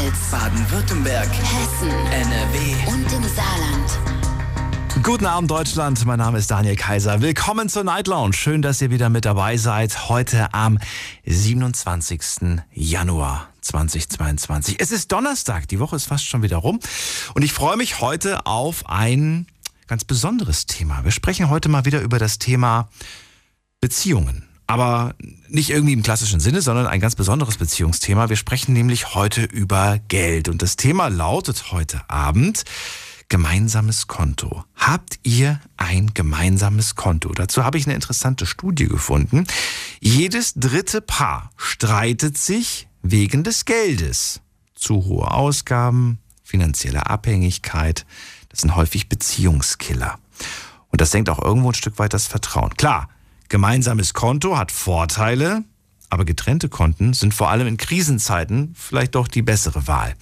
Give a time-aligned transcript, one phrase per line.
[0.00, 2.92] Rheinland-Pfalz, Baden-Württemberg, Hessen, NRW.
[2.92, 3.98] und im Saarland.
[5.02, 7.20] Guten Abend Deutschland, mein Name ist Daniel Kaiser.
[7.20, 8.32] Willkommen zur Night Lounge.
[8.32, 10.08] Schön, dass ihr wieder mit dabei seid.
[10.08, 10.78] Heute am
[11.26, 12.62] 27.
[12.72, 14.76] Januar 2022.
[14.78, 16.80] Es ist Donnerstag, die Woche ist fast schon wieder rum.
[17.34, 19.46] Und ich freue mich heute auf ein
[19.86, 21.04] ganz besonderes Thema.
[21.04, 22.88] Wir sprechen heute mal wieder über das Thema
[23.80, 24.49] Beziehungen.
[24.70, 25.14] Aber
[25.48, 28.28] nicht irgendwie im klassischen Sinne, sondern ein ganz besonderes Beziehungsthema.
[28.28, 30.48] Wir sprechen nämlich heute über Geld.
[30.48, 32.64] Und das Thema lautet heute Abend
[33.28, 34.64] gemeinsames Konto.
[34.76, 37.32] Habt ihr ein gemeinsames Konto?
[37.32, 39.46] Dazu habe ich eine interessante Studie gefunden.
[40.00, 44.40] Jedes dritte Paar streitet sich wegen des Geldes.
[44.74, 48.06] Zu hohe Ausgaben, finanzielle Abhängigkeit,
[48.50, 50.18] das sind häufig Beziehungskiller.
[50.90, 52.74] Und das senkt auch irgendwo ein Stück weit das Vertrauen.
[52.76, 53.08] Klar,
[53.50, 55.64] gemeinsames Konto hat Vorteile,
[56.08, 60.14] aber getrennte Konten sind vor allem in Krisenzeiten vielleicht doch die bessere Wahl.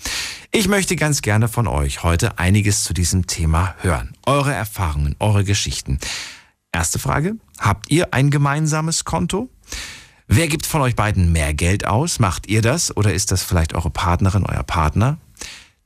[0.51, 4.15] Ich möchte ganz gerne von euch heute einiges zu diesem Thema hören.
[4.27, 5.99] Eure Erfahrungen, eure Geschichten.
[6.73, 9.49] Erste Frage, habt ihr ein gemeinsames Konto?
[10.27, 12.19] Wer gibt von euch beiden mehr Geld aus?
[12.19, 15.19] Macht ihr das oder ist das vielleicht eure Partnerin, euer Partner?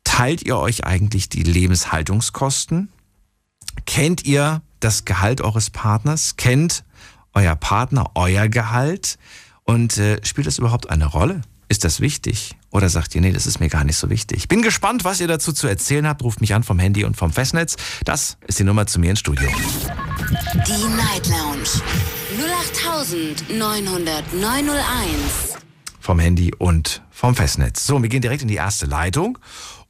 [0.04, 2.88] Teilt ihr euch eigentlich die Lebenshaltungskosten?
[3.86, 6.36] Kennt ihr das Gehalt eures Partners?
[6.36, 6.84] Kennt
[7.34, 9.18] euer Partner euer Gehalt?
[9.64, 11.42] Und äh, spielt das überhaupt eine Rolle?
[11.68, 12.56] Ist das wichtig?
[12.70, 14.48] Oder sagt ihr, nee, das ist mir gar nicht so wichtig?
[14.48, 16.22] Bin gespannt, was ihr dazu zu erzählen habt.
[16.22, 17.76] Ruft mich an vom Handy und vom Festnetz.
[18.04, 19.48] Das ist die Nummer zu mir ins Studio.
[19.48, 21.68] Die Night Lounge
[23.48, 25.56] 0890901.
[26.00, 27.86] Vom Handy und vom Festnetz.
[27.86, 29.38] So, wir gehen direkt in die erste Leitung.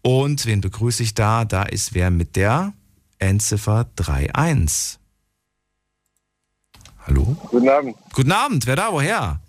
[0.03, 1.45] Und wen begrüße ich da?
[1.45, 2.73] Da ist wer mit der
[3.19, 4.99] Endziffer 31.
[7.07, 7.37] Hallo?
[7.51, 7.97] Guten Abend.
[8.13, 8.93] Guten Abend, wer da?
[8.93, 9.41] Woher?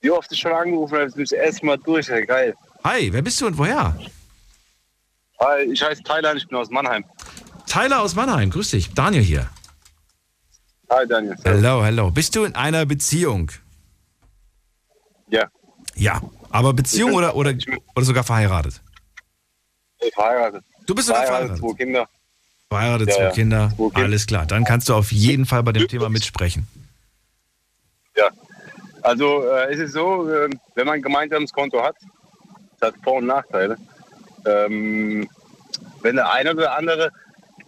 [0.00, 2.08] Wie oft ich schon angerufen habe, ist das erste Mal durch.
[2.08, 2.54] Ja, geil.
[2.84, 3.96] Hi, wer bist du und woher?
[5.40, 7.04] Hi, ich heiße Tyler, ich bin aus Mannheim.
[7.66, 8.92] Tyler aus Mannheim, grüß dich.
[8.92, 9.48] Daniel hier.
[10.90, 11.36] Hi, Daniel.
[11.42, 12.10] Hello, hello.
[12.10, 13.50] Bist du in einer Beziehung?
[15.28, 15.48] Ja,
[15.94, 16.20] Ja.
[16.50, 17.52] Aber Beziehung bin- oder, oder,
[17.96, 18.80] oder sogar verheiratet?
[19.96, 20.64] ich bin verheiratet.
[20.86, 21.58] Du bist sogar verheiratet.
[21.58, 22.08] zwei Kinder.
[22.74, 23.30] Verheiratet, Ja, zwei ja.
[23.30, 23.70] Kinder.
[23.76, 23.96] Zwei Kinder.
[24.00, 24.46] Alles klar.
[24.46, 26.66] Dann kannst du auf jeden Fall bei dem Thema mitsprechen.
[28.16, 28.28] Ja.
[29.02, 31.96] Also äh, es ist so, äh, wenn man ein gemeinsames Konto hat,
[32.78, 33.76] das hat Vor- und Nachteile.
[34.46, 35.28] Ähm,
[36.02, 37.10] wenn der eine oder andere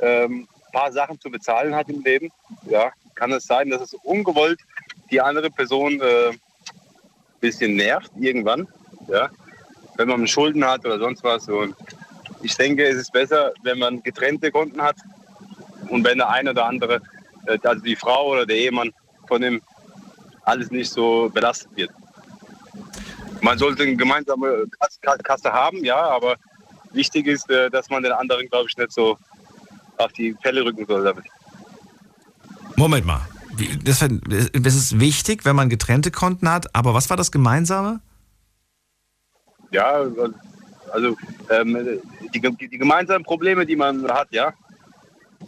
[0.01, 2.31] ähm, ein paar Sachen zu bezahlen hat im Leben,
[2.69, 4.61] ja, kann es sein, dass es ungewollt
[5.11, 6.41] die andere Person äh, ein
[7.41, 8.67] bisschen nervt irgendwann,
[9.09, 9.31] ja,
[9.97, 11.49] wenn man Schulden hat oder sonst was.
[11.49, 11.75] Und
[12.47, 14.97] ich denke, es ist besser, wenn man getrennte Konten hat
[15.89, 17.03] und wenn der eine oder andere,
[17.47, 18.93] äh, also die Frau oder der Ehemann
[19.27, 19.61] von dem
[20.45, 21.91] alles nicht so belastet wird.
[23.41, 26.37] Man sollte eine gemeinsame Kas- Kas- Kasse haben, ja, aber
[26.93, 29.19] wichtig ist, äh, dass man den anderen, glaube ich, nicht so
[29.99, 31.25] auf die Pelle rücken soll damit.
[32.77, 33.23] Moment mal.
[33.85, 34.07] Das,
[34.53, 36.75] das ist wichtig, wenn man getrennte Konten hat.
[36.77, 38.01] Aber was war das Gemeinsame?
[39.73, 40.05] Ja,
[40.93, 41.17] also
[41.51, 42.01] ähm,
[42.35, 44.53] die, die gemeinsamen Probleme, die man hat, ja,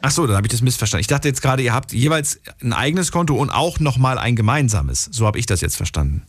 [0.00, 1.00] Ach so, dann habe ich das missverstanden.
[1.00, 5.09] Ich dachte jetzt gerade, ihr habt jeweils ein eigenes Konto und auch nochmal ein gemeinsames.
[5.10, 6.22] So habe ich das jetzt verstanden.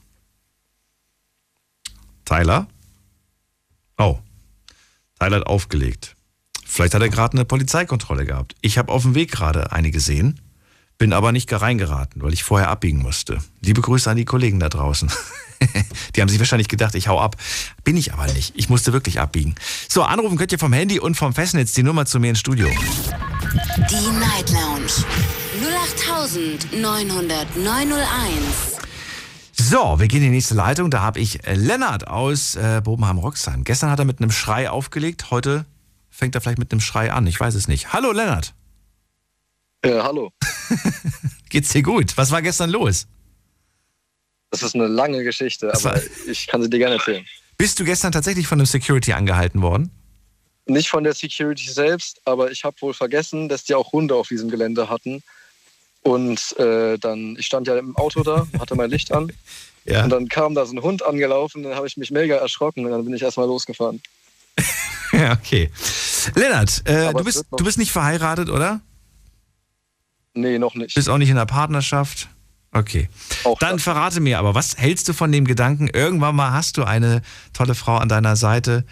[2.25, 2.67] Tyler?
[3.97, 4.17] Oh.
[5.19, 6.15] Tyler hat aufgelegt.
[6.65, 8.55] Vielleicht hat er gerade eine Polizeikontrolle gehabt.
[8.61, 10.39] Ich habe auf dem Weg gerade eine gesehen,
[10.97, 13.39] bin aber nicht reingeraten, weil ich vorher abbiegen musste.
[13.61, 15.11] Liebe Grüße an die Kollegen da draußen.
[16.15, 17.35] die haben sich wahrscheinlich gedacht, ich hau ab.
[17.83, 18.53] Bin ich aber nicht.
[18.55, 19.55] Ich musste wirklich abbiegen.
[19.87, 22.69] So, anrufen könnt ihr vom Handy und vom Festnetz die Nummer zu mir ins Studio.
[23.89, 24.91] Die Night Lounge
[26.71, 28.79] 0890901.
[29.53, 30.89] So, wir gehen in die nächste Leitung.
[30.89, 33.65] Da habe ich äh, Lennart aus äh, Bobenheim-Roxheim.
[33.65, 35.31] Gestern hat er mit einem Schrei aufgelegt.
[35.31, 35.65] Heute
[36.09, 37.27] fängt er vielleicht mit einem Schrei an.
[37.27, 37.91] Ich weiß es nicht.
[37.91, 38.53] Hallo Lennart.
[39.83, 40.31] Ja, hallo.
[41.49, 42.17] Geht's dir gut?
[42.17, 43.07] Was war gestern los?
[44.51, 47.25] Das ist eine lange Geschichte, aber war- ich kann sie dir gerne erzählen.
[47.57, 49.91] Bist du gestern tatsächlich von einem Security angehalten worden?
[50.65, 54.27] Nicht von der Security selbst, aber ich habe wohl vergessen, dass die auch Hunde auf
[54.27, 55.21] diesem Gelände hatten.
[56.01, 59.31] Und äh, dann, ich stand ja im Auto da, hatte mein Licht an.
[59.85, 60.03] Ja.
[60.03, 62.91] Und dann kam da so ein Hund angelaufen, dann habe ich mich mega erschrocken und
[62.91, 64.01] dann bin ich erstmal losgefahren.
[65.13, 65.71] Ja, okay.
[66.35, 68.81] Lennart, äh, du, bist, du bist nicht verheiratet, oder?
[70.35, 70.93] Nee, noch nicht.
[70.93, 72.27] Bist auch nicht in einer Partnerschaft?
[72.71, 73.09] Okay.
[73.43, 73.83] Auch Dann das.
[73.83, 77.21] verrate mir aber, was hältst du von dem Gedanken, irgendwann mal hast du eine
[77.53, 78.85] tolle Frau an deiner Seite,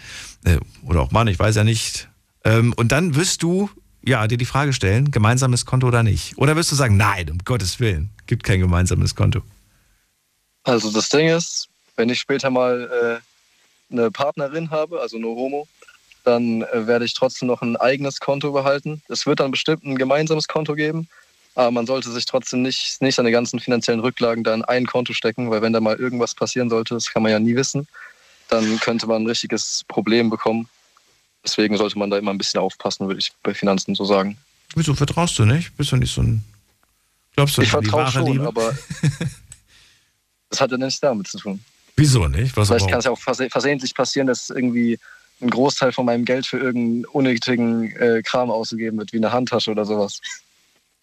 [0.44, 2.08] äh, oder auch Mann, ich weiß ja nicht,
[2.44, 3.70] ähm, und dann wirst du
[4.04, 6.38] ja, dir die Frage stellen, gemeinsames Konto oder nicht?
[6.38, 9.42] Oder wirst du sagen, nein, um Gottes Willen, gibt kein gemeinsames Konto?
[10.64, 13.20] Also das Ding ist, wenn ich später mal
[13.90, 15.68] eine Partnerin habe, also nur Homo,
[16.24, 19.02] dann äh, werde ich trotzdem noch ein eigenes Konto behalten.
[19.08, 21.08] Es wird dann bestimmt ein gemeinsames Konto geben,
[21.58, 25.12] aber man sollte sich trotzdem nicht, nicht seine ganzen finanziellen Rücklagen da in ein Konto
[25.12, 27.88] stecken, weil wenn da mal irgendwas passieren sollte, das kann man ja nie wissen,
[28.48, 30.68] dann könnte man ein richtiges Problem bekommen.
[31.44, 34.38] Deswegen sollte man da immer ein bisschen aufpassen, würde ich bei Finanzen so sagen.
[34.76, 35.76] Wieso vertraust du nicht?
[35.76, 36.44] Bist du nicht so ein.
[37.34, 38.46] Glaubst du ich an die vertraue wahre schon, Liebe?
[38.46, 38.78] aber
[40.50, 41.58] das hat ja nichts damit zu tun.
[41.96, 42.56] Wieso nicht?
[42.56, 44.96] Was Vielleicht kann es ja auch verse- versehentlich passieren, dass irgendwie
[45.40, 49.72] ein Großteil von meinem Geld für irgendeinen unnötigen äh, Kram ausgegeben wird, wie eine Handtasche
[49.72, 50.20] oder sowas.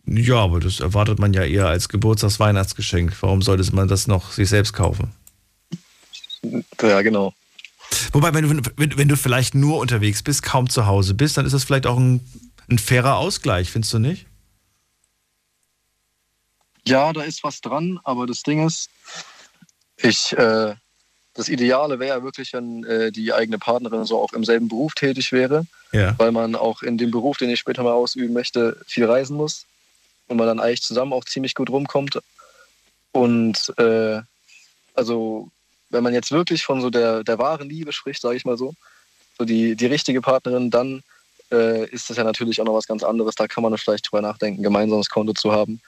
[0.07, 3.16] Ja, aber das erwartet man ja eher als Geburtstags-Weihnachtsgeschenk.
[3.22, 5.12] Warum sollte man das noch sich selbst kaufen?
[6.81, 7.34] Ja, genau.
[8.12, 11.46] Wobei, wenn du, wenn, wenn du vielleicht nur unterwegs bist, kaum zu Hause bist, dann
[11.46, 12.19] ist das vielleicht auch ein,
[12.69, 14.28] ein fairer Ausgleich, findest du nicht?
[16.88, 18.90] Ja, da ist was dran, aber das Ding ist,
[19.98, 20.75] ich, äh,
[21.34, 24.94] das Ideale wäre ja wirklich, wenn äh, die eigene Partnerin so auch im selben Beruf
[24.94, 26.13] tätig wäre, Ja.
[26.19, 29.66] weil man auch in dem Beruf, den ich später mal ausüben möchte, viel reisen muss
[30.27, 32.19] und man dann eigentlich zusammen auch ziemlich gut rumkommt.
[33.12, 34.22] Und äh,
[34.94, 35.50] also,
[35.89, 38.74] wenn man jetzt wirklich von so der, der wahren Liebe spricht, sage ich mal so,
[39.38, 41.04] so die, die richtige Partnerin, dann
[41.51, 43.36] äh, ist das ja natürlich auch noch was ganz anderes.
[43.36, 45.81] Da kann man vielleicht drüber nachdenken, gemeinsames Konto zu haben.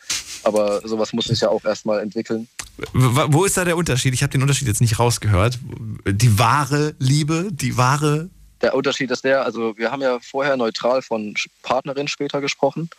[0.43, 2.47] Aber sowas muss sich ja auch erstmal entwickeln.
[2.93, 4.13] Wo ist da der Unterschied?
[4.13, 5.57] Ich habe den Unterschied jetzt nicht rausgehört.
[6.05, 8.29] Die wahre Liebe, die wahre.
[8.61, 11.33] Der Unterschied ist der, also wir haben ja vorher neutral von
[11.63, 12.89] Partnerin später gesprochen.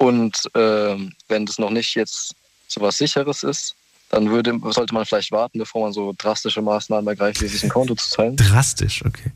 [0.00, 2.34] Und ähm, wenn das noch nicht jetzt
[2.68, 3.74] so was Sicheres ist,
[4.08, 7.68] dann würde, sollte man vielleicht warten, bevor man so drastische Maßnahmen ergreift, wie sich ein
[7.68, 8.36] Konto zu teilen.
[8.36, 9.30] Drastisch, okay.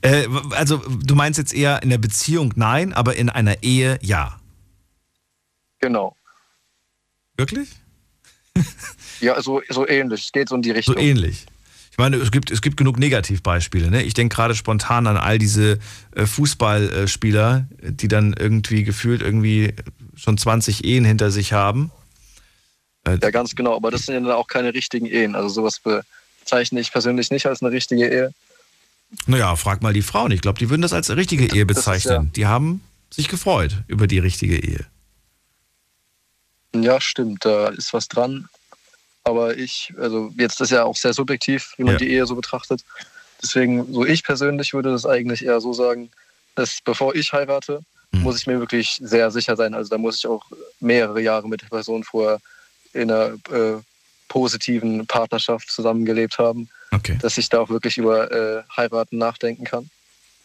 [0.00, 4.40] Äh, also, du meinst jetzt eher in der Beziehung nein, aber in einer Ehe ja.
[5.78, 6.16] Genau.
[7.36, 7.68] Wirklich?
[9.20, 10.24] Ja, so, so ähnlich.
[10.24, 10.98] Es geht so in die So Richtung.
[10.98, 11.46] ähnlich.
[11.92, 13.90] Ich meine, es gibt, es gibt genug Negativbeispiele.
[13.90, 14.02] Ne?
[14.02, 15.78] Ich denke gerade spontan an all diese
[16.16, 19.74] äh, Fußballspieler, die dann irgendwie gefühlt irgendwie
[20.16, 21.90] schon 20 Ehen hinter sich haben.
[23.04, 23.76] Äh, Ja, ganz genau.
[23.76, 25.34] Aber das sind ja dann auch keine richtigen Ehen.
[25.34, 25.80] Also sowas
[26.40, 28.32] bezeichne ich persönlich nicht als eine richtige Ehe.
[29.26, 30.32] Naja, frag mal die Frauen.
[30.32, 32.12] Ich glaube, die würden das als richtige Ehe Das ist bezeichnen.
[32.24, 32.80] ja- Die haben
[33.10, 34.86] sich gefreut über die richtige Ehe.
[36.74, 38.48] Ja, stimmt, da ist was dran.
[39.24, 41.98] Aber ich, also jetzt ist ja auch sehr subjektiv, wie man Ja.
[41.98, 42.82] die Ehe so betrachtet.
[43.42, 46.10] Deswegen, so ich persönlich würde das eigentlich eher so sagen,
[46.54, 47.80] dass bevor ich heirate,
[48.14, 48.20] Mhm.
[48.24, 49.72] muss ich mir wirklich sehr sicher sein.
[49.74, 50.44] Also da muss ich auch
[50.80, 52.40] mehrere Jahre mit der Person vorher
[52.92, 53.80] in einer äh,
[54.28, 57.16] positiven Partnerschaft zusammengelebt haben, Okay.
[57.22, 59.88] dass ich da auch wirklich über äh, Heiraten nachdenken kann.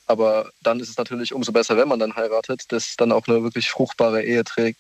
[0.05, 3.43] Aber dann ist es natürlich umso besser, wenn man dann heiratet, dass dann auch eine
[3.43, 4.79] wirklich fruchtbare Ehe trägt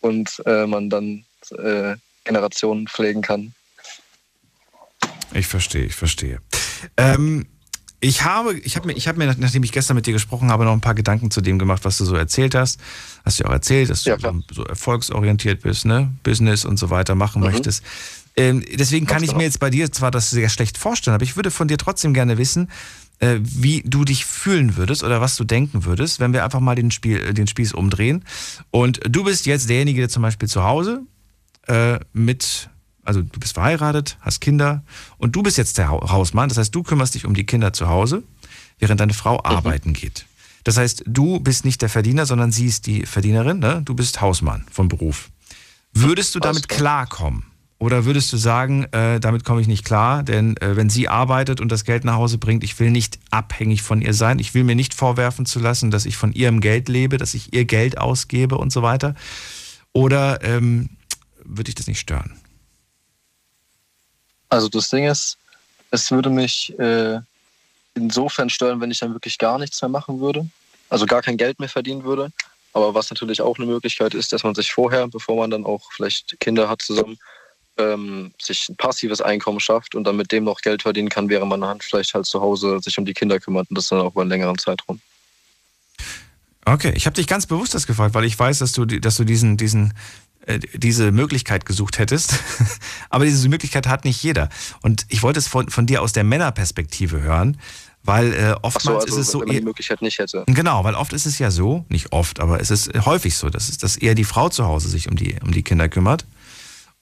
[0.00, 1.24] und äh, man dann
[1.56, 1.94] äh,
[2.26, 3.54] Generationen pflegen kann.
[5.32, 6.40] Ich verstehe, ich verstehe.
[6.96, 7.46] Ähm,
[8.00, 10.64] ich habe, ich habe mir, ich habe mir, nachdem ich gestern mit dir gesprochen habe,
[10.64, 12.78] noch ein paar Gedanken zu dem gemacht, was du so erzählt hast.
[13.24, 14.34] Hast du ja auch erzählt, dass du Ja, klar.
[14.50, 16.12] so, so erfolgsorientiert bist, ne?
[16.22, 17.48] Business und so weiter machen Mhm.
[17.48, 17.82] möchtest.
[18.36, 19.38] Ähm, deswegen kann ich genau.
[19.38, 22.12] mir jetzt bei dir zwar das sehr schlecht vorstellen, aber ich würde von dir trotzdem
[22.12, 22.70] gerne wissen,
[23.18, 26.74] äh, wie du dich fühlen würdest oder was du denken würdest, wenn wir einfach mal
[26.74, 28.24] den, Spiel, den Spieß umdrehen.
[28.70, 31.00] Und du bist jetzt derjenige, der zum Beispiel zu Hause
[31.66, 32.70] äh, mit,
[33.04, 34.82] also du bist verheiratet, hast Kinder
[35.18, 36.48] und du bist jetzt der Hau- Hausmann.
[36.48, 38.22] Das heißt, du kümmerst dich um die Kinder zu Hause,
[38.78, 40.26] während deine Frau arbeiten geht.
[40.64, 43.60] Das heißt, du bist nicht der Verdiener, sondern sie ist die Verdienerin.
[43.60, 43.82] Ne?
[43.84, 45.30] Du bist Hausmann vom Beruf.
[45.92, 47.44] Würdest du damit klarkommen?
[47.78, 51.60] Oder würdest du sagen, äh, damit komme ich nicht klar, denn äh, wenn sie arbeitet
[51.60, 54.64] und das Geld nach Hause bringt, ich will nicht abhängig von ihr sein, ich will
[54.64, 57.98] mir nicht vorwerfen zu lassen, dass ich von ihrem Geld lebe, dass ich ihr Geld
[57.98, 59.14] ausgebe und so weiter.
[59.92, 60.88] Oder ähm,
[61.48, 62.40] würde ich das nicht stören?
[64.48, 65.38] Also das Ding ist,
[65.90, 67.20] es würde mich äh,
[67.94, 70.48] insofern stören, wenn ich dann wirklich gar nichts mehr machen würde.
[70.88, 72.30] Also gar kein Geld mehr verdienen würde.
[72.72, 75.90] Aber was natürlich auch eine Möglichkeit ist, dass man sich vorher, bevor man dann auch
[75.92, 77.18] vielleicht Kinder hat zusammen,
[77.78, 81.48] ähm, sich ein passives Einkommen schafft und dann mit dem noch Geld verdienen kann, während
[81.48, 84.12] man dann vielleicht halt zu Hause sich um die Kinder kümmert und das dann auch
[84.12, 85.00] über einen längeren Zeitraum.
[86.64, 89.24] Okay, ich habe dich ganz bewusst das gefragt, weil ich weiß, dass du, dass du
[89.24, 89.94] diesen, diesen,
[90.74, 92.34] diese Möglichkeit gesucht hättest.
[93.10, 94.48] Aber diese Möglichkeit hat nicht jeder.
[94.82, 97.58] Und ich wollte es von, von dir aus der Männerperspektive hören,
[98.04, 99.40] weil äh, oftmals so, also ist es so.
[99.40, 100.44] wenn man die eher- Möglichkeit nicht hätte.
[100.46, 103.68] Genau, weil oft ist es ja so, nicht oft, aber es ist häufig so, dass,
[103.68, 106.24] es, dass eher die Frau zu Hause sich um die, um die Kinder kümmert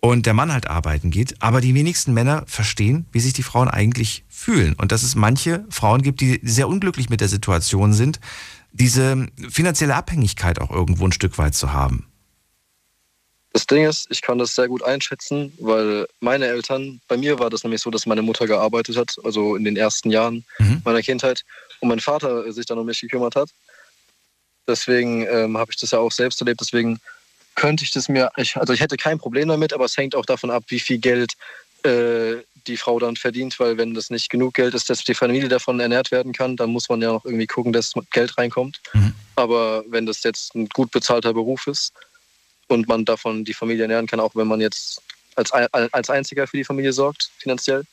[0.00, 1.42] und der Mann halt arbeiten geht.
[1.42, 4.74] Aber die wenigsten Männer verstehen, wie sich die Frauen eigentlich fühlen.
[4.74, 8.20] Und dass es manche Frauen gibt, die sehr unglücklich mit der Situation sind,
[8.72, 12.06] diese finanzielle Abhängigkeit auch irgendwo ein Stück weit zu haben.
[13.54, 17.50] Das Ding ist, ich kann das sehr gut einschätzen, weil meine Eltern, bei mir war
[17.50, 20.82] das nämlich so, dass meine Mutter gearbeitet hat, also in den ersten Jahren Mhm.
[20.84, 21.44] meiner Kindheit,
[21.78, 23.50] und mein Vater sich dann um mich gekümmert hat.
[24.66, 26.60] Deswegen ähm, habe ich das ja auch selbst erlebt.
[26.60, 26.98] Deswegen
[27.54, 30.26] könnte ich das mir, ich, also ich hätte kein Problem damit, aber es hängt auch
[30.26, 31.34] davon ab, wie viel Geld
[31.84, 35.48] äh, die Frau dann verdient, weil wenn das nicht genug Geld ist, dass die Familie
[35.48, 38.80] davon ernährt werden kann, dann muss man ja noch irgendwie gucken, dass Geld reinkommt.
[38.94, 39.14] Mhm.
[39.36, 41.92] Aber wenn das jetzt ein gut bezahlter Beruf ist
[42.68, 45.02] und man davon die Familie ernähren kann, auch wenn man jetzt
[45.36, 47.84] als, als einziger für die Familie sorgt, finanziell,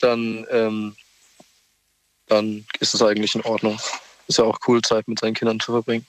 [0.00, 0.96] dann, ähm,
[2.26, 3.78] dann ist es eigentlich in Ordnung.
[4.26, 6.06] Ist ja auch cool, Zeit mit seinen Kindern zu verbringen.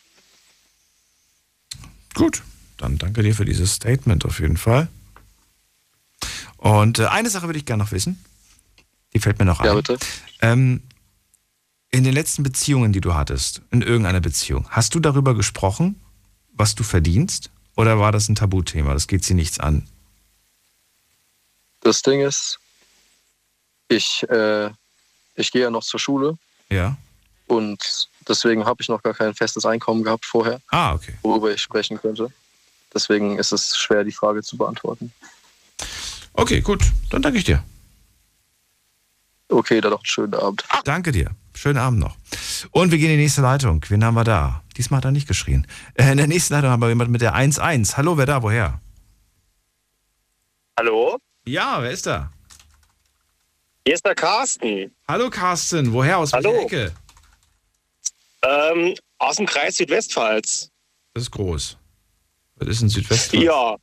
[2.13, 2.41] Gut,
[2.77, 4.89] dann danke dir für dieses Statement auf jeden Fall.
[6.57, 8.23] Und äh, eine Sache würde ich gerne noch wissen.
[9.13, 9.77] Die fällt mir noch Ja, ein.
[9.77, 9.97] bitte.
[10.41, 10.81] Ähm,
[11.91, 15.99] in den letzten Beziehungen, die du hattest, in irgendeiner Beziehung, hast du darüber gesprochen,
[16.53, 17.49] was du verdienst?
[17.79, 18.91] Oder war das ein Tabuthema?
[18.91, 19.87] Das geht sie nichts an.
[21.79, 22.59] Das Ding ist,
[23.87, 24.69] ich, äh,
[25.35, 26.37] ich gehe ja noch zur Schule
[26.69, 26.97] Ja.
[27.47, 31.13] und deswegen habe ich noch gar kein festes Einkommen gehabt vorher, Ah, okay.
[31.21, 32.33] worüber ich sprechen könnte.
[32.93, 35.13] Deswegen ist es schwer, die Frage zu beantworten.
[36.33, 36.83] Okay, gut.
[37.11, 37.63] Dann danke ich dir.
[39.47, 40.65] Okay, dann noch einen schönen Abend.
[40.83, 41.31] Danke dir.
[41.59, 42.15] Schönen Abend noch.
[42.71, 43.83] Und wir gehen in die nächste Leitung.
[43.89, 44.63] Wen haben wir da?
[44.77, 45.67] Diesmal hat er nicht geschrien.
[45.95, 47.97] Äh, in der nächsten Leitung haben wir jemanden mit der 1-1.
[47.97, 48.41] Hallo, wer da?
[48.41, 48.79] Woher?
[50.77, 52.31] Hallo, Ja, wer ist da?
[53.85, 54.95] hier ist der Carsten.
[55.05, 56.19] Hallo Carsten, woher?
[56.19, 56.61] Aus welcher Hallo.
[56.61, 56.93] Ecke?
[58.43, 60.69] Ähm, aus dem Kreis Südwestpfalz.
[61.13, 61.77] Das ist groß.
[62.55, 63.43] Was ist in Südwestpfalz?
[63.43, 63.75] Ja.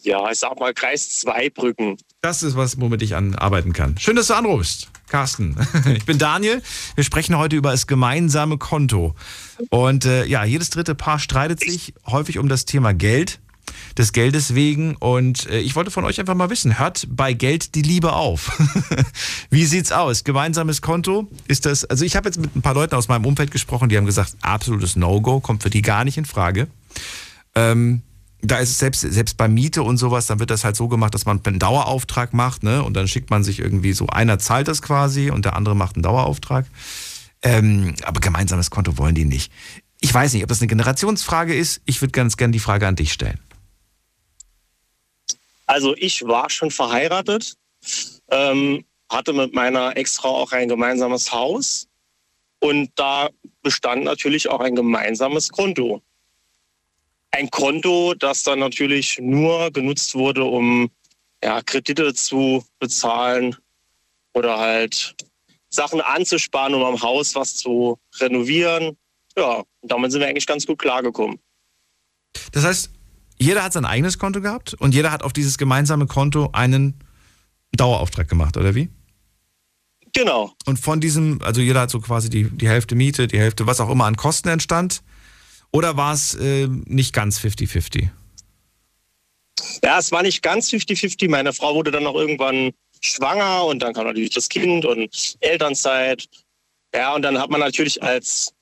[0.00, 1.96] Ja, ich sag mal Kreis Zweibrücken.
[2.20, 3.96] Das ist was, womit ich an arbeiten kann.
[3.96, 5.54] Schön, dass du anrufst, Carsten.
[5.94, 6.60] Ich bin Daniel.
[6.96, 9.14] Wir sprechen heute über das gemeinsame Konto.
[9.70, 13.38] Und äh, ja, jedes dritte Paar streitet sich häufig um das Thema Geld,
[13.96, 14.96] des Geldes wegen.
[14.96, 18.60] Und äh, ich wollte von euch einfach mal wissen, hört bei Geld die Liebe auf?
[19.50, 20.24] Wie sieht's aus?
[20.24, 21.28] Gemeinsames Konto?
[21.46, 23.96] Ist das, also ich habe jetzt mit ein paar Leuten aus meinem Umfeld gesprochen, die
[23.96, 26.66] haben gesagt, absolutes No-Go, kommt für die gar nicht in Frage.
[27.54, 28.02] Ähm,
[28.44, 31.14] da ist es selbst, selbst bei Miete und sowas, dann wird das halt so gemacht,
[31.14, 32.82] dass man einen Dauerauftrag macht, ne?
[32.82, 35.96] Und dann schickt man sich irgendwie so, einer zahlt das quasi und der andere macht
[35.96, 36.66] einen Dauerauftrag.
[37.42, 39.52] Ähm, aber gemeinsames Konto wollen die nicht.
[40.00, 41.80] Ich weiß nicht, ob das eine Generationsfrage ist.
[41.86, 43.40] Ich würde ganz gerne die Frage an dich stellen.
[45.66, 47.54] Also ich war schon verheiratet,
[48.30, 51.86] ähm, hatte mit meiner Ex-Frau auch ein gemeinsames Haus
[52.60, 53.28] und da
[53.62, 56.02] bestand natürlich auch ein gemeinsames Konto.
[57.34, 60.88] Ein Konto, das dann natürlich nur genutzt wurde, um
[61.42, 63.56] ja, Kredite zu bezahlen
[64.34, 65.16] oder halt
[65.68, 68.96] Sachen anzusparen, um am Haus was zu renovieren.
[69.36, 71.40] Ja, und damit sind wir eigentlich ganz gut klargekommen.
[72.52, 72.90] Das heißt,
[73.36, 76.94] jeder hat sein eigenes Konto gehabt und jeder hat auf dieses gemeinsame Konto einen
[77.72, 78.90] Dauerauftrag gemacht, oder wie?
[80.12, 80.52] Genau.
[80.66, 83.80] Und von diesem, also jeder hat so quasi die, die Hälfte Miete, die Hälfte, was
[83.80, 85.02] auch immer an Kosten entstand.
[85.74, 88.08] Oder war es äh, nicht ganz 50-50?
[89.82, 91.28] Ja, es war nicht ganz 50-50.
[91.28, 96.28] Meine Frau wurde dann noch irgendwann schwanger und dann kam natürlich das Kind und Elternzeit.
[96.94, 98.54] Ja, und dann hat man natürlich als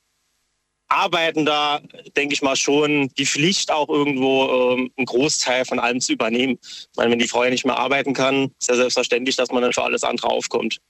[0.88, 1.82] Arbeitender,
[2.16, 6.58] denke ich mal, schon die Pflicht, auch irgendwo ähm, einen Großteil von allem zu übernehmen.
[6.62, 9.60] Ich meine, wenn die Frau ja nicht mehr arbeiten kann, ist ja selbstverständlich, dass man
[9.60, 10.80] dann für alles andere aufkommt.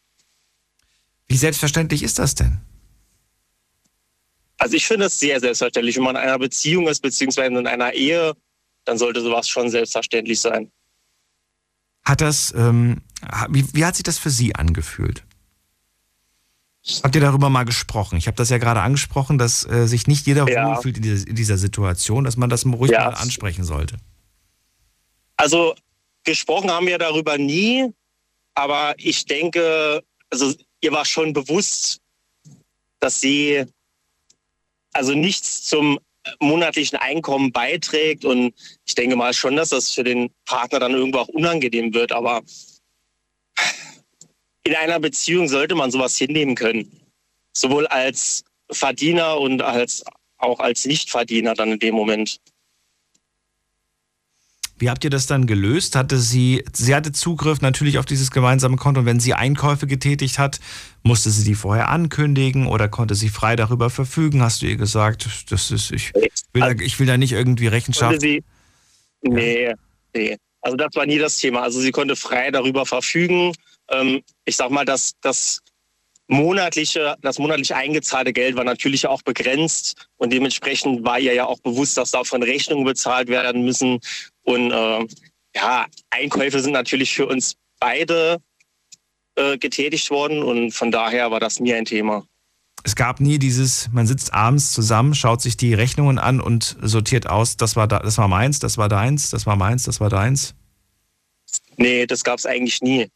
[1.27, 2.61] Wie selbstverständlich ist das denn?
[4.63, 5.97] Also ich finde es sehr selbstverständlich.
[5.97, 8.33] Wenn man in einer Beziehung ist, beziehungsweise in einer Ehe,
[8.85, 10.71] dann sollte sowas schon selbstverständlich sein.
[12.05, 13.03] Hat das, ähm,
[13.49, 15.25] wie, wie hat sich das für Sie angefühlt?
[17.03, 18.17] Habt ihr darüber mal gesprochen?
[18.19, 20.77] Ich habe das ja gerade angesprochen, dass äh, sich nicht jeder Ja.
[20.77, 23.07] wohlfühlt in dieser, in dieser Situation, dass man das ruhig Ja.
[23.11, 23.97] mal ansprechen sollte.
[25.37, 25.75] Also
[26.23, 27.93] gesprochen haben wir darüber nie,
[28.55, 31.99] aber ich denke, also ihr war schon bewusst,
[33.01, 33.65] dass sie
[34.93, 35.99] also nichts zum
[36.41, 38.55] monatlichen Einkommen beiträgt und
[38.87, 42.43] ich denke mal schon, dass das für den Partner dann irgendwo auch unangenehm wird, aber
[44.65, 47.01] in einer Beziehung sollte man sowas hinnehmen können.
[47.53, 50.05] Sowohl als Verdiener und als
[50.39, 52.39] auch als Nichtverdiener dann in dem Moment.
[54.83, 55.95] Wie habt ihr das dann gelöst?
[55.95, 60.41] Hatte sie, sie hatte Zugriff natürlich auf dieses gemeinsame Konto und wenn sie Einkäufe getätigt
[60.41, 60.59] hat,
[61.05, 64.43] musste sie die vorher ankündigen oder konnte sie frei darüber verfügen?
[64.43, 68.21] Hast du ihr gesagt, das ist, ich will, da, ich will da nicht irgendwie Rechenschaft.
[68.21, 68.43] sie,
[69.21, 69.73] nee,
[70.17, 70.37] nee.
[70.63, 71.63] Also das war nie das Thema.
[71.63, 73.53] Also sie konnte frei darüber verfügen.
[73.89, 75.61] Ähm, ich sag mal, das, das
[76.27, 81.61] monatliche, das monatlich eingezahlte Geld war natürlich auch begrenzt und dementsprechend war ihr ja auch
[81.61, 84.01] bewusst, dass davon Rechnungen bezahlt werden müssen.
[84.43, 85.07] Und äh,
[85.55, 88.39] ja, Einkäufe sind natürlich für uns beide
[89.37, 92.25] äh, getätigt worden und von daher war das mir ein Thema.
[92.85, 97.29] Es gab nie dieses, man sitzt abends zusammen, schaut sich die Rechnungen an und sortiert
[97.29, 100.11] aus, das war, da, das war meins, das war deins, das war meins, das war
[100.11, 100.55] deins.
[101.77, 103.09] Nee, das gab es eigentlich nie.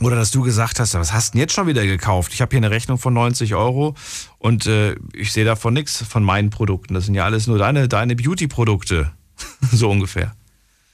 [0.00, 2.32] Oder dass du gesagt hast, was hast du denn jetzt schon wieder gekauft?
[2.32, 3.94] Ich habe hier eine Rechnung von 90 Euro
[4.38, 6.94] und äh, ich sehe davon nichts von meinen Produkten.
[6.94, 9.12] Das sind ja alles nur deine, deine Beauty-Produkte.
[9.72, 10.34] so ungefähr.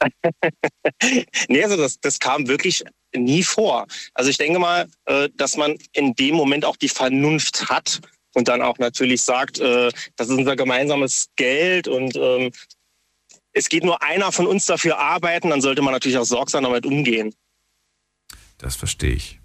[1.48, 2.84] nee, also das, das kam wirklich
[3.14, 3.86] nie vor.
[4.14, 8.00] Also ich denke mal, äh, dass man in dem Moment auch die Vernunft hat
[8.34, 12.52] und dann auch natürlich sagt, äh, das ist unser gemeinsames Geld und ähm,
[13.52, 16.84] es geht nur einer von uns dafür arbeiten, dann sollte man natürlich auch sorgsam damit
[16.84, 17.34] umgehen.
[18.58, 19.40] Das verstehe ich.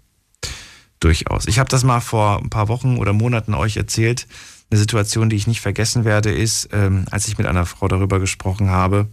[1.00, 1.46] Durchaus.
[1.48, 4.28] Ich habe das mal vor ein paar Wochen oder Monaten euch erzählt.
[4.72, 8.18] Eine Situation, die ich nicht vergessen werde, ist, ähm, als ich mit einer Frau darüber
[8.18, 9.06] gesprochen habe,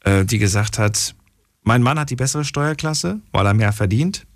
[0.00, 1.14] äh, die gesagt hat,
[1.62, 4.26] mein Mann hat die bessere Steuerklasse, weil er mehr verdient.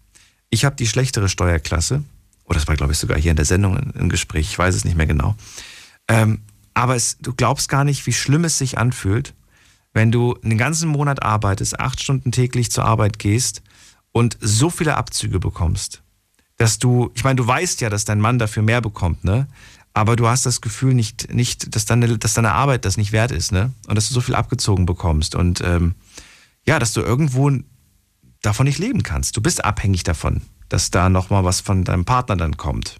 [0.50, 1.94] Ich habe die schlechtere Steuerklasse.
[1.94, 2.04] Oder
[2.44, 4.50] oh, das war, glaube ich, sogar hier in der Sendung im Gespräch.
[4.50, 5.34] Ich weiß es nicht mehr genau.
[6.06, 6.42] Ähm,
[6.74, 9.34] aber es, du glaubst gar nicht, wie schlimm es sich anfühlt,
[9.92, 13.62] wenn du einen ganzen Monat arbeitest, acht Stunden täglich zur Arbeit gehst
[14.12, 16.04] und so viele Abzüge bekommst,
[16.56, 19.48] dass du, ich meine, du weißt ja, dass dein Mann dafür mehr bekommt, ne?
[19.94, 23.30] Aber du hast das Gefühl nicht, nicht, dass deine, dass deine Arbeit das nicht wert
[23.30, 23.72] ist, ne?
[23.86, 25.94] Und dass du so viel abgezogen bekommst und ähm,
[26.64, 27.50] ja, dass du irgendwo
[28.40, 29.36] davon nicht leben kannst.
[29.36, 32.96] Du bist abhängig davon, dass da nochmal was von deinem Partner dann kommt.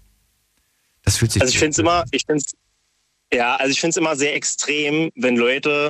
[1.03, 1.41] Das fühlt sich.
[1.41, 2.43] Also ich finde es immer, ich finde
[3.33, 5.89] ja, also ich finde es immer sehr extrem, wenn Leute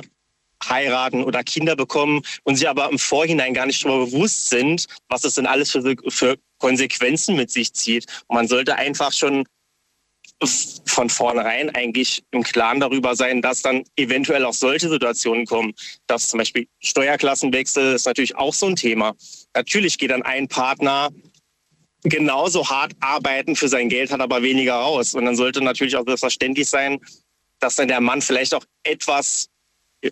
[0.68, 5.24] heiraten oder Kinder bekommen und sich aber im Vorhinein gar nicht darüber bewusst sind, was
[5.24, 8.06] es denn alles für, für Konsequenzen mit sich zieht.
[8.28, 9.44] Und man sollte einfach schon
[10.46, 15.74] von vornherein eigentlich im Klaren darüber sein, dass dann eventuell auch solche Situationen kommen.
[16.06, 19.14] Dass zum Beispiel Steuerklassenwechsel ist natürlich auch so ein Thema.
[19.54, 21.10] Natürlich geht dann ein Partner
[22.02, 25.14] genauso hart arbeiten für sein Geld, hat aber weniger raus.
[25.14, 27.00] Und dann sollte natürlich auch selbstverständlich sein,
[27.60, 29.48] dass dann der Mann vielleicht auch etwas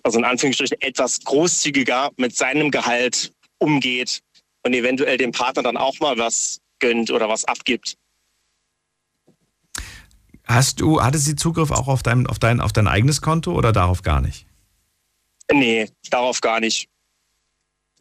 [0.03, 4.21] also in Anführungsstrichen etwas großzügiger mit seinem Gehalt umgeht
[4.62, 7.97] und eventuell dem Partner dann auch mal was gönnt oder was abgibt.
[10.45, 13.73] Hast du, hatte sie Zugriff auch auf dein, auf dein, auf dein eigenes Konto oder
[13.73, 14.47] darauf gar nicht?
[15.53, 16.89] Nee, darauf gar nicht.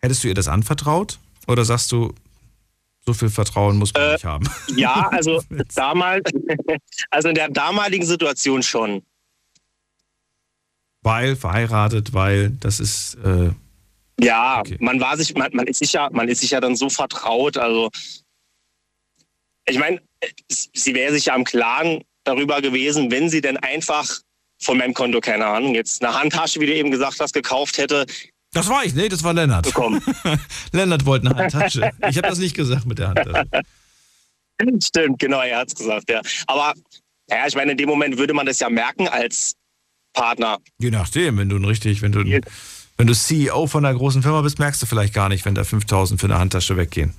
[0.02, 1.20] Hättest du ihr das anvertraut?
[1.48, 2.14] Oder sagst du,
[3.06, 4.50] so viel Vertrauen muss man äh, nicht haben?
[4.76, 5.42] Ja, also
[5.76, 6.30] damals,
[7.10, 9.04] also in der damaligen Situation schon
[11.02, 13.16] weil verheiratet, weil das ist.
[13.24, 13.52] Äh,
[14.20, 14.78] ja, okay.
[14.80, 17.58] man war sich, man, man, ist sich ja, man ist sich ja dann so vertraut.
[17.58, 17.90] Also
[19.66, 20.02] ich meine,
[20.48, 24.08] sie wäre sich ja im Klaren darüber gewesen, wenn sie denn einfach
[24.62, 28.06] von meinem Konto, keine Ahnung, jetzt eine Handtasche, wie du eben gesagt hast, gekauft hätte.
[28.54, 29.66] Das war ich, nee, das war Lennart.
[29.66, 30.02] Bekommen.
[30.72, 31.92] Lennart wollte eine Handtasche.
[32.10, 33.48] Ich habe das nicht gesagt mit der Handtasche.
[34.84, 36.22] Stimmt, genau, er hat es gesagt, ja.
[36.46, 36.74] Aber
[37.30, 39.54] ja, ich meine, in dem Moment würde man das ja merken als
[40.14, 40.60] Partner.
[40.80, 42.24] Je nachdem, wenn du ein richtig, wenn du,
[42.98, 45.64] wenn du CEO von einer großen Firma bist, merkst du vielleicht gar nicht, wenn da
[45.64, 47.14] 5000 für eine Handtasche weggehen.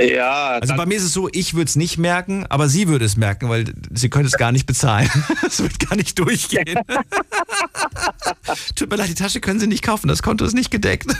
[0.00, 0.58] Ja.
[0.60, 3.16] Also bei mir ist es so, ich würde es nicht merken, aber sie würde es
[3.16, 5.08] merken, weil sie könnte es gar nicht bezahlen.
[5.46, 6.78] Es wird gar nicht durchgehen.
[8.74, 11.06] Tut mir leid, die Tasche können sie nicht kaufen, das Konto ist nicht gedeckt.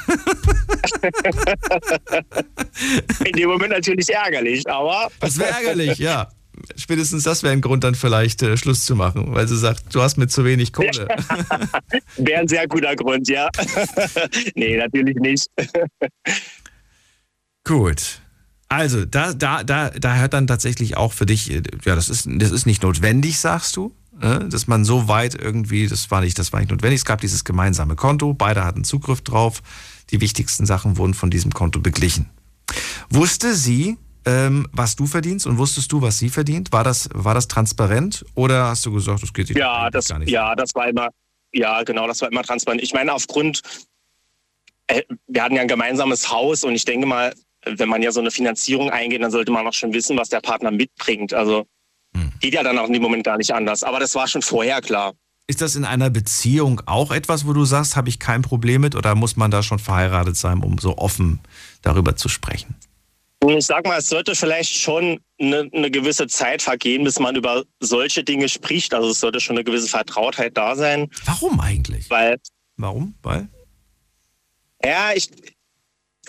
[3.25, 5.09] In dem Moment natürlich ärgerlich, aber.
[5.21, 6.29] Das wäre ärgerlich, ja
[6.77, 10.03] spätestens das wäre ein Grund, dann vielleicht äh, Schluss zu machen, weil sie sagt, du
[10.03, 11.09] hast mir zu wenig Kohle.
[12.17, 13.49] wäre ein sehr guter Grund, ja.
[14.55, 15.49] nee, natürlich nicht.
[17.65, 18.21] Gut.
[18.69, 21.63] Also, da, da, da, da hört dann tatsächlich auch für dich, ja,
[21.95, 24.47] das ist, das ist nicht notwendig, sagst du, ne?
[24.51, 26.99] dass man so weit irgendwie, das war nicht, das war nicht notwendig.
[26.99, 29.63] Es gab dieses gemeinsame Konto, beide hatten Zugriff drauf.
[30.11, 32.29] Die wichtigsten Sachen wurden von diesem Konto beglichen.
[33.09, 36.71] Wusste sie, ähm, was du verdienst und wusstest du, was sie verdient?
[36.71, 40.31] War das, war das transparent oder hast du gesagt, das geht ja, das, gar nicht?
[40.31, 41.09] Ja, das war immer,
[41.53, 42.83] ja, genau, das war immer transparent.
[42.83, 43.63] Ich meine, aufgrund,
[44.89, 47.33] äh, wir hatten ja ein gemeinsames Haus und ich denke mal,
[47.77, 50.41] wenn man ja so eine Finanzierung eingeht, dann sollte man auch schon wissen, was der
[50.41, 51.35] Partner mitbringt.
[51.35, 51.67] Also
[52.15, 52.33] hm.
[52.41, 53.83] geht ja dann auch in dem Moment gar nicht anders.
[53.83, 55.15] Aber das war schon vorher klar.
[55.47, 58.95] Ist das in einer Beziehung auch etwas, wo du sagst, habe ich kein Problem mit
[58.95, 61.41] oder muss man da schon verheiratet sein, um so offen
[61.81, 62.77] darüber zu sprechen?
[63.47, 67.65] Ich sag mal, es sollte vielleicht schon eine, eine, gewisse Zeit vergehen, bis man über
[67.81, 68.93] solche Dinge spricht.
[68.93, 71.09] Also es sollte schon eine gewisse Vertrautheit da sein.
[71.25, 72.11] Warum eigentlich?
[72.11, 72.39] Weil.
[72.77, 73.15] Warum?
[73.23, 73.49] Weil?
[74.85, 75.31] Ja, ich,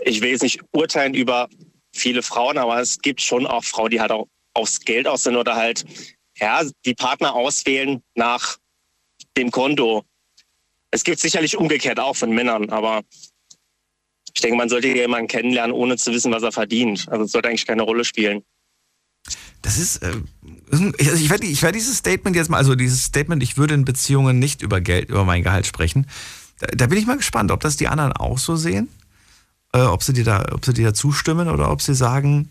[0.05, 1.49] ich will jetzt nicht urteilen über
[1.93, 5.35] viele Frauen, aber es gibt schon auch Frauen, die halt auch aufs Geld aus sind
[5.35, 5.85] oder halt
[6.37, 8.57] ja, die Partner auswählen nach
[9.37, 10.03] dem Konto.
[10.91, 13.03] Es gibt sicherlich umgekehrt auch von Männern, aber
[14.33, 17.07] ich denke, man sollte jemanden kennenlernen, ohne zu wissen, was er verdient.
[17.09, 18.43] Also es sollte eigentlich keine Rolle spielen.
[19.61, 20.13] Das ist, äh,
[20.71, 23.85] also ich werde ich werd dieses Statement jetzt mal, also dieses Statement, ich würde in
[23.85, 26.07] Beziehungen nicht über Geld, über mein Gehalt sprechen.
[26.59, 28.87] Da, da bin ich mal gespannt, ob das die anderen auch so sehen,
[29.73, 32.49] äh, ob sie dir da, ob sie dir da zustimmen oder ob sie sagen,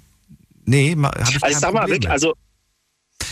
[0.65, 2.35] nee, habe ich also, sag mal, Rick, also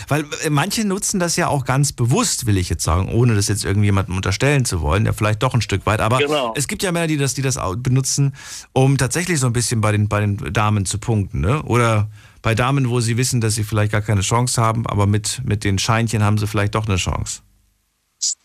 [0.07, 3.47] weil äh, manche nutzen das ja auch ganz bewusst, will ich jetzt sagen, ohne das
[3.47, 6.01] jetzt irgendjemandem unterstellen zu wollen, ja vielleicht doch ein Stück weit.
[6.01, 6.53] Aber genau.
[6.55, 8.35] es gibt ja Männer, die das, die das benutzen,
[8.73, 11.63] um tatsächlich so ein bisschen bei den, bei den Damen zu punkten, ne?
[11.63, 12.09] Oder
[12.41, 15.63] bei Damen, wo sie wissen, dass sie vielleicht gar keine Chance haben, aber mit, mit
[15.63, 17.41] den Scheinchen haben sie vielleicht doch eine Chance.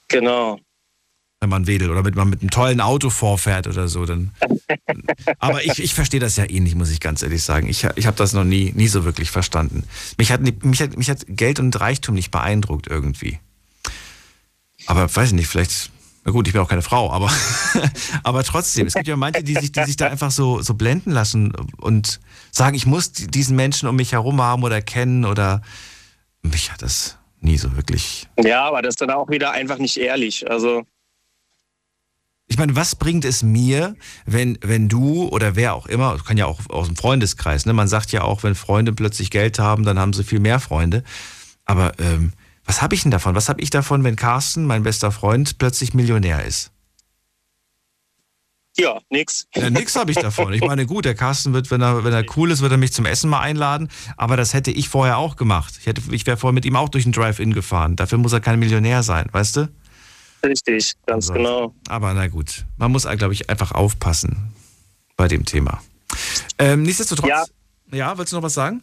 [0.09, 0.59] Genau
[1.43, 4.07] wenn man wedelt oder wenn man mit einem tollen Auto vorfährt oder so.
[4.07, 4.31] Dann.
[5.41, 7.69] Aber ich, ich verstehe das ja eh nicht, muss ich ganz ehrlich sagen.
[7.69, 9.83] Ich, ich habe das noch nie, nie so wirklich verstanden.
[10.19, 13.41] Mich hat, mich, hat, mich hat Geld und Reichtum nicht beeindruckt irgendwie.
[14.87, 15.91] Aber weiß ich nicht, vielleicht,
[16.25, 17.29] na gut, ich bin auch keine Frau, aber,
[18.23, 21.11] aber trotzdem, es gibt ja manche, die sich, die sich da einfach so, so blenden
[21.11, 22.21] lassen und
[22.53, 25.61] sagen, ich muss diesen Menschen um mich herum haben oder kennen oder
[26.43, 28.29] mich hat das nie so wirklich.
[28.41, 30.49] Ja, aber das ist dann auch wieder einfach nicht ehrlich.
[30.49, 30.85] Also
[32.53, 36.45] ich meine, was bringt es mir, wenn, wenn du oder wer auch immer, kann ja
[36.45, 37.73] auch aus dem Freundeskreis, ne?
[37.73, 41.03] man sagt ja auch, wenn Freunde plötzlich Geld haben, dann haben sie viel mehr Freunde.
[41.65, 42.35] Aber ähm,
[42.67, 43.35] was habe ich denn davon?
[43.35, 46.73] Was habe ich davon, wenn Carsten, mein bester Freund, plötzlich Millionär ist?
[48.77, 49.47] Ja, nix.
[49.55, 50.53] Ja, nix habe ich davon.
[50.53, 52.93] Ich meine, gut, der Carsten wird, wenn er, wenn er cool ist, wird er mich
[52.93, 53.89] zum Essen mal einladen.
[54.19, 55.81] Aber das hätte ich vorher auch gemacht.
[55.83, 57.97] Ich, ich wäre vorher mit ihm auch durch den Drive-In gefahren.
[57.97, 59.69] Dafür muss er kein Millionär sein, weißt du?
[60.45, 61.75] Richtig, ganz also, genau.
[61.89, 64.53] Aber na gut, man muss, glaube ich, einfach aufpassen
[65.17, 65.83] bei dem Thema.
[66.59, 67.45] Ähm, nichtsdestotrotz, ja.
[67.93, 68.83] ja, willst du noch was sagen?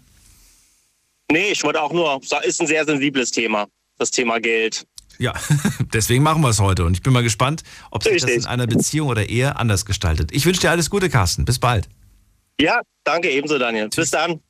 [1.32, 3.67] Nee, ich wollte auch nur, ist ein sehr sensibles Thema,
[3.98, 4.86] das Thema Geld.
[5.19, 5.34] Ja,
[5.93, 8.36] deswegen machen wir es heute und ich bin mal gespannt, ob sich Richtig.
[8.36, 10.32] das in einer Beziehung oder Ehe anders gestaltet.
[10.32, 11.45] Ich wünsche dir alles Gute, Carsten.
[11.45, 11.89] Bis bald.
[12.60, 13.89] Ja, danke ebenso, Daniel.
[13.89, 14.06] Tschüss.
[14.06, 14.41] Bis dann.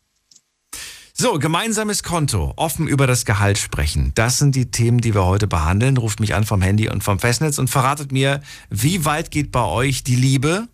[1.21, 4.13] So, gemeinsames Konto, offen über das Gehalt sprechen.
[4.15, 5.97] Das sind die Themen, die wir heute behandeln.
[5.97, 9.65] Ruft mich an vom Handy und vom Festnetz und verratet mir, wie weit geht bei
[9.65, 10.69] euch die Liebe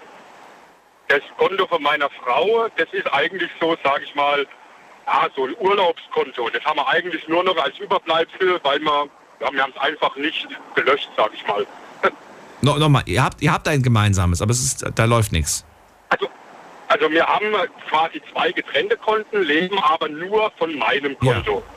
[1.07, 4.47] Das Konto von meiner Frau, das ist eigentlich so, sage ich mal,
[5.05, 6.49] ja, so ein Urlaubskonto.
[6.49, 9.07] Das haben wir eigentlich nur noch als Überbleibsel, weil wir,
[9.41, 11.65] ja, wir haben es einfach nicht gelöscht, sage ich mal.
[12.61, 15.65] No, Nochmal, ihr habt, ihr habt ein gemeinsames, aber es ist, da läuft nichts.
[16.09, 16.27] Also,
[16.87, 17.53] also wir haben
[17.89, 21.57] quasi zwei getrennte Konten, leben aber nur von meinem Konto.
[21.57, 21.74] Ja.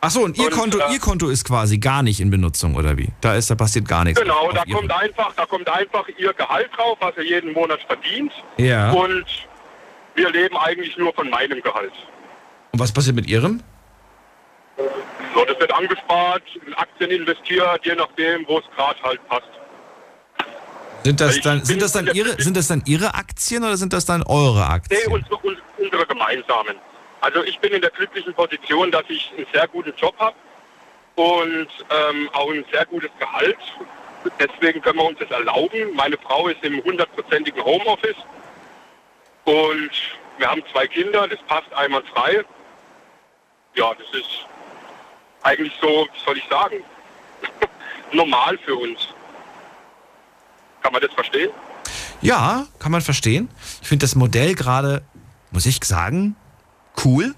[0.00, 2.76] Ach so, und, ihr, und, Konto, äh, ihr Konto ist quasi gar nicht in Benutzung,
[2.76, 3.08] oder wie?
[3.20, 4.20] Da, ist, da passiert gar nichts.
[4.20, 8.32] Genau, da kommt, einfach, da kommt einfach ihr Gehalt drauf, was er jeden Monat verdient.
[8.58, 8.92] Ja.
[8.92, 9.24] Und
[10.14, 11.92] wir leben eigentlich nur von meinem Gehalt.
[12.72, 13.60] Und was passiert mit ihrem?
[15.34, 19.48] So, das wird angespart, in Aktien investiert, je nachdem, wo es gerade halt passt.
[21.04, 24.04] Sind das, dann, sind, das dann ihre, sind das dann Ihre Aktien oder sind das
[24.04, 25.00] dann eure Aktien?
[25.06, 25.36] Nee, unsere,
[25.78, 26.76] unsere gemeinsamen.
[27.28, 30.34] Also ich bin in der glücklichen Position, dass ich einen sehr guten Job habe
[31.14, 33.58] und ähm, auch ein sehr gutes Gehalt.
[34.40, 35.94] Deswegen können wir uns das erlauben.
[35.94, 38.16] Meine Frau ist im hundertprozentigen Homeoffice
[39.44, 39.90] und
[40.38, 42.46] wir haben zwei Kinder, das passt einwandfrei.
[43.74, 44.46] Ja, das ist
[45.42, 46.76] eigentlich so, wie soll ich sagen,
[48.12, 49.08] normal für uns.
[50.80, 51.50] Kann man das verstehen?
[52.22, 53.50] Ja, kann man verstehen.
[53.82, 55.02] Ich finde das Modell gerade,
[55.50, 56.34] muss ich sagen,
[57.04, 57.34] cool.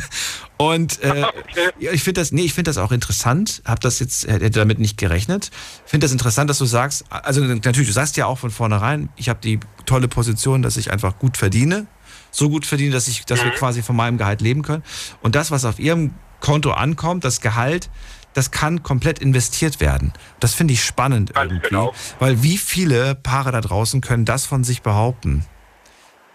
[0.56, 1.70] Und äh, Okay.
[1.78, 3.62] ich finde das, nee, ich finde das auch interessant.
[3.64, 5.50] Hab das jetzt, hätte damit nicht gerechnet.
[5.86, 9.28] Finde das interessant, dass du sagst, also natürlich, du sagst ja auch von vornherein, ich
[9.28, 11.86] habe die tolle Position, dass ich einfach gut verdiene.
[12.30, 14.84] So gut verdiene, dass ich, dass wir quasi von meinem Gehalt leben können.
[15.22, 17.90] Und das, was auf ihrem Konto ankommt, das Gehalt,
[18.34, 20.12] das kann komplett investiert werden.
[20.38, 21.68] Das finde ich spannend Ganz irgendwie.
[21.68, 21.94] genau.
[22.20, 25.44] Weil wie viele Paare da draußen können das von sich behaupten?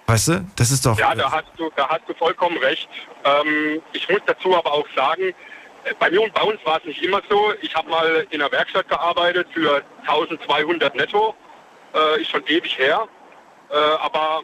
[0.07, 0.97] Weißt du, das ist doch.
[0.99, 2.89] Ja, da hast du, da hast du vollkommen recht.
[3.23, 5.33] Ähm, ich muss dazu aber auch sagen,
[5.83, 7.53] äh, bei mir und bei uns war es nicht immer so.
[7.61, 11.35] Ich habe mal in einer Werkstatt gearbeitet für 1200 netto.
[11.93, 13.07] Äh, ist schon ewig her.
[13.71, 14.41] Äh, aber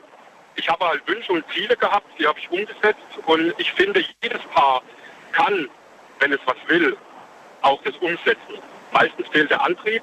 [0.55, 2.99] ich habe halt Wünsche und Ziele gehabt, die habe ich umgesetzt.
[3.25, 4.81] Und ich finde, jedes Paar
[5.31, 5.69] kann,
[6.19, 6.97] wenn es was will,
[7.61, 8.55] auch das umsetzen.
[8.91, 10.01] Meistens fehlt der Antrieb,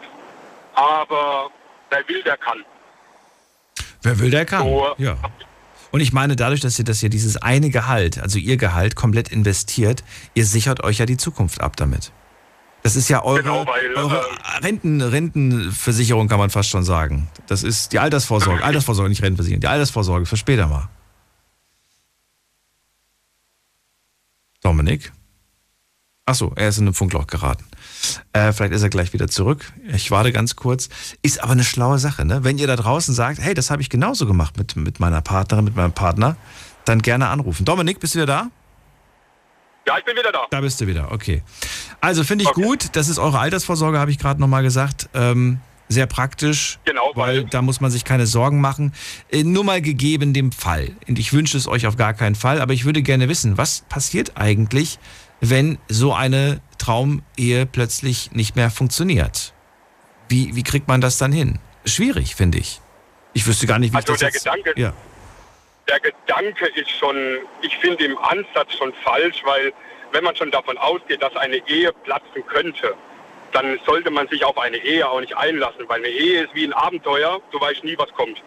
[0.74, 1.50] aber
[1.90, 2.64] wer will, der kann.
[4.02, 4.62] Wer will, der kann.
[4.62, 5.16] So, Ja.
[5.90, 9.28] Und ich meine, dadurch, dass ihr, dass ihr dieses eine Gehalt, also ihr Gehalt, komplett
[9.28, 12.12] investiert, ihr sichert euch ja die Zukunft ab damit.
[12.82, 17.28] Das ist ja eure, Genau, weil, eure ähm, Renten, Rentenversicherung, kann man fast schon sagen.
[17.46, 18.62] Das ist die Altersvorsorge.
[18.62, 19.60] Altersvorsorge, nicht Rentenversicherung.
[19.60, 20.88] Die Altersvorsorge für später mal.
[24.62, 25.12] Dominik?
[26.26, 27.64] Achso, er ist in einem Funkloch geraten.
[28.32, 29.72] Äh, vielleicht ist er gleich wieder zurück.
[29.92, 30.88] Ich warte ganz kurz.
[31.22, 32.44] Ist aber eine schlaue Sache, ne?
[32.44, 35.64] Wenn ihr da draußen sagt, hey, das habe ich genauso gemacht mit, mit meiner Partnerin,
[35.64, 36.36] mit meinem Partner,
[36.84, 37.64] dann gerne anrufen.
[37.64, 38.50] Dominik, bist du wieder da?
[39.86, 40.40] Ja, ich bin wieder da.
[40.50, 41.42] Da bist du wieder, okay.
[42.00, 42.62] Also finde ich Okay.
[42.62, 45.08] gut, das ist eure Altersvorsorge, habe ich gerade nochmal gesagt.
[45.14, 46.78] Ähm, sehr praktisch.
[46.84, 48.92] Genau, weil weil- da muss man sich keine Sorgen machen.
[49.30, 50.90] Äh, nur mal gegeben dem Fall.
[51.08, 53.80] Und ich wünsche es euch auf gar keinen Fall, aber ich würde gerne wissen, was
[53.88, 54.98] passiert eigentlich,
[55.40, 59.52] wenn so eine Traumehe plötzlich nicht mehr funktioniert?
[60.28, 61.58] Wie, wie kriegt man das dann hin?
[61.84, 62.80] Schwierig, finde ich.
[63.34, 64.66] Ich wüsste gar nicht, wie Also ich das der jetzt...
[64.66, 64.92] Gedanke- Ja.
[65.88, 67.16] der Gedanke ist schon,
[67.62, 69.72] ich finde im Ansatz schon falsch, weil
[70.12, 72.94] wenn man schon davon ausgeht, dass eine Ehe platzen könnte,
[73.52, 76.64] dann sollte man sich auf eine Ehe auch nicht einlassen, weil eine Ehe ist wie
[76.64, 78.42] ein Abenteuer, du weißt nie, was kommt.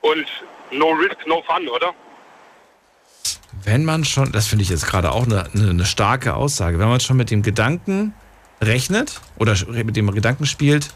[0.00, 0.26] Und
[0.70, 1.92] no risk, no fun, oder?
[3.66, 7.00] Wenn man schon, das finde ich jetzt gerade auch eine, eine, starke Aussage, wenn man
[7.00, 8.14] schon mit dem Gedanken
[8.62, 10.90] rechnet oder mit dem Gedanken spielt,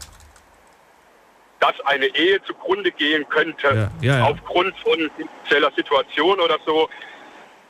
[1.58, 4.24] Dass eine Ehe zugrunde gehen könnte, Ja, ja, ja.
[4.24, 5.10] aufgrund von
[5.42, 6.88] spezieller Situation oder so,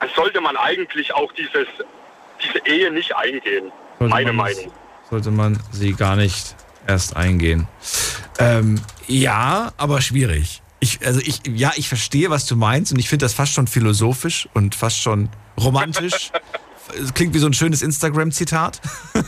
[0.01, 1.67] dann sollte man eigentlich auch dieses,
[2.43, 3.73] diese Ehe nicht eingehen.
[3.99, 4.71] sollte Meine Meinung.
[5.09, 6.55] sollte man sie gar nicht
[6.87, 7.67] erst eingehen.
[8.39, 10.61] Ähm, ja, aber schwierig.
[10.81, 13.66] Ich, also ich, ja, ich verstehe, was du meinst und ich finde das fast schon
[13.66, 15.29] philosophisch und fast schon
[15.61, 16.31] romantisch.
[17.01, 18.81] Es klingt wie so ein schönes Instagram-Zitat.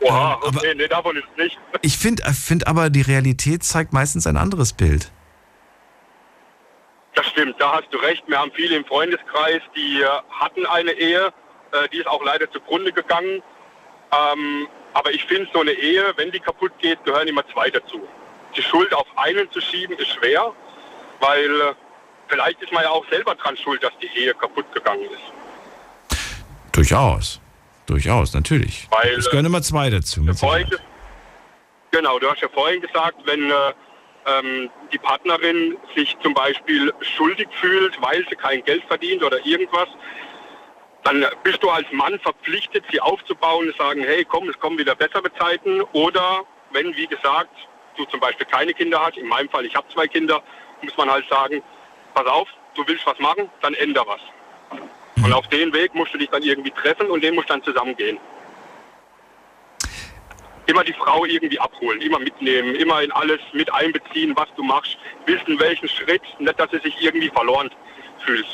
[0.00, 1.58] Oha, Ähm, aber- okay, nee, davon ist nicht.
[1.82, 5.10] Ich finde find aber, die Realität zeigt meistens ein anderes Bild.
[7.14, 8.22] Das stimmt, da hast du recht.
[8.28, 11.26] Wir haben viele im Freundeskreis, die äh, hatten eine Ehe,
[11.72, 13.42] äh, die ist auch leider zugrunde gegangen.
[14.12, 18.00] Ähm, aber ich finde, so eine Ehe, wenn die kaputt geht, gehören immer zwei dazu.
[18.56, 20.52] Die Schuld auf einen zu schieben, ist schwer,
[21.20, 21.74] weil äh,
[22.28, 26.18] vielleicht ist man ja auch selber dran schuld, dass die Ehe kaputt gegangen ist.
[26.72, 27.40] Durchaus.
[27.86, 28.86] Durchaus, natürlich.
[28.90, 30.24] Weil, es gehören immer zwei dazu.
[30.34, 30.68] Vorhin,
[31.90, 33.54] genau, du hast ja vorhin gesagt, wenn äh,
[34.26, 39.88] ähm, die Partnerin sich zum Beispiel schuldig fühlt, weil sie kein Geld verdient oder irgendwas,
[41.02, 44.94] dann bist du als Mann verpflichtet, sie aufzubauen und sagen, hey, komm, es kommen wieder
[44.94, 45.80] bessere Zeiten.
[45.92, 47.54] Oder wenn, wie gesagt,
[48.00, 50.42] du zum Beispiel keine Kinder hast, in meinem Fall, ich habe zwei Kinder,
[50.82, 51.62] muss man halt sagen,
[52.14, 54.20] pass auf, du willst was machen, dann änder was.
[55.22, 57.62] Und auf den Weg musst du dich dann irgendwie treffen und den musst du dann
[57.62, 58.18] zusammengehen.
[60.66, 64.96] Immer die Frau irgendwie abholen, immer mitnehmen, immer in alles mit einbeziehen, was du machst,
[65.26, 67.70] wissen welchen Schritt, nicht, dass sie sich irgendwie verloren
[68.24, 68.46] fühlt.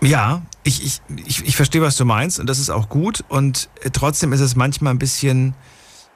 [0.00, 3.68] Ja, ich, ich, ich, ich verstehe, was du meinst und das ist auch gut und
[3.82, 5.54] äh, trotzdem ist es manchmal ein bisschen,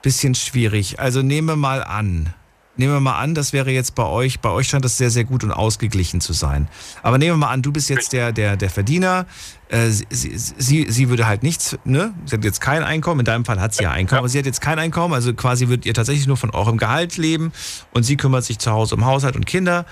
[0.03, 1.01] bisschen schwierig.
[1.01, 2.35] Also nehme mal an,
[2.77, 5.25] nehmen wir mal an, das wäre jetzt bei euch, bei euch scheint das sehr, sehr
[5.25, 6.69] gut und ausgeglichen zu sein.
[7.03, 9.27] Aber nehmen wir mal an, du bist jetzt der, der, der Verdiener,
[9.69, 12.15] äh, sie, sie, sie, sie würde halt nichts, ne?
[12.25, 14.47] Sie hat jetzt kein Einkommen, in deinem Fall hat sie ja Einkommen, aber sie hat
[14.47, 17.53] jetzt kein Einkommen, also quasi würdet ihr tatsächlich nur von eurem Gehalt leben.
[17.93, 19.87] Und sie kümmert sich zu Hause um Haushalt und Kinder.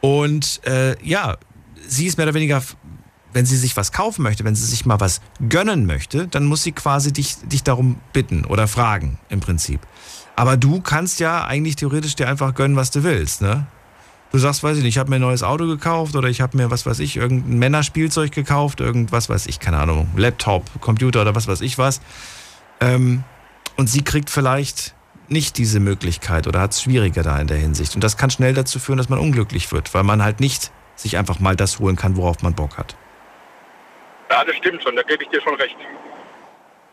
[0.00, 1.36] Und äh, ja,
[1.86, 2.62] sie ist mehr oder weniger
[3.36, 6.62] wenn sie sich was kaufen möchte, wenn sie sich mal was gönnen möchte, dann muss
[6.62, 9.80] sie quasi dich, dich darum bitten oder fragen im Prinzip.
[10.36, 13.66] Aber du kannst ja eigentlich theoretisch dir einfach gönnen, was du willst, ne?
[14.32, 16.56] Du sagst, weiß ich nicht, ich habe mir ein neues Auto gekauft oder ich habe
[16.56, 21.34] mir, was weiß ich, irgendein Männerspielzeug gekauft, irgendwas weiß ich, keine Ahnung, Laptop, Computer oder
[21.34, 22.00] was weiß ich was.
[22.80, 23.22] Ähm,
[23.76, 24.94] und sie kriegt vielleicht
[25.28, 27.94] nicht diese Möglichkeit oder hat es schwieriger da in der Hinsicht.
[27.96, 31.18] Und das kann schnell dazu führen, dass man unglücklich wird, weil man halt nicht sich
[31.18, 32.96] einfach mal das holen kann, worauf man Bock hat.
[34.30, 35.76] Ja, das stimmt schon, da gebe ich dir schon recht.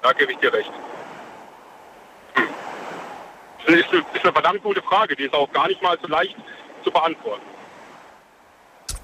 [0.02, 0.72] Da gebe ich dir recht.
[2.36, 2.44] Hm.
[3.66, 6.08] Das ist eine, ist eine verdammt gute Frage, die ist auch gar nicht mal so
[6.08, 6.36] leicht
[6.84, 7.44] zu beantworten.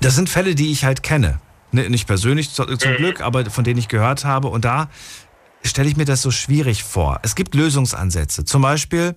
[0.01, 1.39] Das sind Fälle, die ich halt kenne.
[1.71, 2.95] Nicht persönlich zum mhm.
[2.95, 4.47] Glück, aber von denen ich gehört habe.
[4.47, 4.89] Und da
[5.63, 7.19] stelle ich mir das so schwierig vor.
[7.21, 8.45] Es gibt Lösungsansätze.
[8.45, 9.15] Zum Beispiel,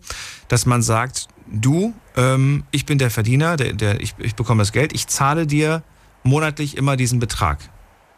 [0.49, 4.73] dass man sagt, du, ähm, ich bin der Verdiener, der, der, ich, ich bekomme das
[4.73, 5.83] Geld, ich zahle dir
[6.25, 7.59] monatlich immer diesen Betrag.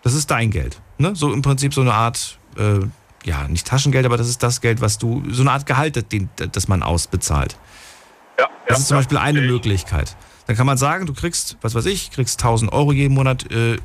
[0.03, 0.81] Das ist dein Geld.
[0.99, 1.15] Ne?
[1.15, 2.81] So im Prinzip so eine Art, äh,
[3.25, 6.05] ja, nicht Taschengeld, aber das ist das Geld, was du, so eine Art Gehalt,
[6.53, 7.57] das man ausbezahlt.
[8.39, 9.51] Ja, das ja, ist zum Beispiel eine ich.
[9.51, 10.17] Möglichkeit.
[10.47, 13.51] Dann kann man sagen, du kriegst, was weiß ich, kriegst 1000 Euro jeden Monat.
[13.51, 13.79] Äh,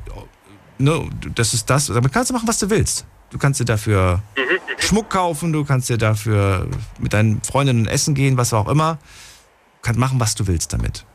[0.78, 1.86] ne, das ist das.
[1.86, 3.06] Damit kannst du machen, was du willst.
[3.30, 4.82] Du kannst dir dafür mhm, mhm.
[4.82, 6.66] Schmuck kaufen, du kannst dir dafür
[6.98, 8.94] mit deinen Freundinnen essen gehen, was auch immer.
[8.94, 11.06] Du kannst machen, was du willst damit.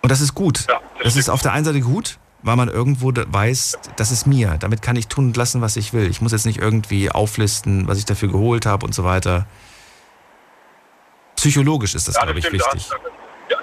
[0.00, 0.64] Und das ist gut.
[0.68, 4.26] Ja, das, das ist auf der einen Seite gut, weil man irgendwo weiß, das ist
[4.26, 4.56] mir.
[4.58, 6.08] Damit kann ich tun und lassen, was ich will.
[6.08, 9.46] Ich muss jetzt nicht irgendwie auflisten, was ich dafür geholt habe und so weiter.
[11.36, 12.88] Psychologisch ist das, ja, glaube ich, stimmt, wichtig.
[13.48, 13.56] ja,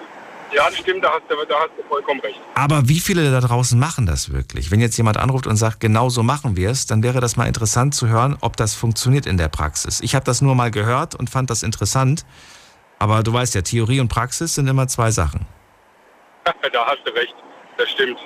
[0.54, 2.40] ja, das stimmt, da hast, du, da hast du vollkommen recht.
[2.56, 4.72] Aber wie viele da draußen machen das wirklich?
[4.72, 7.46] Wenn jetzt jemand anruft und sagt, genau so machen wir es, dann wäre das mal
[7.46, 10.00] interessant zu hören, ob das funktioniert in der Praxis.
[10.02, 12.26] Ich habe das nur mal gehört und fand das interessant.
[12.98, 15.46] Aber du weißt ja, Theorie und Praxis sind immer zwei Sachen.
[16.46, 17.36] da hast du recht.
[17.78, 18.20] Das stimmt.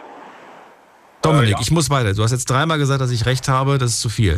[1.21, 1.60] Dominik, äh, ja.
[1.60, 2.13] ich muss weiter.
[2.13, 3.77] Du hast jetzt dreimal gesagt, dass ich recht habe.
[3.77, 4.38] Das ist zu viel.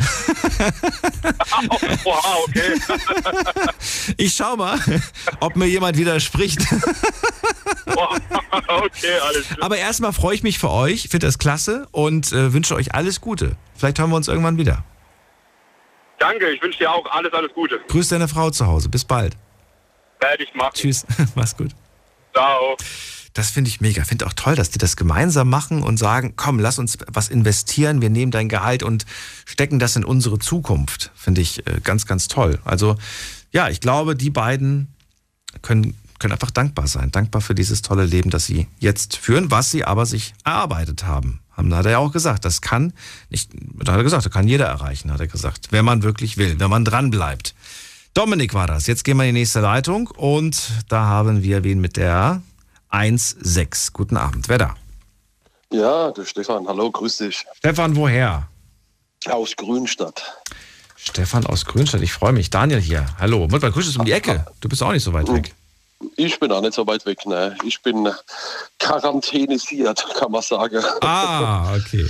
[2.04, 2.80] Oha, okay.
[4.16, 4.78] ich schau mal,
[5.40, 6.60] ob mir jemand widerspricht.
[7.86, 9.58] okay, alles klar.
[9.60, 13.20] Aber erstmal freue ich mich für euch, finde das klasse und äh, wünsche euch alles
[13.20, 13.56] Gute.
[13.76, 14.84] Vielleicht hören wir uns irgendwann wieder.
[16.18, 17.80] Danke, ich wünsche dir auch alles, alles Gute.
[17.88, 18.88] Grüß deine Frau zu Hause.
[18.88, 19.36] Bis bald.
[20.20, 20.72] Werde ich machen.
[20.74, 21.70] Tschüss, mach's gut.
[22.32, 22.76] Ciao.
[23.34, 24.04] Das finde ich mega.
[24.04, 28.02] Finde auch toll, dass die das gemeinsam machen und sagen, komm, lass uns was investieren.
[28.02, 29.06] Wir nehmen dein Gehalt und
[29.46, 31.10] stecken das in unsere Zukunft.
[31.14, 32.58] Finde ich äh, ganz, ganz toll.
[32.64, 32.96] Also
[33.52, 34.88] ja, ich glaube, die beiden
[35.62, 37.10] können, können einfach dankbar sein.
[37.10, 41.40] Dankbar für dieses tolle Leben, das sie jetzt führen, was sie aber sich erarbeitet haben.
[41.56, 42.94] Haben, hat er ja auch gesagt, das kann
[43.28, 45.68] nicht, hat er gesagt, das kann jeder erreichen, hat er gesagt.
[45.70, 47.54] Wenn man wirklich will, wenn man dran bleibt.
[48.14, 48.86] Dominik war das.
[48.86, 52.42] Jetzt gehen wir in die nächste Leitung und da haben wir wen mit der
[52.92, 53.92] 16.
[53.92, 54.48] Guten Abend.
[54.48, 54.74] Wer da?
[55.72, 56.68] Ja, der Stefan.
[56.68, 57.44] Hallo, grüß dich.
[57.56, 58.48] Stefan, woher?
[59.30, 60.22] Aus Grünstadt.
[60.96, 62.50] Stefan aus Grünstadt, ich freue mich.
[62.50, 63.06] Daniel hier.
[63.18, 63.48] Hallo.
[63.48, 64.46] Mutter, grüß ist um die Ecke.
[64.60, 65.54] Du bist auch nicht so weit weg.
[66.16, 67.56] Ich bin auch nicht so weit weg, ne.
[67.64, 68.08] Ich bin
[68.78, 70.82] quarantänisiert, kann man sagen.
[71.00, 72.06] Ah, okay.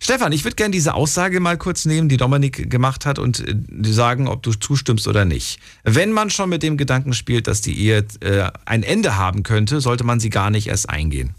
[0.00, 3.92] Stefan, ich würde gerne diese Aussage mal kurz nehmen, die Dominik gemacht hat und äh,
[3.92, 5.60] sagen, ob du zustimmst oder nicht.
[5.84, 9.80] Wenn man schon mit dem Gedanken spielt, dass die Ehe äh, ein Ende haben könnte,
[9.80, 11.34] sollte man sie gar nicht erst eingehen.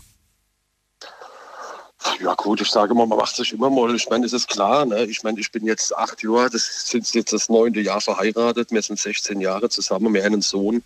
[2.22, 4.86] Ja gut, ich sage mal, man macht sich immer mal, ich meine, es ist klar,
[4.86, 5.06] ne?
[5.06, 8.82] ich meine, ich bin jetzt acht Jahre, das sind jetzt das neunte Jahr verheiratet, wir
[8.82, 10.84] sind 16 Jahre zusammen, wir haben einen Sohn,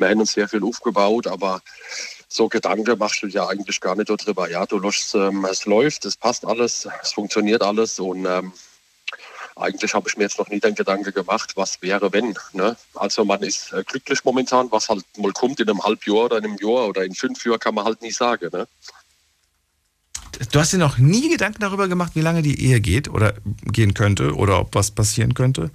[0.00, 1.60] wir haben uns sehr viel aufgebaut, aber
[2.28, 4.48] so Gedanken machst du ja eigentlich gar nicht darüber.
[4.50, 8.52] Ja, du lässt, ähm, es läuft, es passt alles, es funktioniert alles und ähm,
[9.56, 12.34] eigentlich habe ich mir jetzt noch nie den Gedanke gemacht, was wäre, wenn.
[12.52, 12.76] Ne?
[12.94, 16.44] Also man ist äh, glücklich momentan, was halt mal kommt in einem Halbjahr oder in
[16.44, 18.48] einem Jahr oder in fünf Jahren, kann man halt nie sagen.
[18.52, 18.66] Ne?
[20.52, 23.34] Du hast dir noch nie Gedanken darüber gemacht, wie lange die Ehe geht oder
[23.64, 25.70] gehen könnte oder ob was passieren könnte?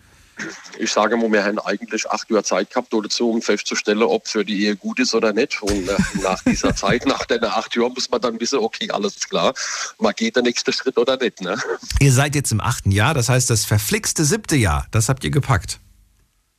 [0.80, 4.44] Ich sage mal, wir haben eigentlich acht Jahre Zeit gehabt dazu, um festzustellen, ob für
[4.46, 5.62] die Ehe gut ist oder nicht.
[5.62, 9.28] Und äh, nach dieser Zeit, nach den acht Jahren, muss man dann wissen, okay, alles
[9.28, 9.54] klar,
[10.00, 11.42] man geht der nächste Schritt oder nicht.
[11.42, 11.58] Ne?
[12.00, 15.32] Ihr seid jetzt im achten Jahr, das heißt, das verflixte siebte Jahr, das habt ihr
[15.32, 15.80] gepackt.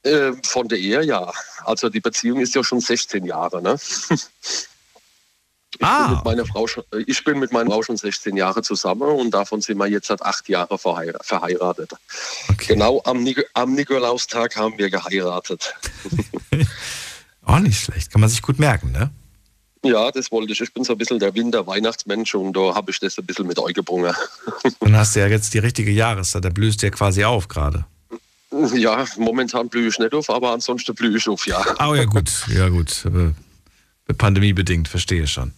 [0.03, 1.33] Äh, von der Ehe, ja.
[1.65, 3.61] Also die Beziehung ist ja schon 16 Jahre.
[3.61, 3.77] Ne?
[5.79, 6.07] Ich, ah.
[6.07, 9.03] bin mit meiner Frau schon, äh, ich bin mit meiner Frau schon 16 Jahre zusammen
[9.03, 11.93] und davon sind wir jetzt seit acht Jahren verheiratet.
[12.51, 12.75] Okay.
[12.75, 15.75] Genau am, Nik am Nikolaustag haben wir geheiratet.
[17.45, 19.11] Auch nicht schlecht, kann man sich gut merken, ne?
[19.85, 20.61] Ja, das wollte ich.
[20.61, 23.59] Ich bin so ein bisschen der Winter-Weihnachtsmensch und da habe ich das ein bisschen mit
[23.59, 24.15] euch gebrungen.
[24.81, 27.85] Dann hast du ja jetzt die richtige Jahreszeit, da blühst du ja quasi auf gerade.
[28.75, 31.63] Ja, momentan blühe ich nicht auf, aber ansonsten blühe ich auf, ja.
[31.79, 33.05] Oh ja, gut, ja gut.
[34.15, 35.53] Pandemiebedingt, verstehe schon.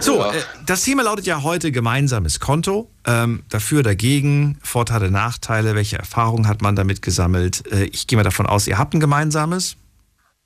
[0.00, 0.32] So, ja.
[0.32, 2.90] äh, das Thema lautet ja heute gemeinsames Konto.
[3.06, 7.64] Ähm, dafür, dagegen, Vorteile, Nachteile, welche Erfahrungen hat man damit gesammelt?
[7.72, 9.76] Äh, ich gehe mal davon aus, ihr habt ein gemeinsames.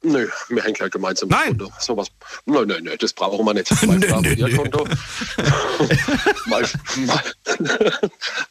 [0.05, 1.57] Nö, wir hängen ja gemeinsam nein.
[1.57, 1.73] Konto.
[1.81, 2.09] Sowas.
[2.45, 3.71] Nein, nein, nein, das brauchen wir nicht.
[3.87, 4.87] Mein Frau hat ihr Konto.
[6.47, 6.69] meine,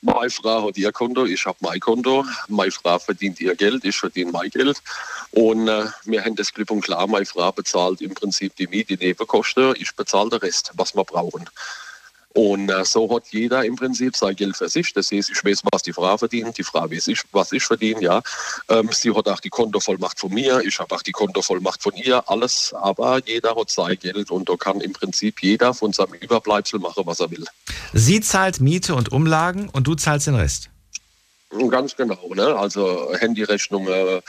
[0.01, 2.26] meine Frau hat ihr Konto, ich habe mein Konto.
[2.47, 4.82] Meine Frau verdient ihr Geld, ich verdiene mein Geld.
[5.32, 8.97] Und äh, wir haben das klipp und klar, meine Frau bezahlt im Prinzip die Miete,
[8.97, 11.49] die Nebenkosten, ich bezahle den Rest, was wir brauchen.
[12.34, 14.91] Und äh, so hat jeder im Prinzip sein Geld für sich.
[14.93, 18.01] Das heißt, ich weiß, was die Frau verdient, die Frau weiß, ich, was ich verdiene.
[18.01, 18.21] Ja.
[18.69, 22.27] Ähm, sie hat auch die Kontovollmacht von mir, ich habe auch die Kontovollmacht von ihr,
[22.27, 22.73] alles.
[22.73, 27.03] Aber jeder hat sein Geld und da kann im Prinzip jeder von seinem Überbleibsel machen,
[27.05, 27.45] was er will.
[27.93, 30.69] Sie zahlt Miete und Umlagen und du zahlst den Rest?
[31.69, 32.34] Ganz genau.
[32.34, 32.55] Ne?
[32.55, 34.21] Also Handyrechnungen,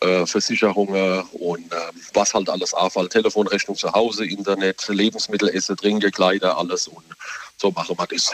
[0.00, 1.76] äh, Versicherungen und äh,
[2.14, 3.10] was halt alles anfällt.
[3.10, 7.04] Telefonrechnung zu Hause, Internet, Lebensmittel, Essen, Trinken, Kleider, alles und
[7.56, 8.32] so machen wir das.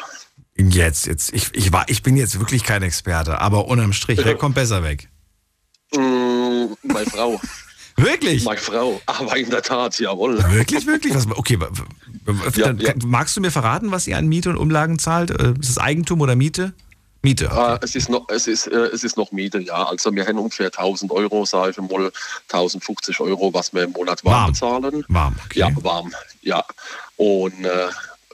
[0.57, 4.37] Jetzt, jetzt, ich, ich, war, ich bin jetzt wirklich kein Experte, aber unterm Strich, wer
[4.37, 5.09] kommt besser weg?
[5.95, 7.41] Mm, meine Frau.
[7.97, 8.45] Wirklich?
[8.45, 10.43] Meine Frau, aber in der Tat, jawohl.
[10.51, 11.15] Wirklich, wirklich?
[11.15, 11.59] Was, okay,
[12.57, 12.93] ja, ja.
[13.07, 15.31] magst du mir verraten, was ihr an Miete und Umlagen zahlt?
[15.31, 16.75] Äh, ist es Eigentum oder Miete?
[17.25, 17.47] Miete.
[17.51, 17.75] Okay.
[17.75, 19.87] Äh, es, ist noch, es, ist, äh, es ist noch Miete, ja.
[19.87, 22.13] Also wir haben ungefähr 1000 Euro, sage ich mal,
[22.53, 24.53] 1050 Euro, was wir im Monat warm, warm.
[24.53, 25.05] bezahlen.
[25.09, 25.61] Warm, okay.
[25.61, 26.65] Ja, warm, ja.
[27.17, 27.89] Und äh,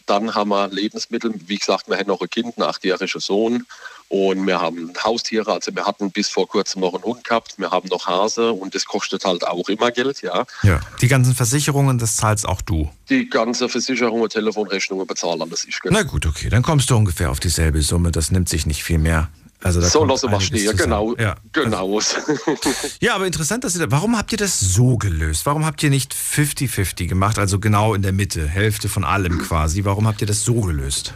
[0.07, 1.32] dann haben wir Lebensmittel.
[1.47, 3.64] Wie gesagt, wir haben noch ein Kind, einen achtjährigen Sohn.
[4.11, 7.70] Und wir haben Haustiere, also wir hatten bis vor kurzem noch einen Hund gehabt, wir
[7.70, 10.44] haben noch Hase und das kostet halt auch immer Geld, ja.
[10.64, 12.90] Ja, die ganzen Versicherungen, das zahlst auch du?
[13.08, 15.78] Die ganze Versicherungen, Telefonrechnungen bezahlen das ich.
[15.78, 15.96] Genau.
[15.96, 18.98] Na gut, okay, dann kommst du ungefähr auf dieselbe Summe, das nimmt sich nicht viel
[18.98, 19.28] mehr.
[19.62, 21.14] Also so lassen wir stehen, genau.
[21.16, 21.36] Ja.
[21.52, 21.94] genau.
[21.94, 22.16] Also,
[23.00, 25.46] ja, aber interessant, dass ihr da, warum habt ihr das so gelöst?
[25.46, 29.84] Warum habt ihr nicht 50-50 gemacht, also genau in der Mitte, Hälfte von allem quasi?
[29.84, 31.14] Warum habt ihr das so gelöst?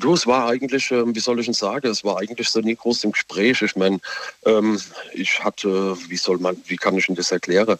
[0.00, 2.74] Du, es war eigentlich, ähm, wie soll ich denn sagen, es war eigentlich so nie
[2.74, 3.62] groß im Gespräch.
[3.62, 4.00] Ich meine,
[4.44, 4.80] ähm,
[5.14, 7.78] ich hatte, wie soll man, wie kann ich denn das erklären?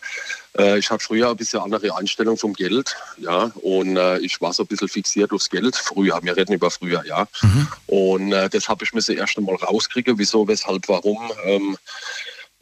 [0.56, 4.52] Äh, ich hatte früher ein bisschen andere Einstellung vom Geld, ja, und äh, ich war
[4.52, 5.74] so ein bisschen fixiert aufs Geld.
[5.74, 7.26] Früher, wir reden über früher, ja.
[7.42, 7.68] Mhm.
[7.86, 11.32] Und äh, das habe ich mir das erste Mal rauskriegen, wieso, weshalb, warum.
[11.44, 11.76] Ähm,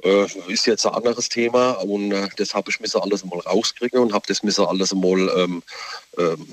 [0.03, 3.39] äh, ist jetzt ein anderes Thema und äh, das habe ich mir so alles mal
[3.41, 5.63] rauskriegen und habe das mir so alles mal ähm,
[6.17, 6.47] ähm,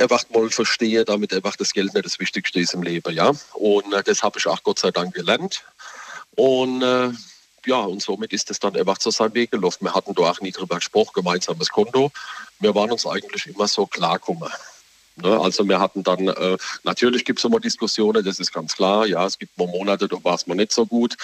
[0.00, 3.14] einfach mal verstehe, damit einfach das Geld nicht das Wichtigste ist im Leben.
[3.14, 3.32] Ja?
[3.54, 5.64] Und äh, das habe ich auch Gott sei Dank gelernt.
[6.36, 7.10] Und äh,
[7.66, 9.84] ja, und somit ist es dann einfach zu seinem Weg gelaufen.
[9.84, 12.10] Wir hatten da auch nie drüber gesprochen, gemeinsames Konto.
[12.58, 14.48] Wir waren uns eigentlich immer so klargekommen.
[15.16, 15.38] Ne?
[15.38, 19.06] Also wir hatten dann, äh, natürlich gibt es immer Diskussionen, das ist ganz klar.
[19.06, 21.16] Ja, es gibt mal Monate, da war es mal nicht so gut.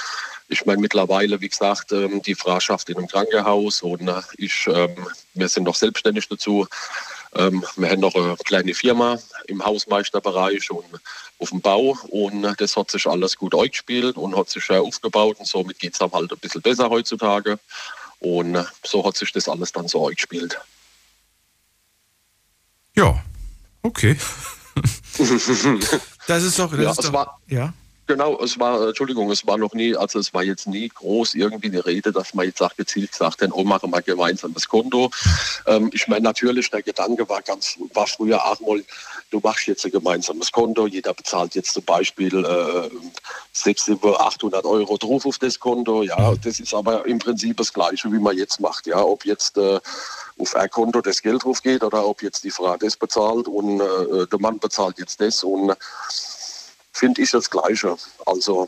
[0.48, 4.66] Ich meine, mittlerweile, wie gesagt, ähm, die Frau schafft in einem Krankenhaus und äh, ich,
[4.66, 4.94] ähm,
[5.34, 6.66] wir sind noch selbstständig dazu.
[7.34, 9.18] Ähm, wir haben noch eine kleine Firma
[9.48, 10.84] im Hausmeisterbereich und
[11.38, 15.46] auf dem Bau und das hat sich alles gut eingespielt und hat sich aufgebaut und
[15.46, 17.58] somit geht es halt ein bisschen besser heutzutage
[18.20, 20.58] und so hat sich das alles dann so eingespielt.
[22.94, 23.22] Ja,
[23.82, 24.16] okay.
[26.26, 26.70] das ist doch.
[26.70, 27.72] Das ja, ist doch, war, ja.
[28.08, 31.70] Genau, es war, Entschuldigung, es war noch nie, also es war jetzt nie groß irgendwie
[31.70, 35.10] die Rede, dass man jetzt sagt, gezielt sagt, dann oh, machen wir gemeinsames Konto.
[35.66, 38.84] Ähm, ich meine, natürlich, der Gedanke war ganz, war früher auch mal,
[39.30, 42.90] du machst jetzt ein gemeinsames Konto, jeder bezahlt jetzt zum Beispiel äh,
[43.52, 48.12] 600, 800 Euro drauf auf das Konto, ja, das ist aber im Prinzip das Gleiche,
[48.12, 49.80] wie man jetzt macht, ja, ob jetzt äh,
[50.38, 53.80] auf ein Konto das Geld drauf geht oder ob jetzt die Frau das bezahlt und
[53.80, 55.74] äh, der Mann bezahlt jetzt das und
[56.96, 57.96] finde ich das Gleiche.
[58.24, 58.66] Also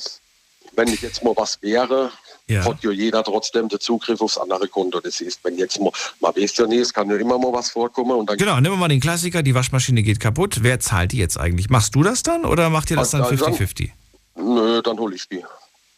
[0.77, 2.13] wenn jetzt mal was wäre,
[2.47, 2.65] ja.
[2.65, 5.01] hat ja jeder trotzdem den Zugriff aufs andere Konto.
[5.01, 7.71] Das ist, wenn jetzt mal, man weiß ja nicht, es kann ja immer mal was
[7.71, 8.13] vorkommen.
[8.13, 10.59] Und dann genau, nehmen wir mal den Klassiker, die Waschmaschine geht kaputt.
[10.63, 11.69] Wer zahlt die jetzt eigentlich?
[11.69, 13.91] Machst du das dann oder macht ihr das dann 50-50?
[14.37, 15.45] Nö, dann hole ich die.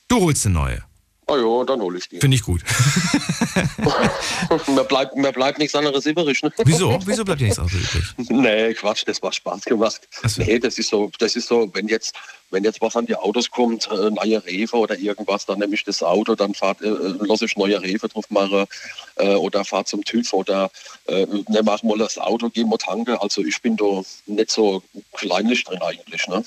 [0.09, 0.89] Du holst eine neue.
[1.31, 2.18] Ah ja, dann hole ich die.
[2.18, 2.61] Finde ich gut.
[4.66, 6.43] mir, bleibt, mir bleibt nichts anderes übrig.
[6.43, 6.51] Ne?
[6.64, 6.99] Wieso?
[7.05, 8.31] Wieso bleibt dir nichts anderes übrig?
[8.31, 10.01] Nee, Quatsch, das war Spaß gemacht.
[10.24, 10.43] So.
[10.43, 12.16] Nee, das ist so, das ist so, wenn jetzt,
[12.51, 15.85] wenn jetzt was an die Autos kommt, äh, neue Refe oder irgendwas, dann nehme ich
[15.85, 18.66] das Auto, dann fahrt, äh, lasse ich neue Refe drauf machen
[19.14, 20.68] äh, oder fahre zum TÜV oder
[21.07, 23.16] äh, ne, mach mal das Auto, geh mal tanken.
[23.20, 26.26] Also ich bin da nicht so kleinlich drin eigentlich.
[26.26, 26.43] Ne?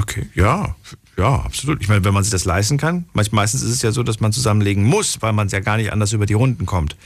[0.00, 0.74] Okay, ja,
[1.16, 1.80] ja, absolut.
[1.80, 4.32] Ich meine, wenn man sich das leisten kann, meistens ist es ja so, dass man
[4.32, 6.96] zusammenlegen muss, weil man ja gar nicht anders über die Runden kommt.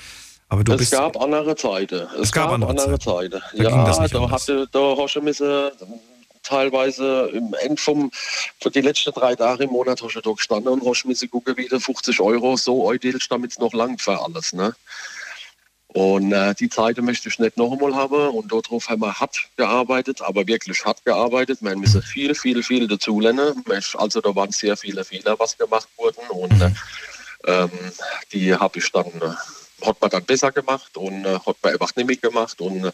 [0.49, 2.07] Aber du es bist, gab andere Zeiten.
[2.17, 3.33] Es, es gab, gab, andere, andere Zeiten.
[3.33, 3.43] Zeiten.
[3.57, 5.71] Da ja, da, hatte, da hast du müssen,
[6.43, 8.11] teilweise im End vom,
[8.61, 11.57] für die letzten drei Tage im Monat hast du da gestanden und hast müssen gucken,
[11.57, 14.53] wie du 50 Euro so einteilst, damit es noch lang für alles.
[14.53, 14.75] Ne?
[15.93, 18.29] Und äh, die Zeit möchte ich nicht noch einmal haben.
[18.29, 21.59] Und darauf haben wir hart gearbeitet, aber wirklich hart gearbeitet.
[21.63, 23.65] Wir müssen viel, viel, viel dazulernen.
[23.95, 26.29] Also da waren sehr viele Fehler, was gemacht wurden.
[26.31, 26.71] Und äh,
[27.47, 27.71] ähm,
[28.33, 31.97] die habe ich dann, äh, hat man dann besser gemacht und äh, hat man einfach
[31.97, 32.61] nicht gemacht.
[32.61, 32.93] Und äh,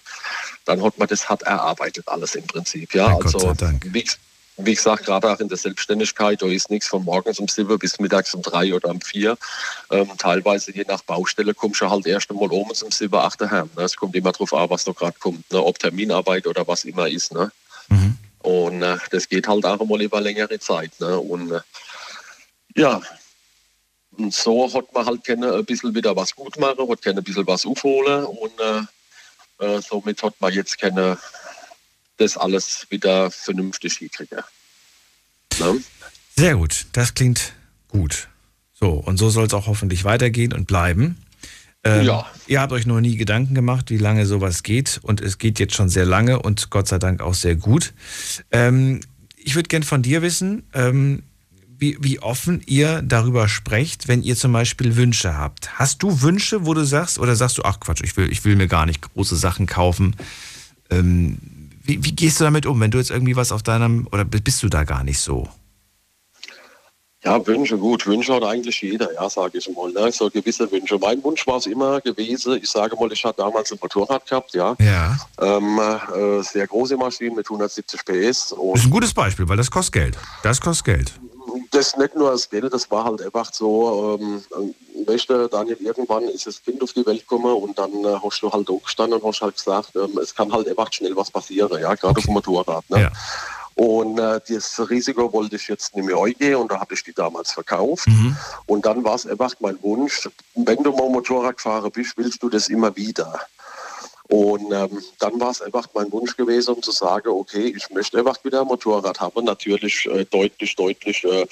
[0.65, 2.95] dann hat man das hart erarbeitet, alles im Prinzip.
[2.95, 3.55] Ja, Ja, also
[3.93, 4.07] wie,
[4.59, 7.99] wie gesagt, gerade auch in der Selbstständigkeit, da ist nichts von morgens um 7 bis
[7.99, 9.37] mittags um 3 oder um 4.
[9.91, 13.71] Ähm, teilweise je nach Baustelle kommst du halt erst einmal oben um 7, 8 heim.
[13.77, 13.83] Ne?
[13.83, 15.63] Es kommt immer drauf an, was da gerade kommt, ne?
[15.63, 17.33] ob Terminarbeit oder was immer ist.
[17.33, 17.53] Ne?
[17.89, 18.17] Mhm.
[18.41, 20.93] Und äh, das geht halt auch mal über längere Zeit.
[21.01, 21.19] Ne?
[21.19, 21.61] Und äh,
[22.77, 23.03] ja,
[24.19, 27.25] und so hat man halt können ein bisschen wieder was gut machen, hat können ein
[27.25, 28.83] bisschen was aufholen und äh,
[29.59, 31.17] äh, somit hat man jetzt können
[32.17, 34.39] das alles wieder vernünftig hinkriegen.
[35.59, 35.81] Ne?
[36.37, 37.53] Sehr gut, das klingt
[37.89, 38.29] gut.
[38.73, 41.17] So, und so soll es auch hoffentlich weitergehen und bleiben.
[41.83, 42.27] Ähm, Ja.
[42.47, 45.01] Ihr habt euch noch nie Gedanken gemacht, wie lange sowas geht.
[45.03, 47.95] Und es geht jetzt schon sehr lange und Gott sei Dank auch sehr gut.
[48.51, 49.01] Ähm,
[49.37, 51.23] ich würde gern von dir wissen, ähm,
[51.79, 55.79] wie, wie offen ihr darüber sprecht, wenn ihr zum Beispiel Wünsche habt.
[55.79, 58.57] Hast du Wünsche, wo du sagst, oder sagst du, ach Quatsch, ich will, ich will
[58.57, 60.17] mir gar nicht große Sachen kaufen?
[60.91, 61.39] Ähm,
[61.87, 64.63] wie, wie gehst du damit um, wenn du jetzt irgendwie was auf deinem, oder bist
[64.63, 65.49] du da gar nicht so?
[67.27, 68.07] Ja, Wünsche, gut.
[68.07, 69.91] Wünsche hat eigentlich jeder, ja, sage ich mal.
[69.91, 70.13] Ne?
[70.13, 70.97] So gewisse Wünsche.
[70.97, 74.55] Mein Wunsch war es immer gewesen, ich sage mal, ich hatte damals ein Motorrad gehabt,
[74.55, 74.77] ja.
[74.79, 75.19] Ja.
[75.41, 78.51] Ähm, äh, sehr große Maschine mit 170 PS.
[78.51, 80.19] Das Und ist ein gutes Beispiel, weil das kostet Geld.
[80.45, 81.13] Das kostet Geld.
[81.73, 84.45] das nicht nur das Geld, das war halt einfach so, ähm,
[85.07, 88.41] weißt du, Daniel, irgendwann ist das Kind auf die Welt gekommen und dann äh, hast
[88.41, 91.81] du halt gestanden und hast halt gesagt, ähm, es kann halt einfach schnell was passieren,
[91.81, 92.89] ja, gerade auf dem Motorrad.
[92.91, 93.03] Ne?
[93.03, 93.13] Ja.
[93.77, 97.13] Und äh, das Risiko wollte ich jetzt nicht mehr eingehen und da habe ich die
[97.13, 98.07] damals verkauft.
[98.07, 98.35] Mhm.
[98.65, 102.49] Und dann war es einfach mein Wunsch, wenn du mal Motorrad gefahren bist, willst du
[102.49, 103.39] das immer wieder.
[104.29, 108.19] Und ähm, dann war es einfach mein Wunsch gewesen, um zu sagen, okay, ich möchte
[108.19, 109.45] einfach wieder ein Motorrad haben.
[109.45, 111.47] Natürlich äh, deutlich, deutlich äh,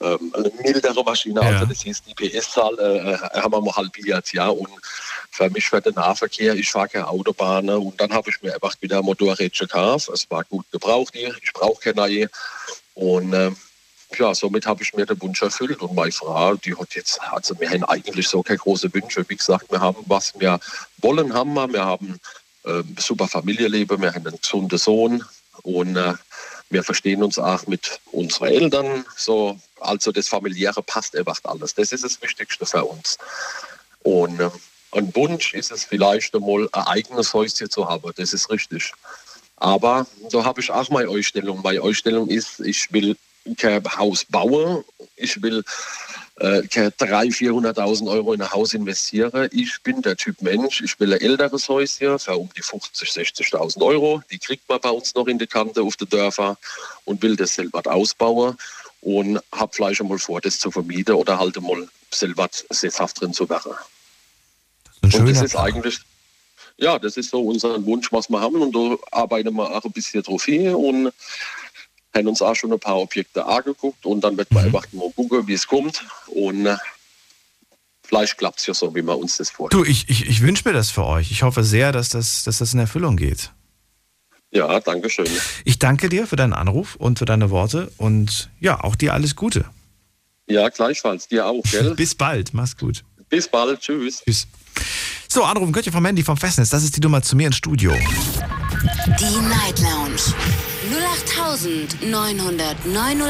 [0.00, 1.40] ähm, eine mildere Maschine.
[1.40, 1.48] Ja.
[1.48, 4.48] Also das hieß die PS-Zahl äh, äh, haben wir mal halbiert, ja.
[4.48, 4.68] Und
[5.30, 7.64] für mich für den Nahverkehr, ich fahre keine Autobahn.
[7.64, 7.78] ne.
[7.78, 10.08] Und dann habe ich mir einfach wieder ein Motorrädchen gekauft.
[10.10, 11.34] Es war gut gebraucht hier.
[11.42, 12.30] Ich brauche keine neue.
[12.94, 13.50] Und äh,
[14.18, 15.80] ja, somit habe ich mir den Wunsch erfüllt.
[15.80, 19.24] Und meine Frau, die hat jetzt, also wir haben eigentlich so keine große Wünsche.
[19.28, 20.58] Wie gesagt, wir haben, was wir
[20.98, 21.72] wollen, haben wir.
[21.72, 22.20] Wir haben
[22.64, 25.24] äh, super Familienleben, wir haben einen gesunden Sohn
[25.62, 26.14] und äh,
[26.70, 29.04] wir verstehen uns auch mit unseren Eltern.
[29.16, 31.74] So, also das Familiäre passt einfach alles.
[31.74, 33.18] Das ist das Wichtigste für uns.
[34.02, 34.50] Und äh,
[34.92, 38.12] ein Wunsch ist es vielleicht einmal ein eigenes Häuschen zu haben.
[38.16, 38.92] Das ist richtig.
[39.56, 41.62] Aber da habe ich auch meine Ausstellung.
[41.62, 43.16] Meine Ausstellung ist, ich will
[43.56, 44.84] kein Haus bauen.
[45.16, 45.64] Ich will
[46.36, 49.48] äh, keine 300.000, 400.000 Euro in ein Haus investieren.
[49.52, 50.80] Ich bin der Typ Mensch.
[50.80, 54.22] Ich will ein älteres Häuschen für um die 50.000, 60.000 Euro.
[54.30, 56.56] Die kriegt man bei uns noch in die Kante auf den Dörfer
[57.04, 58.56] und will das selber ausbauen
[59.02, 63.48] und habe vielleicht einmal vor, das zu vermieten oder halt einmal selber sesshaft drin zu
[63.48, 63.72] werden.
[65.02, 65.98] Ein Und das ist eigentlich,
[66.76, 68.62] ja, das ist so unser Wunsch, was wir haben.
[68.62, 71.12] Und da arbeiten wir auch ein bisschen drauf hin und
[72.14, 74.04] haben uns auch schon ein paar Objekte angeguckt.
[74.06, 74.74] Und dann wird man Mhm.
[74.76, 76.04] einfach mal gucken, wie es kommt.
[76.28, 76.76] Und äh,
[78.02, 79.84] vielleicht klappt es ja so, wie wir uns das vorstellen.
[79.84, 81.30] Du, ich, ich, ich wünsche mir das für euch.
[81.30, 83.50] Ich hoffe sehr, dass das, dass das in Erfüllung geht.
[84.50, 85.26] Ja, danke schön.
[85.64, 89.34] Ich danke dir für deinen Anruf und für deine Worte und ja, auch dir alles
[89.34, 89.64] Gute.
[90.46, 91.26] Ja, gleichfalls.
[91.28, 91.94] Dir auch, gell?
[91.96, 93.02] Bis bald, mach's gut.
[93.30, 93.80] Bis bald.
[93.80, 94.22] Tschüss.
[94.22, 94.46] Tschüss.
[95.26, 96.68] So, anrufen könnt ihr vom Handy vom Festnetz.
[96.68, 97.92] Das ist die Nummer zu mir ins Studio.
[97.94, 100.20] Die Night Lounge
[100.92, 103.24] 08900901.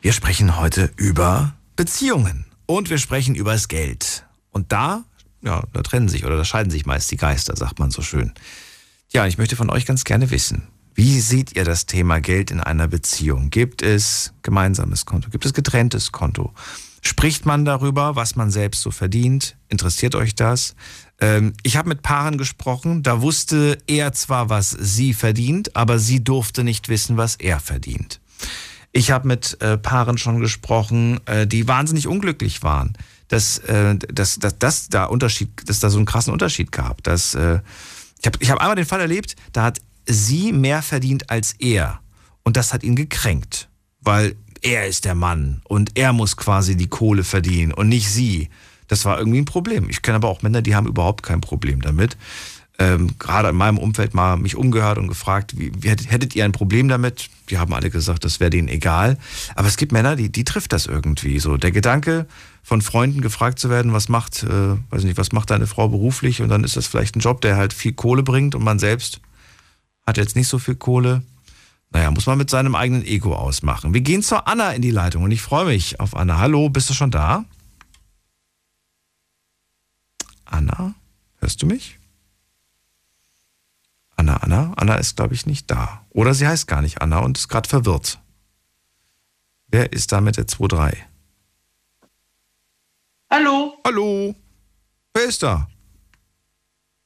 [0.00, 4.24] Wir sprechen heute über Beziehungen und wir sprechen über das Geld.
[4.50, 5.04] Und da,
[5.42, 8.32] ja, da trennen sich oder da scheiden sich meist die Geister, sagt man so schön.
[9.12, 12.60] Ja, ich möchte von euch ganz gerne wissen, wie seht ihr das Thema Geld in
[12.60, 13.50] einer Beziehung?
[13.50, 15.28] Gibt es gemeinsames Konto?
[15.28, 16.54] Gibt es getrenntes Konto?
[17.02, 19.58] Spricht man darüber, was man selbst so verdient?
[19.68, 20.74] Interessiert euch das?
[21.20, 26.22] Ähm, ich habe mit Paaren gesprochen, da wusste er zwar, was sie verdient, aber sie
[26.22, 28.20] durfte nicht wissen, was er verdient.
[28.92, 32.96] Ich habe mit äh, Paaren schon gesprochen, äh, die wahnsinnig unglücklich waren,
[33.28, 37.02] dass, äh, dass, dass, dass da Unterschied, dass da so einen krassen Unterschied gab.
[37.02, 37.60] Dass, äh,
[38.20, 42.00] ich habe ich hab einmal den Fall erlebt, da hat sie mehr verdient als er
[42.44, 43.68] und das hat ihn gekränkt,
[44.00, 48.48] weil er ist der Mann und er muss quasi die Kohle verdienen und nicht sie.
[48.88, 49.88] Das war irgendwie ein Problem.
[49.88, 52.16] Ich kenne aber auch Männer, die haben überhaupt kein Problem damit.
[52.78, 56.52] ähm, gerade in meinem Umfeld mal mich umgehört und gefragt, wie, wie hättet ihr ein
[56.52, 57.30] Problem damit?
[57.50, 59.16] Die haben alle gesagt, das wäre denen egal.
[59.54, 61.38] Aber es gibt Männer, die, die trifft das irgendwie.
[61.38, 62.26] So der Gedanke,
[62.62, 66.42] von Freunden gefragt zu werden, was macht, äh, weiß nicht, was macht deine Frau beruflich?
[66.42, 69.20] Und dann ist das vielleicht ein Job, der halt viel Kohle bringt und man selbst
[70.06, 71.22] hat jetzt nicht so viel Kohle.
[71.90, 73.94] Naja, muss man mit seinem eigenen Ego ausmachen.
[73.94, 76.38] Wir gehen zur Anna in die Leitung und ich freue mich auf Anna.
[76.38, 77.44] Hallo, bist du schon da?
[80.44, 80.94] Anna,
[81.38, 81.98] hörst du mich?
[84.16, 84.72] Anna, Anna.
[84.76, 86.04] Anna ist, glaube ich, nicht da.
[86.10, 88.20] Oder sie heißt gar nicht Anna und ist gerade verwirrt.
[89.66, 90.96] Wer ist da mit der 2-3?
[93.30, 93.76] Hallo.
[93.84, 94.34] Hallo.
[95.12, 95.68] Wer ist da?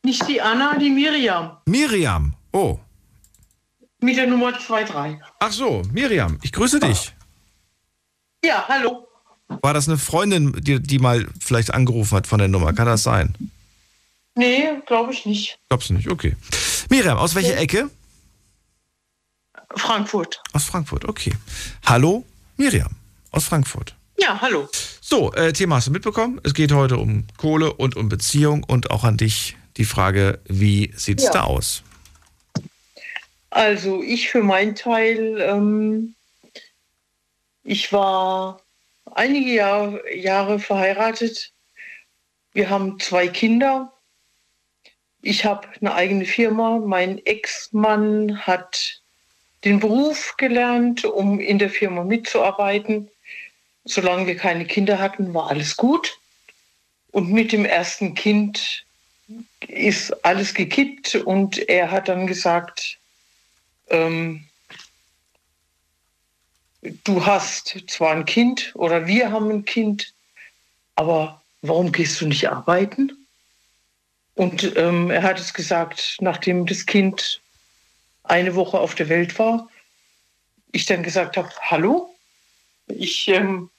[0.02, 1.58] Nicht die Anna, die Miriam.
[1.66, 2.34] Miriam.
[2.52, 2.78] Oh.
[4.00, 5.20] Mit der Nummer 23.
[5.40, 6.38] Ach so, Miriam.
[6.42, 7.14] Ich grüße dich.
[8.44, 9.07] Ja, hallo.
[9.48, 12.72] War das eine Freundin, die, die mal vielleicht angerufen hat von der Nummer?
[12.74, 13.34] Kann das sein?
[14.34, 15.58] Nee, glaube ich nicht.
[15.68, 16.08] Glaubst du nicht?
[16.10, 16.36] Okay.
[16.90, 17.90] Miriam, aus welcher Ecke?
[19.74, 20.40] Frankfurt.
[20.52, 21.32] Aus Frankfurt, okay.
[21.86, 22.24] Hallo,
[22.56, 22.90] Miriam,
[23.30, 23.94] aus Frankfurt.
[24.18, 24.68] Ja, hallo.
[25.00, 26.40] So, äh, Thema hast du mitbekommen.
[26.44, 30.92] Es geht heute um Kohle und um Beziehung und auch an dich die Frage, wie
[30.96, 31.32] sieht es Ja.
[31.32, 31.82] da aus?
[33.50, 36.14] Also ich für meinen Teil, ähm,
[37.62, 38.60] ich war
[39.14, 41.52] einige Jahr, Jahre verheiratet.
[42.52, 43.92] Wir haben zwei Kinder.
[45.20, 46.78] Ich habe eine eigene Firma.
[46.78, 49.02] Mein Ex-Mann hat
[49.64, 53.10] den Beruf gelernt, um in der Firma mitzuarbeiten.
[53.84, 56.18] Solange wir keine Kinder hatten, war alles gut.
[57.10, 58.84] Und mit dem ersten Kind
[59.66, 62.98] ist alles gekippt und er hat dann gesagt,
[63.88, 64.47] ähm,
[66.82, 70.12] du hast zwar ein Kind oder wir haben ein Kind,
[70.94, 73.12] aber warum gehst du nicht arbeiten?
[74.34, 77.40] Und ähm, er hat es gesagt, nachdem das Kind
[78.22, 79.68] eine Woche auf der Welt war,
[80.70, 82.14] ich dann gesagt habe, hallo,
[82.86, 83.70] ich, ähm,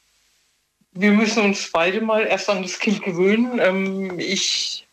[0.92, 3.60] wir müssen uns beide mal erst an das Kind gewöhnen.
[3.60, 4.86] Ähm, ich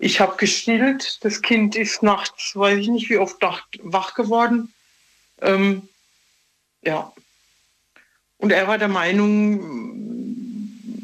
[0.00, 1.18] ich habe gestillt.
[1.22, 4.72] Das Kind ist nachts, weiß ich nicht, wie oft wach geworden.
[5.42, 5.88] Ähm,
[6.82, 7.12] ja.
[8.38, 9.60] Und er war der Meinung,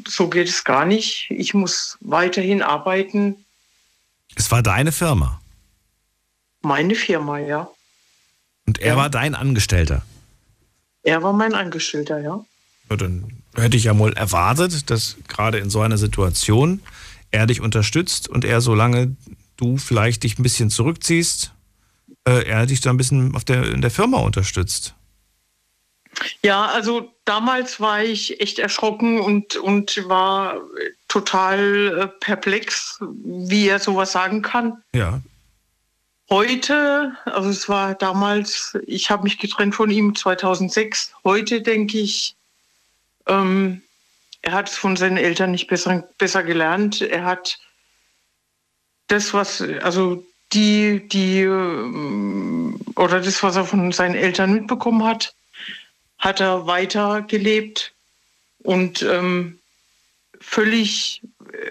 [0.07, 1.27] so geht es gar nicht.
[1.29, 3.45] Ich muss weiterhin arbeiten.
[4.35, 5.39] Es war deine Firma
[6.61, 7.69] Meine Firma, ja.
[8.65, 10.03] und er war dein Angestellter.
[11.03, 12.43] Er war mein Angestellter, ja.
[12.89, 16.81] Ja, dann hätte ich ja wohl erwartet, dass gerade in so einer Situation
[17.31, 19.15] er dich unterstützt und er, solange
[19.57, 21.53] du vielleicht dich ein bisschen zurückziehst,
[22.27, 24.95] äh, er dich da ein bisschen auf der, in der Firma unterstützt.
[26.41, 30.61] Ja, also damals war ich echt erschrocken und, und war
[31.07, 34.81] total äh, perplex, wie er sowas sagen kann.
[34.93, 35.21] Ja.
[36.29, 41.13] Heute, also es war damals, ich habe mich getrennt von ihm 2006.
[41.23, 42.35] Heute denke ich,
[43.27, 43.81] ähm,
[44.41, 47.01] er hat es von seinen Eltern nicht besser, besser gelernt.
[47.01, 47.59] Er hat
[49.07, 55.33] das, was, also die, die, ähm, oder das, was er von seinen Eltern mitbekommen hat,
[56.17, 57.93] hat er weitergelebt
[58.59, 59.59] und ähm,
[60.39, 61.21] völlig,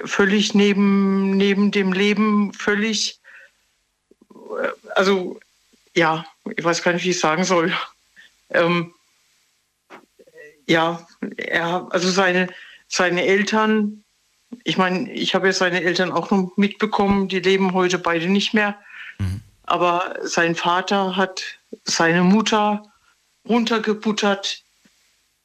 [0.04, 3.18] völlig neben, neben dem Leben, völlig,
[4.30, 5.38] äh, also
[5.94, 6.24] ja,
[6.56, 7.72] ich weiß gar nicht, wie ich es sagen soll.
[8.50, 8.92] Ähm,
[10.66, 12.48] ja, er, also seine,
[12.88, 14.04] seine Eltern,
[14.64, 18.54] ich meine, ich habe ja seine Eltern auch noch mitbekommen, die leben heute beide nicht
[18.54, 18.78] mehr.
[19.64, 21.42] Aber sein Vater hat
[21.84, 22.84] seine Mutter
[23.48, 24.62] runtergebuttert,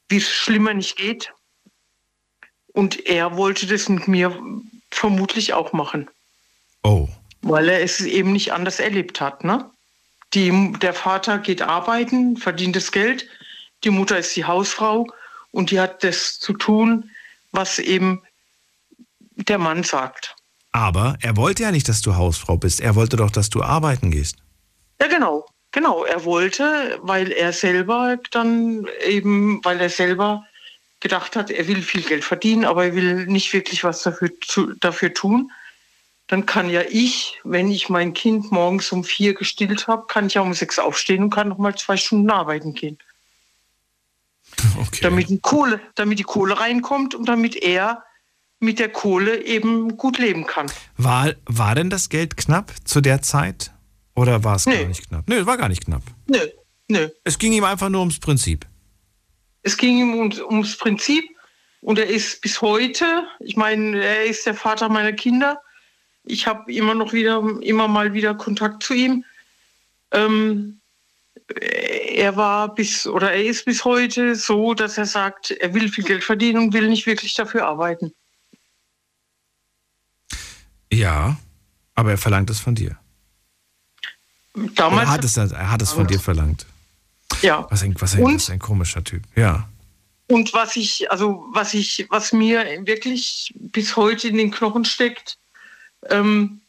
[0.08, 1.32] wie es schlimmer nicht geht.
[2.72, 4.36] Und er wollte das mit mir
[4.90, 6.08] vermutlich auch machen.
[6.82, 7.08] Oh.
[7.42, 9.44] Weil er es eben nicht anders erlebt hat.
[9.44, 9.70] Ne?
[10.34, 13.26] Die, der Vater geht arbeiten, verdient das Geld.
[13.84, 15.06] Die Mutter ist die Hausfrau
[15.50, 17.10] und die hat das zu tun,
[17.50, 18.22] was eben
[19.36, 20.34] der Mann sagt.
[20.72, 22.80] Aber er wollte ja nicht, dass du Hausfrau bist.
[22.80, 24.36] Er wollte doch, dass du arbeiten gehst.
[25.00, 25.46] Ja, genau.
[25.72, 26.04] Genau.
[26.04, 30.44] Er wollte, weil er selber dann eben, weil er selber
[31.00, 34.74] gedacht hat, er will viel Geld verdienen, aber er will nicht wirklich was dafür, zu,
[34.74, 35.50] dafür tun.
[36.28, 40.34] Dann kann ja ich, wenn ich mein Kind morgens um vier gestillt habe, kann ich
[40.34, 42.98] ja um sechs aufstehen und kann noch mal zwei Stunden arbeiten gehen.
[44.78, 45.00] Okay.
[45.02, 48.04] Damit die Kohle, damit die Kohle reinkommt und damit er
[48.58, 50.70] mit der Kohle eben gut leben kann.
[50.96, 53.71] War, war denn das Geld knapp zu der Zeit?
[54.14, 54.84] Oder war es gar Nee.
[54.86, 55.28] nicht knapp?
[55.28, 56.02] Nö, war gar nicht knapp.
[56.26, 56.38] Nö,
[56.88, 57.08] nö.
[57.24, 58.66] Es ging ihm einfach nur ums Prinzip.
[59.62, 61.24] Es ging ihm ums, ums Prinzip
[61.80, 65.60] und er ist bis heute, ich meine, er ist der Vater meiner Kinder,
[66.24, 69.24] Ich habe immer noch wieder, immer mal wieder Kontakt zu ihm.
[70.12, 70.78] Ähm,
[71.60, 76.04] er war bis oder er ist bis heute so, dass er sagt, er will viel
[76.04, 78.12] Geld verdienen und will nicht wirklich dafür arbeiten.
[80.92, 81.36] Ja,
[81.94, 82.98] aber er verlangt es von dir.
[84.54, 86.66] Damals er hat es, er hat es von dir verlangt.
[87.40, 87.66] Ja.
[87.70, 89.22] Was ein, was ein, was ein komischer Typ.
[89.36, 89.68] Ja.
[90.28, 95.38] Und was ich, also was ich, was mir wirklich bis heute in den Knochen steckt,
[96.10, 96.60] ähm,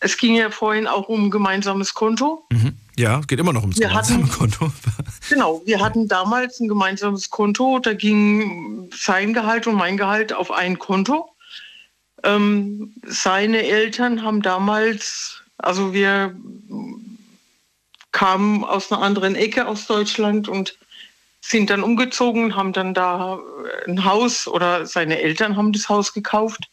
[0.00, 2.44] es ging ja vorhin auch um gemeinsames Konto.
[2.50, 2.76] Mhm.
[2.98, 4.72] Ja, geht immer noch ums Wir gemeinsame hatten- Konto.
[5.30, 10.50] Genau, wir hatten damals ein gemeinsames Konto, da ging sein Gehalt und mein Gehalt auf
[10.50, 11.30] ein Konto.
[12.24, 16.36] Ähm, seine Eltern haben damals, also wir
[18.12, 20.78] kamen aus einer anderen Ecke aus Deutschland und
[21.40, 23.40] sind dann umgezogen, haben dann da
[23.86, 26.70] ein Haus oder seine Eltern haben das Haus gekauft.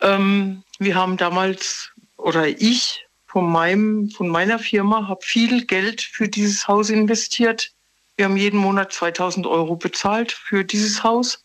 [0.00, 6.28] Ähm, wir haben damals, oder ich von, meinem, von meiner Firma, habe viel Geld für
[6.28, 7.72] dieses Haus investiert.
[8.16, 11.44] Wir haben jeden Monat 2000 Euro bezahlt für dieses Haus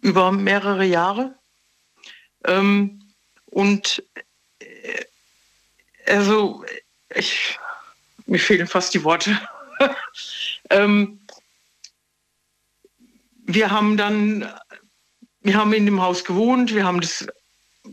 [0.00, 1.34] über mehrere Jahre.
[2.46, 3.02] Ähm,
[3.46, 4.22] und äh,
[6.10, 6.64] also,
[7.14, 7.58] ich,
[8.26, 9.38] mir fehlen fast die Worte.
[10.70, 11.20] ähm,
[13.46, 14.48] wir haben dann,
[15.40, 17.26] wir haben in dem Haus gewohnt, wir haben das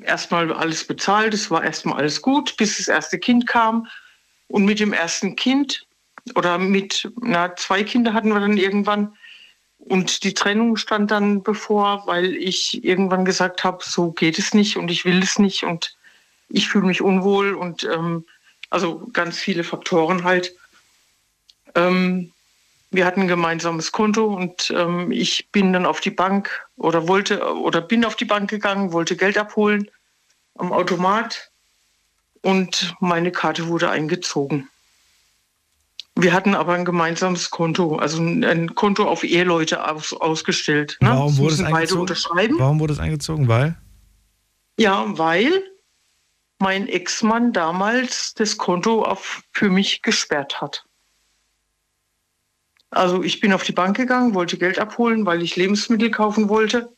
[0.02, 3.88] erstmal alles bezahlt, es war erstmal alles gut, bis das erste Kind kam.
[4.48, 5.86] Und mit dem ersten Kind
[6.36, 9.16] oder mit, na, zwei Kinder hatten wir dann irgendwann.
[9.78, 14.78] Und die Trennung stand dann bevor, weil ich irgendwann gesagt habe, so geht es nicht
[14.78, 15.98] und ich will es nicht und
[16.50, 18.26] ich fühle mich unwohl und ähm,
[18.70, 20.56] also ganz viele Faktoren halt.
[21.76, 22.32] Ähm,
[22.90, 27.42] wir hatten ein gemeinsames Konto und ähm, ich bin dann auf die Bank oder wollte
[27.58, 29.90] oder bin auf die Bank gegangen, wollte Geld abholen
[30.56, 31.52] am Automat
[32.42, 34.70] und meine Karte wurde eingezogen.
[36.16, 40.98] Wir hatten aber ein gemeinsames Konto, also ein, Konto auf Eheleute aus, ausgestellt.
[41.00, 41.10] Ne?
[41.10, 42.16] Warum wurde es eingezogen?
[42.58, 43.48] Warum wurde es eingezogen?
[43.48, 43.78] Weil?
[44.78, 45.62] Ja, weil
[46.60, 50.84] mein Ex-Mann damals das Konto auf, für mich gesperrt hat.
[52.90, 56.90] Also ich bin auf die Bank gegangen, wollte Geld abholen, weil ich Lebensmittel kaufen wollte.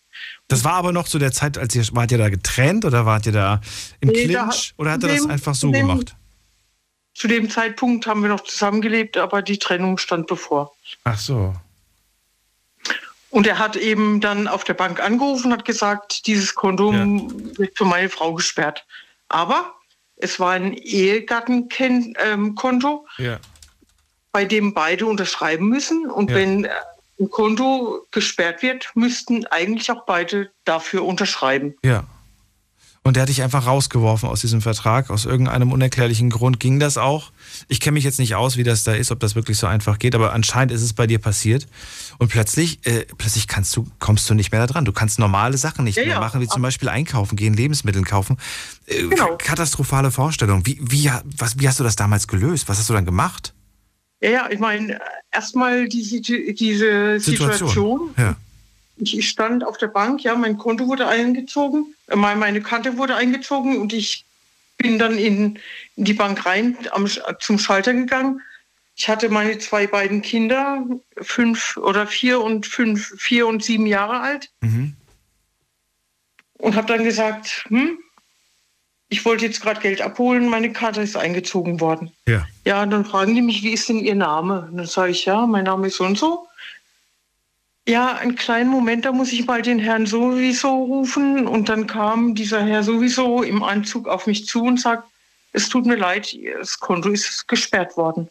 [0.47, 3.25] Das war aber noch zu der Zeit, als ihr, wart ihr da getrennt oder wart
[3.25, 3.61] ihr da
[3.99, 4.57] im Nee, da Clinch?
[4.69, 6.15] hat- oder hat er das einfach so dem- gemacht?
[7.15, 10.73] Zu dem Zeitpunkt haben wir noch zusammengelebt, aber die Trennung stand bevor.
[11.03, 11.53] Ach so.
[13.29, 17.05] Und er hat eben dann auf der Bank angerufen, hat gesagt, dieses Konto Ja.
[17.57, 18.85] wird für meine Frau gesperrt.
[19.29, 19.73] Aber
[20.17, 23.39] es war ein Ehegattenkonto, Ja.
[24.31, 26.09] bei dem beide unterschreiben müssen.
[26.09, 26.37] Und Ja.
[26.37, 26.69] wenn äh,
[27.19, 31.75] ein Konto gesperrt wird, müssten eigentlich auch beide dafür unterschreiben.
[31.83, 32.03] Ja.
[33.01, 36.59] Und der hat dich einfach rausgeworfen aus diesem Vertrag, aus irgendeinem unerklärlichen Grund.
[36.59, 37.31] Ging das auch?
[37.69, 39.99] Ich kenne mich jetzt nicht aus, wie das da ist, ob das wirklich so einfach
[39.99, 41.65] geht, aber anscheinend ist es bei dir passiert.
[42.17, 44.83] Und plötzlich, äh, plötzlich kannst du, kommst du nicht mehr da dran.
[44.85, 46.19] Du kannst normale Sachen nicht Ja, mehr ja.
[46.19, 48.37] machen, wie zum Beispiel einkaufen gehen, Lebensmittel kaufen.
[48.85, 49.37] Äh, Genau.
[49.37, 50.65] Katastrophale Vorstellung.
[50.65, 52.67] Wie, wie, was, wie hast du das damals gelöst?
[52.67, 53.53] Was hast du dann gemacht?
[54.21, 54.99] Ja, ja, ich meine,
[55.31, 58.13] erstmal diese, diese Situation.
[58.17, 58.35] Ja.
[59.01, 63.15] Ich stand auf der Bank, ja, mein Konto wurde eingezogen, äh, mein- meine Karte wurde
[63.15, 64.25] eingezogen und ich
[64.77, 65.59] bin dann in,
[65.95, 67.07] die Bank rein am,
[67.39, 68.41] zum Schalter gegangen.
[68.95, 70.85] Ich hatte meine zwei beiden Kinder,
[71.21, 74.95] fünf oder vier und fünf, vier und sieben Jahre alt Mhm.
[76.57, 77.97] und habe dann gesagt, hm,
[79.07, 82.11] ich wollte jetzt gerade Geld abholen, meine Karte ist eingezogen worden.
[82.27, 82.45] Ja.
[82.65, 84.67] Ja, dann fragen die mich, wie ist denn Ihr Name?
[84.69, 86.45] Und dann sage ich, ja, mein Name ist so und so.
[87.89, 91.47] Ja, einen kleinen Moment, da muss ich mal den Herrn sowieso rufen.
[91.47, 95.09] Und dann kam dieser Herr sowieso im Anzug auf mich zu und sagt,
[95.53, 98.29] es tut mir leid, das Konto ist gesperrt worden.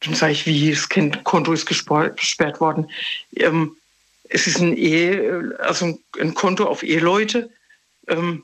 [0.00, 0.86] Dann sage ich, wie, das
[1.24, 2.90] Konto ist gesperrt worden.
[3.36, 3.74] Ähm,
[4.24, 7.48] es ist ein Ehe, also ein Konto auf Eheleute.
[8.06, 8.42] Ähm,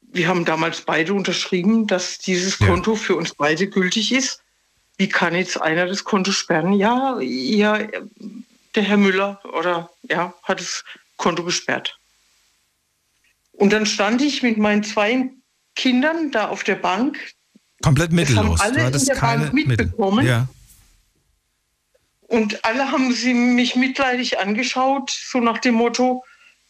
[0.00, 2.66] wir haben damals beide unterschrieben, dass dieses Ja.
[2.66, 4.42] Konto für uns beide gültig ist.
[4.98, 6.72] Wie kann jetzt einer das Konto sperren?
[6.72, 7.78] Ja, ja,
[8.74, 10.84] der Herr Müller oder ja, hat das
[11.16, 11.98] Konto gesperrt.
[13.52, 15.30] Und dann stand ich mit meinen zwei
[15.74, 17.18] Kindern da auf der Bank.
[17.82, 18.60] Komplett mittellos.
[18.60, 20.16] alle du hattest in der keine Bank mitbekommen.
[20.16, 20.30] Mittel.
[20.30, 20.48] Ja.
[22.28, 26.24] Und alle haben sie mich mitleidig angeschaut, so nach dem Motto,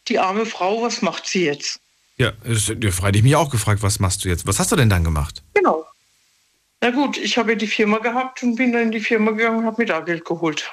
[0.09, 1.81] die arme Frau, was macht sie jetzt?
[2.19, 4.47] Ja, das- ja, freilich mich auch gefragt, was machst du jetzt?
[4.47, 5.43] Was hast du denn dann gemacht?
[5.55, 5.85] Genau.
[6.87, 9.65] Na gut, ich habe die Firma gehabt und bin dann in die Firma gegangen und
[9.65, 10.73] habe mir da Geld geholt.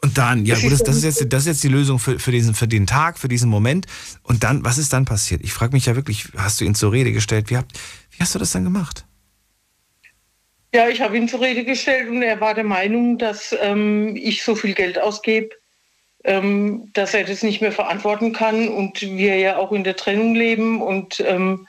[0.00, 2.30] Und dann, ja gut, das, das, ist jetzt, das ist jetzt die Lösung für, für,
[2.30, 3.86] diesen, für den Tag, für diesen Moment.
[4.22, 5.40] Und dann, was ist dann passiert?
[5.42, 7.50] Ich frage mich ja wirklich, hast du ihn zur Rede gestellt?
[7.50, 7.72] Wie, habt,
[8.12, 9.04] wie hast du das dann gemacht?
[10.72, 14.44] Ja, ich habe ihn zur Rede gestellt und er war der Meinung, dass ähm, ich
[14.44, 15.48] so viel Geld ausgebe,
[16.22, 20.36] ähm, dass er das nicht mehr verantworten kann und wir ja auch in der Trennung
[20.36, 21.66] leben und ähm,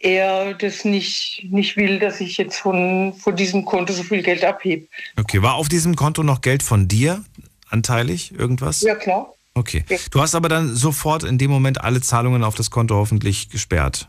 [0.00, 4.44] er das nicht, nicht will, dass ich jetzt von, von diesem Konto so viel Geld
[4.44, 4.88] abhebe.
[5.18, 7.22] Okay, war auf diesem Konto noch Geld von dir
[7.68, 8.80] anteilig, irgendwas?
[8.80, 9.32] Ja, klar.
[9.54, 9.84] Okay.
[10.10, 14.08] Du hast aber dann sofort in dem Moment alle Zahlungen auf das Konto hoffentlich gesperrt.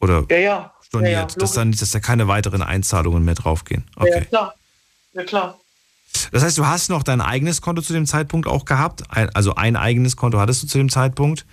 [0.00, 0.74] Oder ja, ja.
[0.82, 3.84] storniert, ja, ja, dass, dann, dass da keine weiteren Einzahlungen mehr draufgehen.
[3.96, 4.10] Okay.
[4.10, 4.54] Ja, klar.
[5.14, 5.58] Ja, klar.
[6.30, 9.02] Das heißt, du hast noch dein eigenes Konto zu dem Zeitpunkt auch gehabt?
[9.08, 11.46] Ein, also ein eigenes Konto hattest du zu dem Zeitpunkt?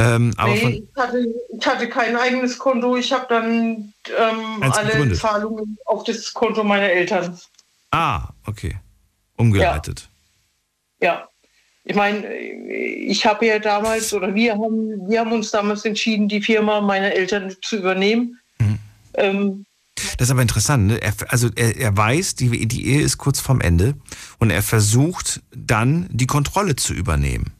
[0.00, 1.26] Ähm, nee, ich hatte,
[1.58, 2.96] ich hatte, kein eigenes Konto.
[2.96, 5.18] Ich habe dann ähm, alle gegründet.
[5.18, 7.36] Zahlungen auf das Konto meiner Eltern.
[7.90, 8.76] Ah, okay.
[9.36, 10.08] Umgeleitet.
[11.00, 11.14] Ja.
[11.14, 11.28] ja.
[11.84, 16.42] Ich meine, ich habe ja damals, oder wir haben, wir haben uns damals entschieden, die
[16.42, 18.38] Firma meiner Eltern zu übernehmen.
[18.58, 18.78] Mhm.
[19.14, 19.66] Ähm,
[20.18, 20.86] das ist aber interessant.
[20.86, 21.02] Ne?
[21.02, 23.94] Er, also er, er weiß, die, die Ehe ist kurz vorm Ende
[24.38, 27.52] und er versucht dann die Kontrolle zu übernehmen.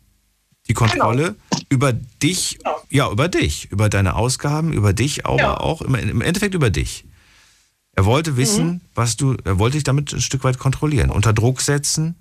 [0.68, 1.62] Die Kontrolle genau.
[1.68, 2.76] über dich, genau.
[2.90, 5.56] ja, über dich, über deine Ausgaben, über dich, aber ja.
[5.56, 7.04] auch im, im, Endeffekt über dich.
[7.92, 8.80] Er wollte wissen, mhm.
[8.94, 12.16] was du, er wollte dich damit ein Stück weit kontrollieren, unter Druck setzen.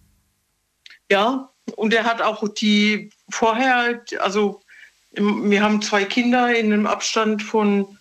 [1.11, 4.61] Ja, und er hat auch die vorher, also
[5.11, 7.97] wir haben zwei Kinder in einem Abstand von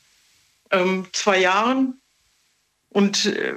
[0.70, 2.00] ähm, zwei Jahren.
[2.90, 3.54] Und äh,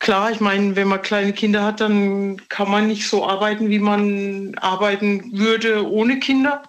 [0.00, 3.78] klar, ich meine, wenn man kleine Kinder hat, dann kann man nicht so arbeiten, wie
[3.78, 6.64] man arbeiten würde ohne Kinder.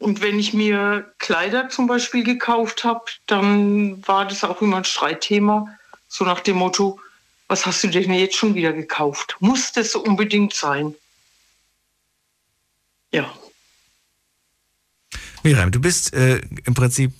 [0.00, 4.84] Und wenn ich mir Kleider zum Beispiel gekauft habe, dann war das auch immer ein
[4.84, 5.78] Streitthema.
[6.08, 6.98] So nach dem Motto,
[7.46, 9.36] was hast du denn jetzt schon wieder gekauft?
[9.38, 10.94] Muss das unbedingt sein?
[13.12, 13.32] Ja.
[15.44, 17.12] Miriam, du bist äh, im Prinzip,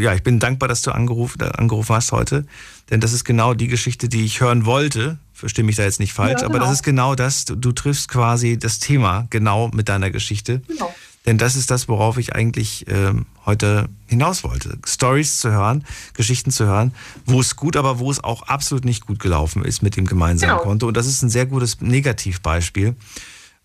[0.00, 2.46] ja, ich bin dankbar, dass du angerufen, angerufen hast heute,
[2.90, 5.18] denn das ist genau die Geschichte, die ich hören wollte.
[5.34, 6.50] Verstehe mich da jetzt nicht falsch, ja, genau.
[6.50, 10.62] aber das ist genau das, du, du, triffst quasi das Thema genau mit deiner Geschichte.
[10.66, 10.92] Genau.
[11.26, 14.78] Denn das ist das, worauf ich eigentlich ähm, heute hinaus wollte.
[14.86, 16.94] Stories zu hören, Geschichten zu hören,
[17.26, 20.54] wo es gut, aber wo es auch absolut nicht gut gelaufen ist mit dem gemeinsamen
[20.54, 20.62] genau.
[20.62, 20.88] Konto.
[20.88, 22.96] Und das ist ein sehr gutes Negativbeispiel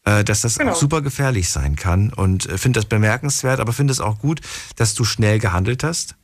[0.04, 0.74] dass das genau.
[0.74, 4.41] super gefährlich sein kann und äh, finde das bemerkenswert, aber finde es auch gut,
[4.76, 6.16] dass du schnell gehandelt hast.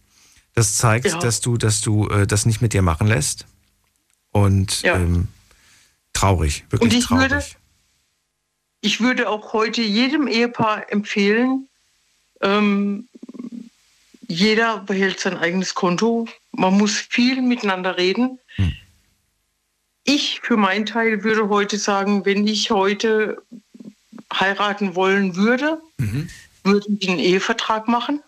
[0.56, 1.18] Das zeigt, ja.
[1.20, 3.46] dass du, dass du äh, das nicht mit dir machen lässt.
[4.32, 4.96] Und ja.
[4.96, 5.28] ähm,
[6.14, 7.32] traurig, wirklich und ich traurig.
[7.32, 7.46] Würde,
[8.82, 11.68] ich würde auch heute jedem Ehepaar empfehlen,
[12.42, 13.08] ähm,
[14.28, 16.28] jeder behält sein eigenes Konto.
[16.52, 18.40] Man muss viel miteinander reden.
[18.56, 18.74] Hm.
[20.04, 23.42] Ich für meinen Teil würde heute sagen, wenn ich heute
[24.34, 26.30] heiraten wollen würde, mhm.
[26.64, 28.22] würde ich einen Ehevertrag machen.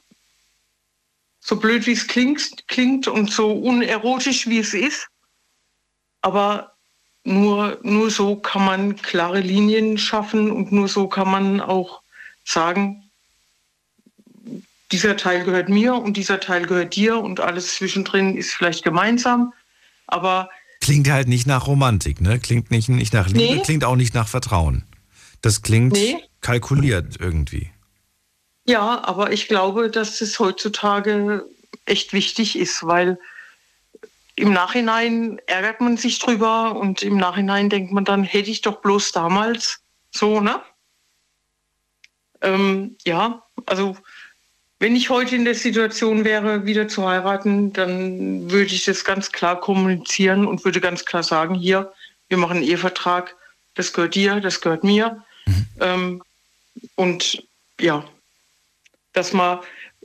[1.39, 5.07] So blöd wie es klingt, klingt und so unerotisch wie es ist.
[6.21, 6.73] Aber
[7.23, 12.01] nur, nur so kann man klare Linien schaffen und nur so kann man auch
[12.45, 13.03] sagen,
[14.91, 19.53] dieser Teil gehört mir und dieser Teil gehört dir und alles zwischendrin ist vielleicht gemeinsam.
[20.07, 20.49] Aber
[20.81, 22.39] klingt halt nicht nach Romantik, ne?
[22.39, 23.61] Klingt nicht, nicht nach Liebe, nee.
[23.61, 24.83] klingt auch nicht nach Vertrauen.
[25.41, 26.23] Das klingt nee.
[26.41, 27.71] kalkuliert irgendwie.
[28.65, 31.45] Ja, aber ich glaube, dass es heutzutage
[31.85, 33.19] echt wichtig ist, weil
[34.35, 38.81] im Nachhinein ärgert man sich drüber und im Nachhinein denkt man dann, hätte ich doch
[38.81, 39.81] bloß damals
[40.11, 40.61] so, ne?
[42.41, 43.97] Ähm, ja, also
[44.79, 49.31] wenn ich heute in der Situation wäre, wieder zu heiraten, dann würde ich das ganz
[49.31, 51.93] klar kommunizieren und würde ganz klar sagen, hier,
[52.29, 53.35] wir machen einen Ehevertrag,
[53.75, 55.23] das gehört dir, das gehört mir.
[55.45, 55.65] Mhm.
[55.79, 56.23] Ähm,
[56.95, 57.43] und
[57.79, 58.05] ja,
[59.13, 59.59] dass man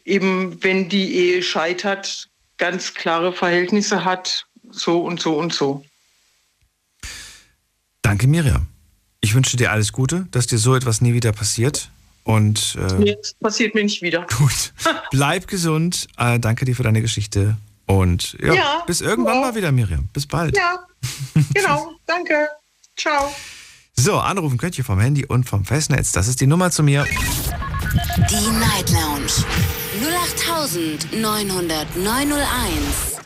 [0.05, 2.29] eben, wenn die Ehe scheitert,
[2.59, 5.85] ganz klare Verhältnisse hat, so und so und so.
[8.03, 8.67] Danke, Miriam.
[9.21, 11.91] Ich wünsche dir alles Gute, dass dir so etwas nie wieder passiert.
[12.25, 14.27] Und äh, nee, das passiert mir nicht wieder.
[14.39, 14.73] Gut.
[15.11, 16.09] Bleib gesund.
[16.17, 17.57] Äh, danke dir für deine Geschichte.
[17.87, 20.09] Und ja, ja bis irgendwann mal wieder, Miriam.
[20.13, 20.57] Bis bald.
[20.57, 20.87] Ja,
[21.55, 21.93] genau.
[22.07, 22.49] danke.
[22.97, 23.33] Ciao.
[23.99, 26.13] So, anrufen könnt ihr vom Handy und vom Festnetz.
[26.13, 27.05] Das ist die Nummer zu mir.
[27.05, 29.33] Die Night Lounge
[31.13, 33.21] 0890901.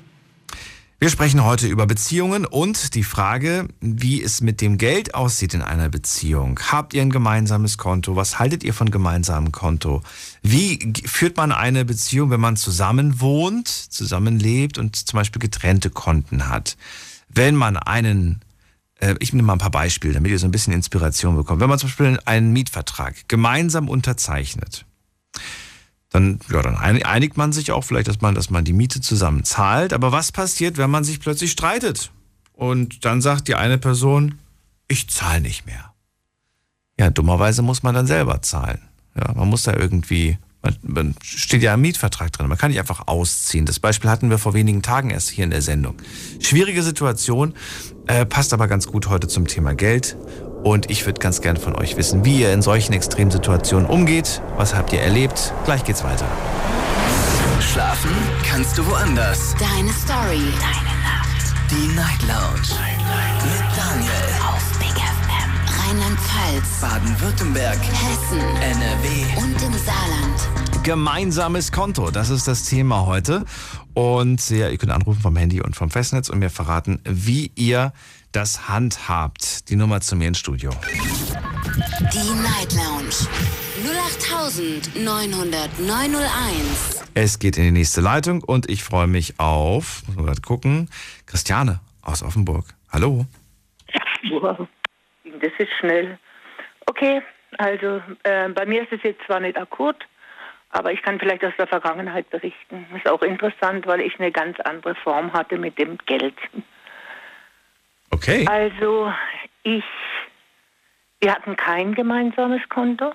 [0.98, 5.62] Wir sprechen heute über Beziehungen und die Frage, wie es mit dem Geld aussieht in
[5.62, 6.60] einer Beziehung.
[6.70, 8.16] Habt ihr ein gemeinsames Konto?
[8.16, 10.02] Was haltet ihr von gemeinsamem Konto?
[10.42, 16.48] Wie führt man eine Beziehung, wenn man zusammen wohnt, zusammenlebt und zum Beispiel getrennte Konten
[16.48, 16.76] hat?
[17.28, 18.40] Wenn man einen
[19.18, 21.60] ich nehme mal ein paar Beispiele, damit ihr so ein bisschen Inspiration bekommt.
[21.60, 24.84] Wenn man zum Beispiel einen Mietvertrag gemeinsam unterzeichnet,
[26.10, 29.44] dann, ja, dann einigt man sich auch vielleicht, dass man, dass man die Miete zusammen
[29.44, 29.92] zahlt.
[29.92, 32.10] Aber was passiert, wenn man sich plötzlich streitet?
[32.52, 34.38] Und dann sagt die eine Person,
[34.88, 35.94] ich zahle nicht mehr.
[36.98, 38.80] Ja, dummerweise muss man dann selber zahlen.
[39.14, 42.48] Ja, man muss da irgendwie man, man steht ja im Mietvertrag drin.
[42.48, 43.66] Man kann nicht einfach ausziehen.
[43.66, 45.96] Das Beispiel hatten wir vor wenigen Tagen erst hier in der Sendung.
[46.40, 47.54] Schwierige Situation,
[48.06, 50.16] äh, passt aber ganz gut heute zum Thema Geld.
[50.62, 54.42] Und ich würde ganz gern von euch wissen, wie ihr in solchen Extremsituationen umgeht.
[54.56, 55.54] Was habt ihr erlebt?
[55.64, 56.26] Gleich geht's weiter.
[57.60, 58.10] Schlafen
[58.44, 59.54] kannst du woanders.
[59.58, 60.42] Deine Story.
[60.60, 61.54] Deine Nacht.
[61.70, 62.68] Die Night Lounge.
[62.78, 63.44] Night, Night.
[63.44, 64.12] Mit Daniel.
[64.46, 65.09] Auf Big.
[65.90, 66.80] Rheinland-Pfalz.
[66.82, 67.80] Baden-Württemberg.
[67.80, 68.38] Hessen.
[68.38, 69.08] NRW.
[69.42, 70.48] Und im Saarland.
[70.84, 73.44] Gemeinsames Konto, das ist das Thema heute.
[73.92, 77.92] Und ja, ihr könnt anrufen vom Handy und vom Festnetz und mir verraten, wie ihr
[78.30, 79.68] das handhabt.
[79.68, 80.70] Die Nummer zu mir ins Studio.
[82.12, 83.16] Die Night Lounge
[84.94, 87.02] 0890901.
[87.14, 90.88] Es geht in die nächste Leitung und ich freue mich auf, muss man gerade gucken,
[91.26, 92.76] Christiane aus Offenburg.
[92.92, 93.26] Hallo.
[94.30, 94.68] Wow,
[95.40, 96.18] das ist schnell.
[96.86, 97.22] Okay,
[97.58, 99.96] also äh, bei mir ist es jetzt zwar nicht akut,
[100.70, 102.86] aber ich kann vielleicht aus der Vergangenheit berichten.
[102.90, 106.36] Das ist auch interessant, weil ich eine ganz andere Form hatte mit dem Geld.
[108.10, 108.46] Okay.
[108.48, 109.12] Also
[109.62, 109.84] ich,
[111.20, 113.12] wir hatten kein gemeinsames Konto.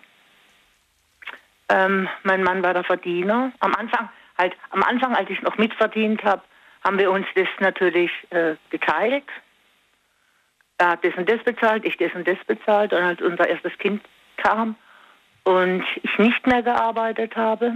[1.69, 3.51] Ähm, mein Mann war der Verdiener.
[3.59, 6.43] Am Anfang, halt, am Anfang, als ich noch mitverdient habe,
[6.83, 9.25] haben wir uns das natürlich äh, geteilt.
[10.77, 12.93] Er hat das und das bezahlt, ich das und das bezahlt.
[12.93, 14.01] Und als unser erstes Kind
[14.37, 14.75] kam
[15.43, 17.75] und ich nicht mehr gearbeitet habe,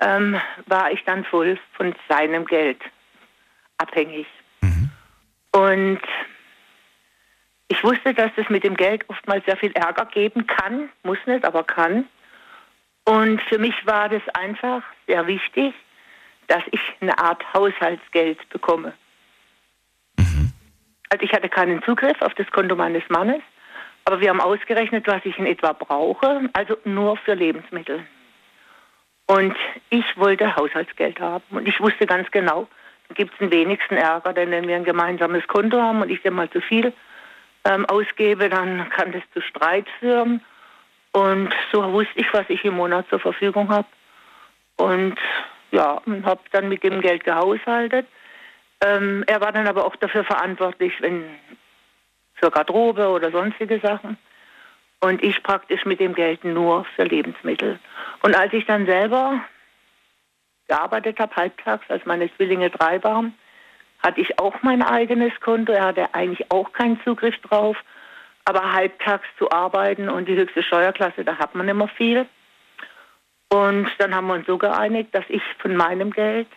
[0.00, 2.80] ähm, war ich dann voll von seinem Geld
[3.78, 4.26] abhängig.
[4.60, 4.90] Mhm.
[5.52, 6.00] Und
[7.68, 11.44] ich wusste, dass es mit dem Geld oftmals sehr viel Ärger geben kann, muss nicht,
[11.44, 12.06] aber kann.
[13.04, 15.74] Und für mich war das einfach sehr wichtig,
[16.46, 18.92] dass ich eine Art Haushaltsgeld bekomme.
[21.14, 23.40] Also ich hatte keinen Zugriff auf das Konto meines Mannes,
[24.04, 28.04] aber wir haben ausgerechnet, was ich in etwa brauche, also nur für Lebensmittel.
[29.26, 29.54] Und
[29.90, 32.66] ich wollte Haushaltsgeld haben und ich wusste ganz genau,
[33.06, 36.20] da gibt es den wenigsten Ärger, denn wenn wir ein gemeinsames Konto haben und ich
[36.20, 36.92] dir mal zu viel
[37.64, 40.40] ähm, ausgebe, dann kann das zu Streit führen.
[41.12, 43.86] Und so wusste ich, was ich im Monat zur Verfügung habe.
[44.78, 45.14] Und
[45.70, 48.08] ja, habe dann mit dem Geld gehaushaltet.
[48.84, 51.24] Ähm, er war dann aber auch dafür verantwortlich, wenn
[52.34, 54.18] für Garderobe oder sonstige Sachen.
[55.00, 57.78] Und ich praktisch mit dem Geld nur für Lebensmittel.
[58.22, 59.40] Und als ich dann selber
[60.68, 63.34] gearbeitet habe, halbtags, als meine Zwillinge drei waren,
[64.02, 65.72] hatte ich auch mein eigenes Konto.
[65.72, 67.76] Er hatte eigentlich auch keinen Zugriff drauf.
[68.46, 72.26] Aber halbtags zu arbeiten und die höchste Steuerklasse, da hat man immer viel.
[73.50, 76.48] Und dann haben wir uns so geeinigt, dass ich von meinem Geld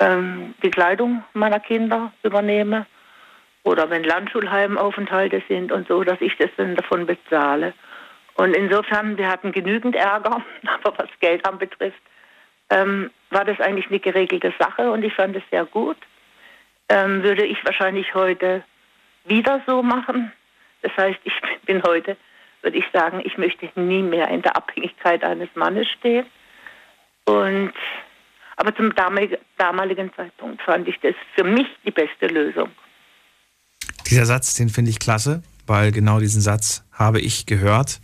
[0.00, 2.86] ähm, die Kleidung meiner Kinder übernehme.
[3.64, 7.74] Oder wenn Landschulheimaufenthalte sind und so, dass ich das dann davon bezahle.
[8.34, 12.00] Und insofern, wir hatten genügend Ärger, aber was Geld anbetrifft,
[12.70, 15.96] ähm, war das eigentlich eine geregelte Sache und ich fand es sehr gut
[16.88, 18.64] ähm, würde ich wahrscheinlich heute
[19.24, 20.32] wieder so machen.
[20.82, 21.34] Das heißt, ich
[21.66, 22.16] bin heute,
[22.62, 26.26] würde ich sagen, ich möchte nie mehr in der Abhängigkeit eines Mannes stehen.
[27.26, 27.74] Und
[28.58, 32.68] aber zum damaligen Zeitpunkt fand ich das für mich die beste Lösung.
[34.10, 38.00] Dieser Satz, den finde ich klasse, weil genau diesen Satz habe ich gehört.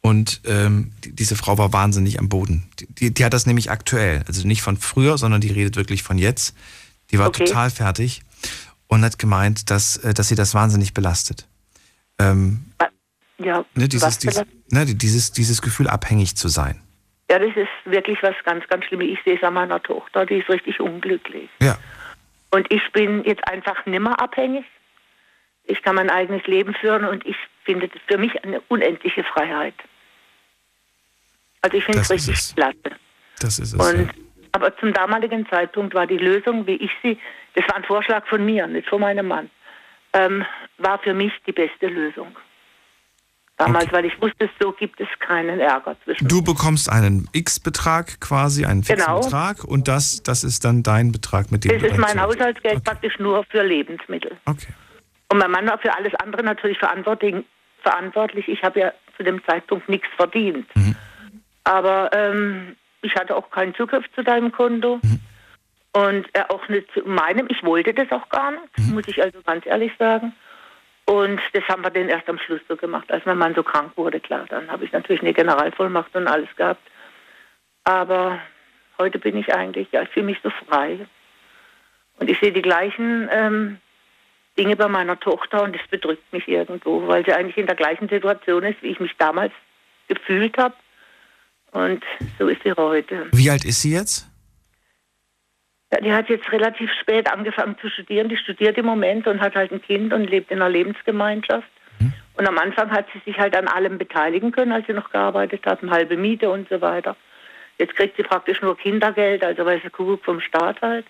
[0.00, 2.70] Und ähm, die, diese Frau war wahnsinnig am Boden.
[2.78, 4.24] Die, die, hat das nämlich aktuell.
[4.26, 6.56] Also nicht von früher, sondern die redet wirklich von jetzt.
[7.10, 7.44] Die war okay.
[7.44, 8.22] total fertig
[8.86, 11.46] und hat gemeint, dass, äh, dass sie das wahnsinnig belastet.
[12.18, 12.64] Ähm,
[13.36, 16.80] ja, ne, dieses, dieses, ne, dieses, dieses Gefühl, abhängig zu sein.
[17.30, 19.06] Ja, das ist wirklich was ganz, ganz Schlimmes.
[19.06, 21.48] Ich sehe es an meiner Tochter, die ist richtig unglücklich.
[21.62, 21.78] Ja.
[22.50, 24.64] Und ich bin jetzt einfach nimmer abhängig.
[25.64, 29.74] Ich kann mein eigenes Leben führen und ich finde das für mich eine unendliche Freiheit.
[31.62, 32.98] Also ich finde es richtig klasse.
[33.38, 33.74] Das ist es.
[33.74, 34.12] Und ja.
[34.50, 37.16] Aber zum damaligen Zeitpunkt war die Lösung, wie ich sie,
[37.54, 39.48] das war ein Vorschlag von mir, nicht von meinem Mann,
[40.14, 40.44] ähm,
[40.78, 42.34] war für mich die beste Lösung.
[43.60, 43.94] Damals, okay.
[43.94, 48.82] weil ich wusste, so gibt es keinen Ärger zwischen Du bekommst einen X-Betrag quasi, einen
[48.82, 49.20] fixen genau.
[49.20, 52.22] Betrag und das, das ist dann dein Betrag, mit dem das du Das ist mein
[52.22, 52.84] Haushaltsgeld okay.
[52.86, 54.34] praktisch nur für Lebensmittel.
[54.46, 54.72] Okay.
[55.28, 58.48] Und mein Mann war für alles andere natürlich verantwortlich.
[58.48, 60.66] Ich habe ja zu dem Zeitpunkt nichts verdient.
[60.74, 60.96] Mhm.
[61.64, 65.00] Aber ähm, ich hatte auch keinen Zugriff zu deinem Konto.
[65.02, 65.20] Mhm.
[65.92, 67.46] Und er auch nicht zu meinem.
[67.50, 68.94] Ich wollte das auch gar nicht, mhm.
[68.94, 70.32] muss ich also ganz ehrlich sagen.
[71.10, 73.90] Und das haben wir dann erst am Schluss so gemacht, als mein Mann so krank
[73.96, 74.46] wurde, klar.
[74.48, 76.88] Dann habe ich natürlich eine Generalvollmacht und alles gehabt.
[77.82, 78.38] Aber
[78.96, 81.00] heute bin ich eigentlich, ja, ich fühle mich so frei.
[82.20, 83.78] Und ich sehe die gleichen ähm,
[84.56, 88.08] Dinge bei meiner Tochter und das bedrückt mich irgendwo, weil sie eigentlich in der gleichen
[88.08, 89.52] Situation ist, wie ich mich damals
[90.06, 90.76] gefühlt habe.
[91.72, 92.04] Und
[92.38, 93.26] so ist sie heute.
[93.32, 94.29] Wie alt ist sie jetzt?
[95.92, 98.28] Ja, die hat jetzt relativ spät angefangen zu studieren.
[98.28, 101.68] Die studiert im Moment und hat halt ein Kind und lebt in einer Lebensgemeinschaft.
[101.98, 102.12] Mhm.
[102.34, 105.66] Und am Anfang hat sie sich halt an allem beteiligen können, als sie noch gearbeitet
[105.66, 107.16] hat, eine halbe Miete und so weiter.
[107.78, 111.06] Jetzt kriegt sie praktisch nur Kindergeld, also weil sie Kuckuck vom Staat halt.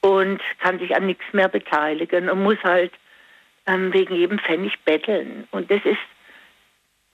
[0.00, 2.92] Und kann sich an nichts mehr beteiligen und muss halt
[3.66, 5.46] ähm, wegen jedem Pfennig betteln.
[5.52, 5.98] Und das ist.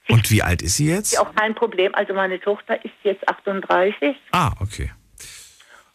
[0.09, 1.13] Und wie alt ist sie jetzt?
[1.13, 1.93] Ist auch kein Problem.
[1.93, 4.15] Also meine Tochter ist jetzt 38.
[4.31, 4.91] Ah, okay.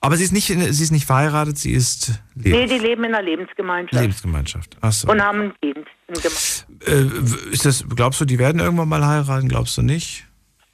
[0.05, 2.21] Aber sie ist nicht, sie ist nicht verheiratet, sie ist.
[2.35, 4.03] Lebens nee, die leben in einer Lebensgemeinschaft.
[4.03, 4.77] Lebensgemeinschaft.
[4.83, 5.11] Achso.
[5.11, 5.89] Und haben ein Kind.
[6.87, 9.49] Äh, ist das, glaubst du, die werden irgendwann mal heiraten?
[9.49, 10.27] Glaubst du nicht?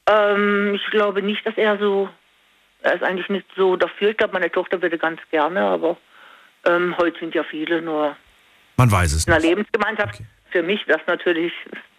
[0.06, 2.08] Ähm, ich glaube nicht, dass er so.
[2.82, 4.10] Er ist eigentlich nicht so dafür.
[4.10, 5.96] Ich glaube, meine Tochter würde ganz gerne, aber
[6.66, 8.16] ähm, heute sind ja viele nur.
[8.78, 9.26] Man weiß es.
[9.26, 10.14] In einer Lebensgemeinschaft.
[10.14, 10.26] Okay.
[10.50, 11.52] Für mich wäre es natürlich,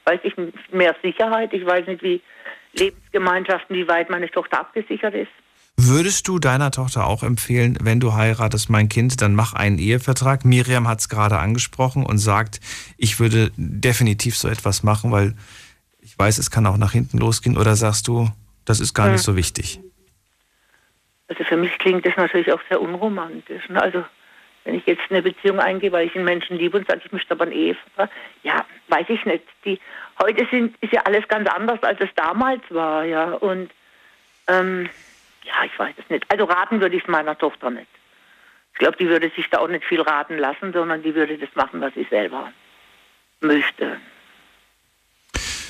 [0.04, 0.34] weiß ich,
[0.74, 1.54] mehr Sicherheit.
[1.54, 2.22] Ich weiß nicht, wie
[2.74, 5.32] Lebensgemeinschaften, wie weit meine Tochter abgesichert ist.
[5.78, 10.46] Würdest du deiner Tochter auch empfehlen, wenn du heiratest, mein Kind, dann mach einen Ehevertrag?
[10.46, 12.60] Miriam hat es gerade angesprochen und sagt,
[12.98, 15.36] ich würde definitiv so etwas machen, weil
[16.02, 17.58] ich weiß, es kann auch nach hinten losgehen.
[17.58, 18.30] Oder sagst du,
[18.66, 19.14] das ist gar hm.
[19.14, 19.80] nicht so wichtig?
[21.28, 23.68] Also für mich klingt das natürlich auch sehr unromantisch.
[23.70, 23.82] Ne?
[23.82, 24.04] Also
[24.64, 27.32] wenn ich jetzt eine Beziehung eingehe, weil ich einen Menschen liebe und sage, ich möchte
[27.32, 28.10] aber einen Ehevertrag,
[28.44, 29.44] ja, weiß ich nicht.
[29.66, 29.80] Die,
[30.22, 33.32] heute sind, ist ja alles ganz anders, als es damals war, ja.
[33.34, 33.72] Und
[34.48, 34.90] ähm,
[35.44, 36.26] ja, ich weiß es nicht.
[36.30, 37.88] Also raten würde ich es meiner Tochter nicht.
[38.74, 41.54] Ich glaube, die würde sich da auch nicht viel raten lassen, sondern die würde das
[41.56, 42.52] machen, was sie selber
[43.42, 43.98] möchte.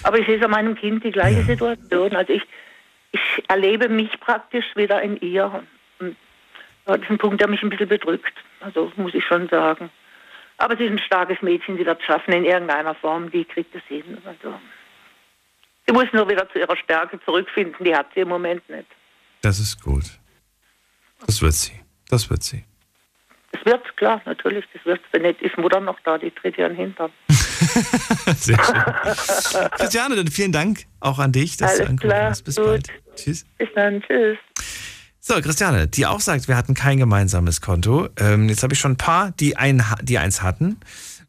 [0.03, 2.15] Aber ich sehe es an meinem Kind die gleiche Situation.
[2.15, 2.43] Also ich,
[3.11, 5.63] ich erlebe mich praktisch wieder in ihr.
[5.99, 6.15] Und
[6.85, 8.33] das ist ein Punkt, der mich ein bisschen bedrückt.
[8.59, 9.89] Also muss ich schon sagen.
[10.57, 13.73] Aber sie ist ein starkes Mädchen, sie wird es schaffen in irgendeiner Form, die kriegt
[13.73, 14.19] es hin.
[14.25, 14.53] Also,
[15.87, 18.85] sie muss nur wieder zu ihrer Stärke zurückfinden, die hat sie im Moment nicht.
[19.41, 20.05] Das ist gut.
[21.25, 21.73] Das wird sie.
[22.09, 22.63] Das wird sie.
[23.51, 24.65] Das wird, klar, natürlich.
[24.73, 27.11] Das wird, wenn nicht, ist Mutter noch da, die tritt ihr an den Hintern.
[28.37, 29.69] Sehr schön.
[29.77, 32.43] Christiane, dann vielen Dank auch an dich, dass Alles du angerufen hast.
[32.43, 32.65] Bis gut.
[32.65, 32.89] bald.
[33.15, 33.45] Tschüss.
[33.57, 34.37] Bis dann, tschüss.
[35.19, 38.09] So, Christiane, die auch sagt, wir hatten kein gemeinsames Konto.
[38.17, 40.79] Ähm, jetzt habe ich schon ein paar, die, ein, die eins hatten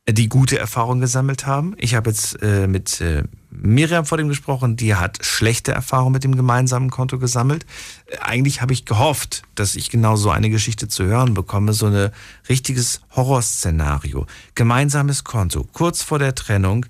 [0.08, 1.74] die gute Erfahrungen gesammelt haben.
[1.78, 6.24] Ich habe jetzt äh, mit äh, Miriam vor dem gesprochen, die hat schlechte Erfahrungen mit
[6.24, 7.64] dem gemeinsamen Konto gesammelt.
[8.06, 11.86] Äh, eigentlich habe ich gehofft, dass ich genau so eine Geschichte zu hören bekomme, so
[11.86, 12.10] ein
[12.48, 14.26] richtiges Horrorszenario.
[14.56, 15.68] Gemeinsames Konto.
[15.72, 16.86] Kurz vor der Trennung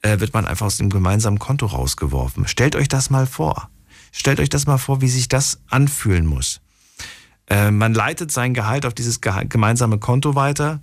[0.00, 2.48] äh, wird man einfach aus dem gemeinsamen Konto rausgeworfen.
[2.48, 3.68] Stellt euch das mal vor.
[4.12, 6.62] Stellt euch das mal vor, wie sich das anfühlen muss.
[7.48, 10.80] Äh, man leitet sein Gehalt auf dieses gemeinsame Konto weiter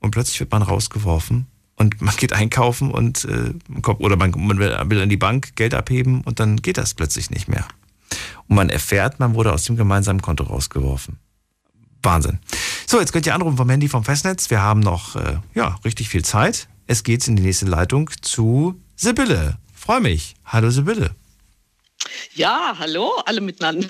[0.00, 1.46] und plötzlich wird man rausgeworfen
[1.76, 3.54] und man geht einkaufen und äh,
[3.98, 7.48] oder man, man will an die Bank Geld abheben und dann geht das plötzlich nicht
[7.48, 7.66] mehr.
[8.48, 11.18] Und man erfährt, man wurde aus dem gemeinsamen Konto rausgeworfen.
[12.02, 12.38] Wahnsinn.
[12.86, 14.50] So, jetzt könnt ihr anrufen vom Handy vom Festnetz.
[14.50, 16.68] Wir haben noch äh, ja, richtig viel Zeit.
[16.86, 19.58] Es geht in die nächste Leitung zu Sibylle.
[19.72, 20.34] Freue mich.
[20.44, 21.14] Hallo Sibylle.
[22.34, 23.88] Ja, hallo, alle miteinander.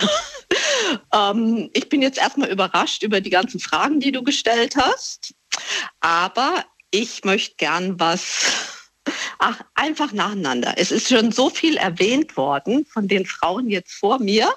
[1.15, 5.35] ähm, ich bin jetzt erstmal überrascht über die ganzen Fragen, die du gestellt hast.
[6.01, 8.71] Aber ich möchte gern was
[9.39, 10.75] Ach, einfach nacheinander.
[10.77, 14.53] Es ist schon so viel erwähnt worden von den Frauen jetzt vor mir.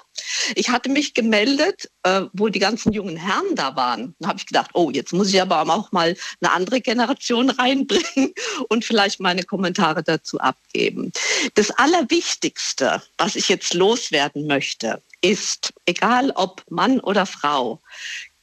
[0.54, 4.14] Ich hatte mich gemeldet, äh, wo die ganzen jungen Herren da waren.
[4.18, 8.34] Da habe ich gedacht, oh, jetzt muss ich aber auch mal eine andere Generation reinbringen
[8.68, 11.12] und vielleicht meine Kommentare dazu abgeben.
[11.54, 17.80] Das Allerwichtigste, was ich jetzt loswerden möchte, ist, egal ob Mann oder Frau,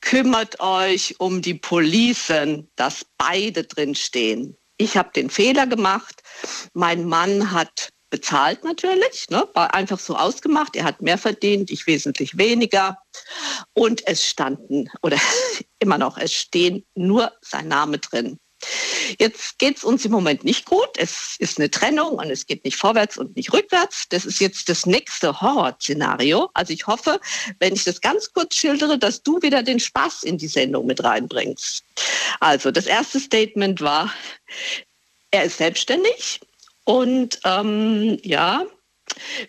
[0.01, 4.57] kümmert euch um die Policen, dass beide drinstehen.
[4.77, 6.23] Ich habe den Fehler gemacht.
[6.73, 10.75] Mein Mann hat bezahlt natürlich, ne, war einfach so ausgemacht.
[10.75, 12.97] Er hat mehr verdient, ich wesentlich weniger.
[13.73, 15.17] Und es standen, oder
[15.79, 18.37] immer noch, es stehen nur sein Name drin.
[19.19, 20.89] Jetzt geht es uns im Moment nicht gut.
[20.97, 24.05] Es ist eine Trennung und es geht nicht vorwärts und nicht rückwärts.
[24.09, 26.49] Das ist jetzt das nächste Horrorszenario.
[26.53, 27.19] Also ich hoffe,
[27.59, 31.03] wenn ich das ganz kurz schildere, dass du wieder den Spaß in die Sendung mit
[31.03, 31.83] reinbringst.
[32.39, 34.13] Also das erste Statement war,
[35.31, 36.41] er ist selbstständig
[36.83, 38.65] und ähm, ja,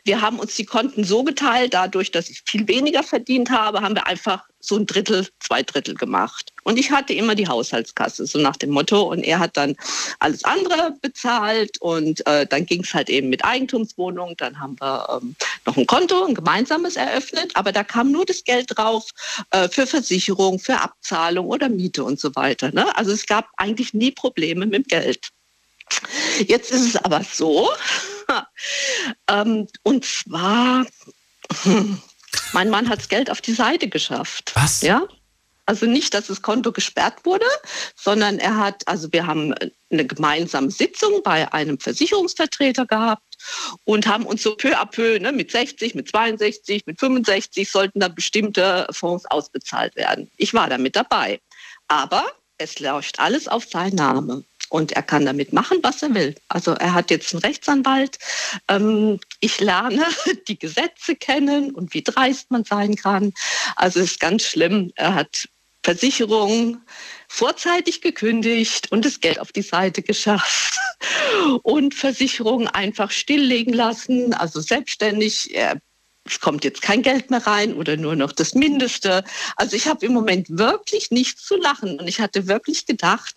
[0.04, 3.94] wir haben uns die Konten so geteilt, dadurch, dass ich viel weniger verdient habe, haben
[3.94, 6.52] wir einfach so ein Drittel, zwei Drittel gemacht.
[6.62, 9.02] Und ich hatte immer die Haushaltskasse, so nach dem Motto.
[9.02, 9.74] Und er hat dann
[10.20, 11.80] alles andere bezahlt.
[11.80, 14.36] Und äh, dann ging es halt eben mit Eigentumswohnungen.
[14.36, 15.34] Dann haben wir ähm,
[15.66, 17.50] noch ein Konto, ein gemeinsames eröffnet.
[17.54, 19.10] Aber da kam nur das Geld drauf
[19.50, 22.70] äh, für Versicherung, für Abzahlung oder Miete und so weiter.
[22.72, 22.96] Ne?
[22.96, 25.32] Also es gab eigentlich nie Probleme mit dem Geld.
[26.46, 27.70] Jetzt ist es aber so,
[29.28, 30.86] ähm, und zwar,
[32.52, 34.52] mein Mann hat das Geld auf die Seite geschafft.
[34.54, 34.82] Was?
[34.82, 35.06] Ja.
[35.64, 37.46] Also nicht, dass das Konto gesperrt wurde,
[37.94, 39.54] sondern er hat, also wir haben
[39.90, 43.38] eine gemeinsame Sitzung bei einem Versicherungsvertreter gehabt
[43.84, 48.00] und haben uns so peu à peu ne, mit 60, mit 62, mit 65 sollten
[48.00, 50.30] da bestimmte Fonds ausbezahlt werden.
[50.36, 51.40] Ich war da mit dabei.
[51.86, 52.24] Aber
[52.58, 56.34] es läuft alles auf seinen Namen und er kann damit machen, was er will.
[56.48, 58.18] Also er hat jetzt einen Rechtsanwalt.
[58.68, 60.02] Ähm, ich lerne
[60.48, 63.34] die Gesetze kennen und wie dreist man sein kann.
[63.76, 64.90] Also es ist ganz schlimm.
[64.94, 65.46] Er hat
[65.84, 66.80] Versicherungen
[67.28, 70.78] vorzeitig gekündigt und das Geld auf die Seite geschafft
[71.62, 75.54] und Versicherungen einfach stilllegen lassen, also selbstständig.
[75.54, 75.80] Er
[76.24, 79.24] es kommt jetzt kein Geld mehr rein oder nur noch das Mindeste.
[79.56, 83.34] Also ich habe im Moment wirklich nichts zu lachen und ich hatte wirklich gedacht,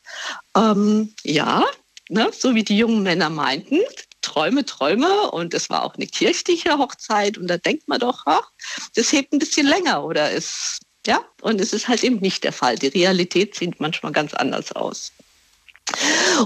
[0.56, 1.64] ähm, ja,
[2.10, 3.80] ne, so wie die jungen Männer meinten,
[4.22, 8.52] Träume, Träume und es war auch eine kirchliche Hochzeit und da denkt man doch, ach,
[8.96, 12.54] das hebt ein bisschen länger oder ist, ja, und es ist halt eben nicht der
[12.54, 12.76] Fall.
[12.76, 15.12] Die Realität sieht manchmal ganz anders aus.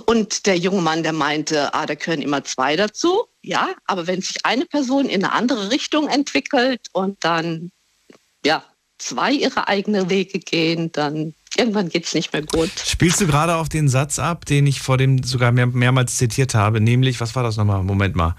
[0.05, 3.25] Und der junge Mann, der meinte, ah, da gehören immer zwei dazu.
[3.41, 7.71] Ja, aber wenn sich eine Person in eine andere Richtung entwickelt und dann,
[8.45, 8.63] ja,
[8.97, 12.71] zwei ihre eigenen Wege gehen, dann irgendwann geht es nicht mehr gut.
[12.85, 16.53] Spielst du gerade auf den Satz ab, den ich vor dem sogar mehr, mehrmals zitiert
[16.53, 17.83] habe, nämlich, was war das nochmal?
[17.83, 18.35] Moment mal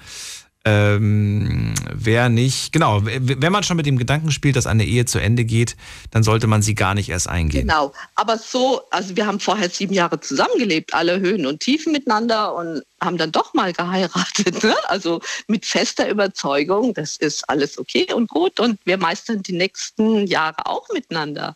[0.66, 5.18] ähm, wer nicht, genau, wenn man schon mit dem Gedanken spielt, dass eine Ehe zu
[5.18, 5.74] Ende geht,
[6.10, 7.66] dann sollte man sie gar nicht erst eingehen.
[7.66, 12.54] Genau, aber so, also wir haben vorher sieben Jahre zusammengelebt, alle Höhen und Tiefen miteinander
[12.54, 14.62] und haben dann doch mal geheiratet.
[14.70, 14.74] Ne?
[14.88, 20.26] Also mit fester Überzeugung, das ist alles okay und gut und wir meistern die nächsten
[20.26, 21.54] Jahre auch miteinander.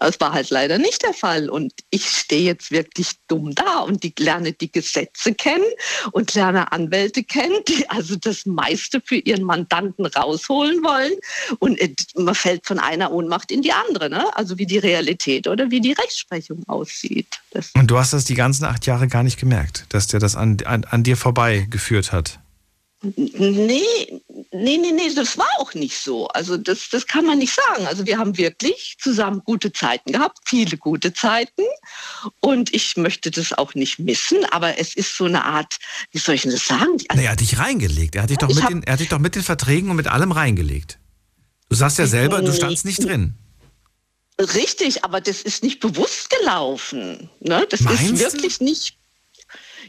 [0.00, 4.02] Das war halt leider nicht der Fall und ich stehe jetzt wirklich dumm da und
[4.02, 5.64] die lerne die Gesetze kennen
[6.12, 11.14] und lerne Anwälte kennen, die also das meiste für ihren Mandanten rausholen wollen
[11.58, 11.78] und
[12.16, 14.24] man fällt von einer Ohnmacht in die andere, ne?
[14.36, 17.40] also wie die Realität oder wie die Rechtsprechung aussieht.
[17.50, 20.36] Das und du hast das die ganzen acht Jahre gar nicht gemerkt, dass der das
[20.36, 22.38] an, an, an dir vorbeigeführt hat?
[23.00, 24.20] Nee,
[24.52, 26.26] nee, nee, nee, das war auch nicht so.
[26.28, 27.86] Also das, das kann man nicht sagen.
[27.86, 31.62] Also wir haben wirklich zusammen gute Zeiten gehabt, viele gute Zeiten.
[32.40, 35.78] Und ich möchte das auch nicht missen, aber es ist so eine Art,
[36.10, 36.98] wie soll ich denn das sagen?
[37.08, 38.16] Also, er hat dich reingelegt.
[38.16, 40.08] Er hat dich, doch mit den, er hat dich doch mit den Verträgen und mit
[40.08, 40.98] allem reingelegt.
[41.68, 43.34] Du sagst ja selber, du standst nicht drin.
[44.40, 47.28] Richtig, aber das ist nicht bewusst gelaufen.
[47.40, 47.66] Ne?
[47.70, 48.64] Das Meinst ist wirklich du?
[48.64, 48.97] nicht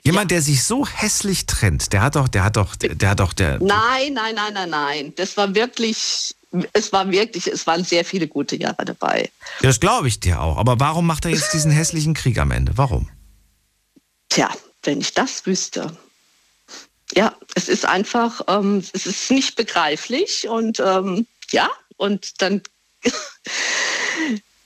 [0.03, 0.35] Jemand, ja.
[0.35, 3.59] der sich so hässlich trennt, der hat doch, der hat doch, der, hat doch, der.
[3.59, 5.13] Nein, nein, nein, nein, nein.
[5.15, 6.35] Das war wirklich,
[6.73, 9.29] es war wirklich, es waren sehr viele gute Jahre dabei.
[9.61, 10.57] Das glaube ich dir auch.
[10.57, 12.73] Aber warum macht er jetzt diesen hässlichen Krieg am Ende?
[12.77, 13.09] Warum?
[14.29, 14.49] Tja,
[14.83, 15.95] wenn ich das wüsste.
[17.15, 22.61] Ja, es ist einfach, ähm, es ist nicht begreiflich und ähm, ja, und dann,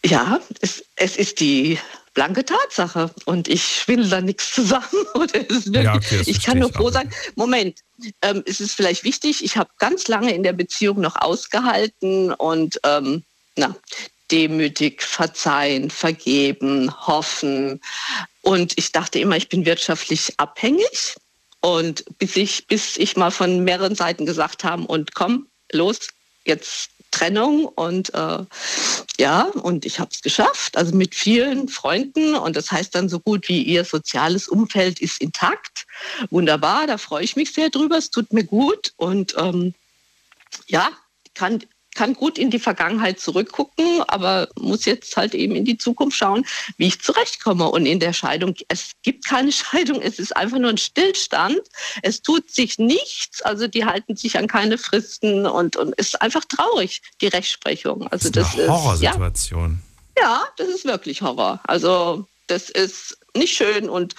[0.05, 1.80] ja, es, es ist die
[2.13, 3.11] blanke Tatsache.
[3.25, 4.85] Und ich schwindel da nichts zusammen.
[5.13, 7.11] Oder wirklich, ja, okay, ich kann nur froh sein.
[7.35, 7.80] Moment,
[8.21, 12.80] ähm, es ist vielleicht wichtig, ich habe ganz lange in der Beziehung noch ausgehalten und
[12.84, 13.23] ähm,
[13.55, 13.75] na,
[14.31, 17.81] demütig verzeihen, vergeben, hoffen.
[18.41, 21.15] Und ich dachte immer, ich bin wirtschaftlich abhängig.
[21.61, 26.09] Und bis ich, bis ich mal von mehreren Seiten gesagt haben und komm, los,
[26.45, 28.40] jetzt Trennung und äh,
[29.19, 33.19] ja, und ich habe es geschafft, also mit vielen Freunden und das heißt dann so
[33.19, 35.85] gut wie ihr soziales Umfeld ist intakt.
[36.31, 39.76] Wunderbar, da freue ich mich sehr drüber, es tut mir gut und ähm,
[40.65, 40.90] ja,
[41.35, 41.64] kann
[41.94, 46.45] kann gut in die Vergangenheit zurückgucken, aber muss jetzt halt eben in die Zukunft schauen,
[46.78, 47.70] wie ich zurechtkomme.
[47.70, 51.61] Und in der Scheidung, es gibt keine Scheidung, es ist einfach nur ein Stillstand.
[52.02, 56.45] Es tut sich nichts, also die halten sich an keine Fristen und, und ist einfach
[56.45, 58.07] traurig, die Rechtsprechung.
[58.07, 59.80] Also das ist eine Horrorsituation.
[60.18, 61.60] Ja, ja, das ist wirklich Horror.
[61.64, 64.15] Also das ist nicht schön und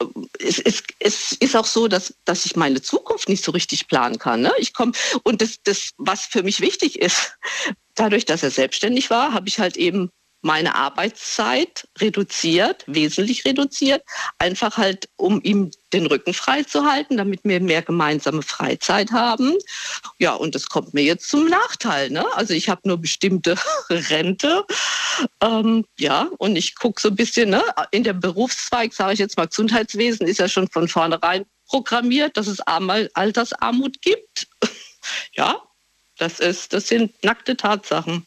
[0.00, 0.06] äh,
[0.40, 4.18] es, es, es ist auch so, dass, dass ich meine Zukunft nicht so richtig planen
[4.18, 4.40] kann.
[4.40, 4.52] Ne?
[4.58, 4.92] Ich komme
[5.22, 7.36] und das, das, was für mich wichtig ist,
[7.94, 10.10] dadurch, dass er selbstständig war, habe ich halt eben
[10.46, 14.02] meine Arbeitszeit reduziert, wesentlich reduziert,
[14.38, 19.54] einfach halt, um ihm den Rücken frei zu halten, damit wir mehr gemeinsame Freizeit haben.
[20.18, 22.10] Ja, und das kommt mir jetzt zum Nachteil.
[22.10, 22.24] Ne?
[22.36, 23.56] Also ich habe nur bestimmte
[23.90, 24.64] Rente.
[25.42, 27.62] Ähm, ja, und ich gucke so ein bisschen, ne?
[27.90, 32.46] in dem Berufszweig, sage ich jetzt mal, Gesundheitswesen ist ja schon von vornherein programmiert, dass
[32.46, 34.46] es einmal Altersarmut gibt.
[35.32, 35.60] ja,
[36.18, 38.26] das, ist, das sind nackte Tatsachen.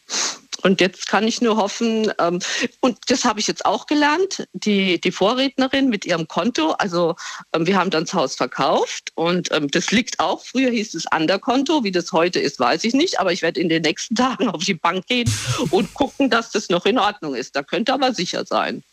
[0.62, 2.40] Und jetzt kann ich nur hoffen, ähm,
[2.82, 7.16] und das habe ich jetzt auch gelernt, die, die Vorrednerin mit ihrem Konto, also
[7.54, 11.08] ähm, wir haben dann das Haus verkauft und ähm, das liegt auch, früher hieß es
[11.08, 14.50] Anderkonto, wie das heute ist, weiß ich nicht, aber ich werde in den nächsten Tagen
[14.50, 15.32] auf die Bank gehen
[15.72, 17.56] und gucken, dass das noch in Ordnung ist.
[17.56, 18.84] Da könnte aber sicher sein.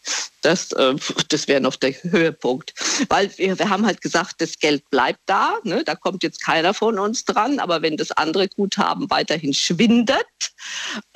[0.42, 0.94] Das, äh,
[1.28, 2.72] das wäre noch der Höhepunkt.
[3.08, 5.82] Weil wir, wir haben halt gesagt, das Geld bleibt da, ne?
[5.84, 10.24] da kommt jetzt keiner von uns dran, aber wenn das andere Guthaben weiterhin schwindet,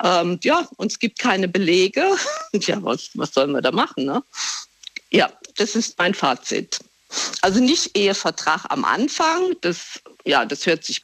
[0.03, 2.05] ähm, ja, und es gibt keine Belege,
[2.53, 4.05] ja, was, was sollen wir da machen?
[4.05, 4.23] Ne?
[5.11, 6.79] Ja, das ist mein Fazit.
[7.41, 11.01] Also nicht Ehevertrag am Anfang, das, ja, das hört sich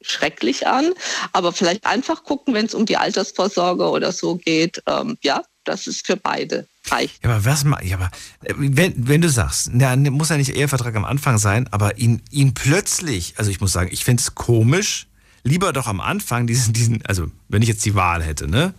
[0.00, 0.92] schrecklich an,
[1.32, 5.86] aber vielleicht einfach gucken, wenn es um die Altersvorsorge oder so geht, ähm, ja, das
[5.86, 7.22] ist für beide reicht.
[7.22, 8.10] Ja, aber was ja, aber
[8.42, 12.22] äh, wenn, wenn du sagst, na, muss ja nicht Ehevertrag am Anfang sein, aber ihn,
[12.30, 15.06] ihn plötzlich, also ich muss sagen, ich finde es komisch,
[15.44, 18.74] lieber doch am Anfang diesen, diesen, also wenn ich jetzt die Wahl hätte, ne?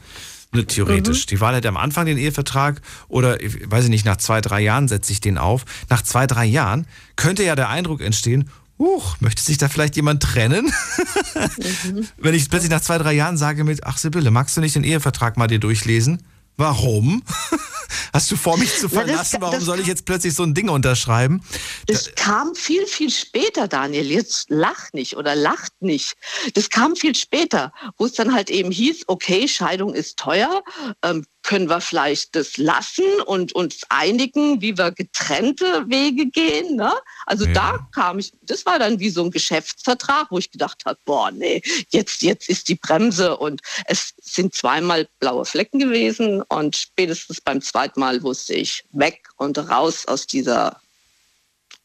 [0.52, 1.26] ne theoretisch.
[1.26, 1.30] Mhm.
[1.30, 4.88] Die Wahl hätte am Anfang den Ehevertrag oder, weiß ich nicht, nach zwei, drei Jahren
[4.88, 5.66] setze ich den auf.
[5.90, 8.50] Nach zwei, drei Jahren könnte ja der Eindruck entstehen,
[8.80, 10.66] Huch, möchte sich da vielleicht jemand trennen?
[10.66, 12.08] Mhm.
[12.18, 14.84] Wenn ich plötzlich nach zwei, drei Jahren sage mit, ach Sibylle, magst du nicht den
[14.84, 16.24] Ehevertrag mal dir durchlesen?
[16.58, 17.24] Warum?
[18.14, 19.42] Hast du vor, mich zu verlassen?
[19.42, 21.44] Warum soll ich jetzt plötzlich so ein Ding unterschreiben?
[21.88, 24.10] Das da kam viel, viel später, Daniel.
[24.12, 26.14] Jetzt lach nicht oder lacht nicht.
[26.54, 30.62] Das kam viel später, wo es dann halt eben hieß, okay, Scheidung ist teuer,
[31.04, 36.78] ähm, können wir vielleicht das lassen und uns einigen, wie wir getrennte Wege gehen.
[36.78, 36.92] Ne?
[37.26, 37.54] Also ja.
[37.54, 41.32] da kam ich, das war dann wie so ein Geschäftsvertrag, wo ich gedacht habe, boah,
[41.32, 47.42] nee, jetzt, jetzt ist die Bremse und es sind zweimal blaue Flecken gewesen und spätestens
[47.42, 50.80] beim zweiten Mal wusste ich, weg und raus aus dieser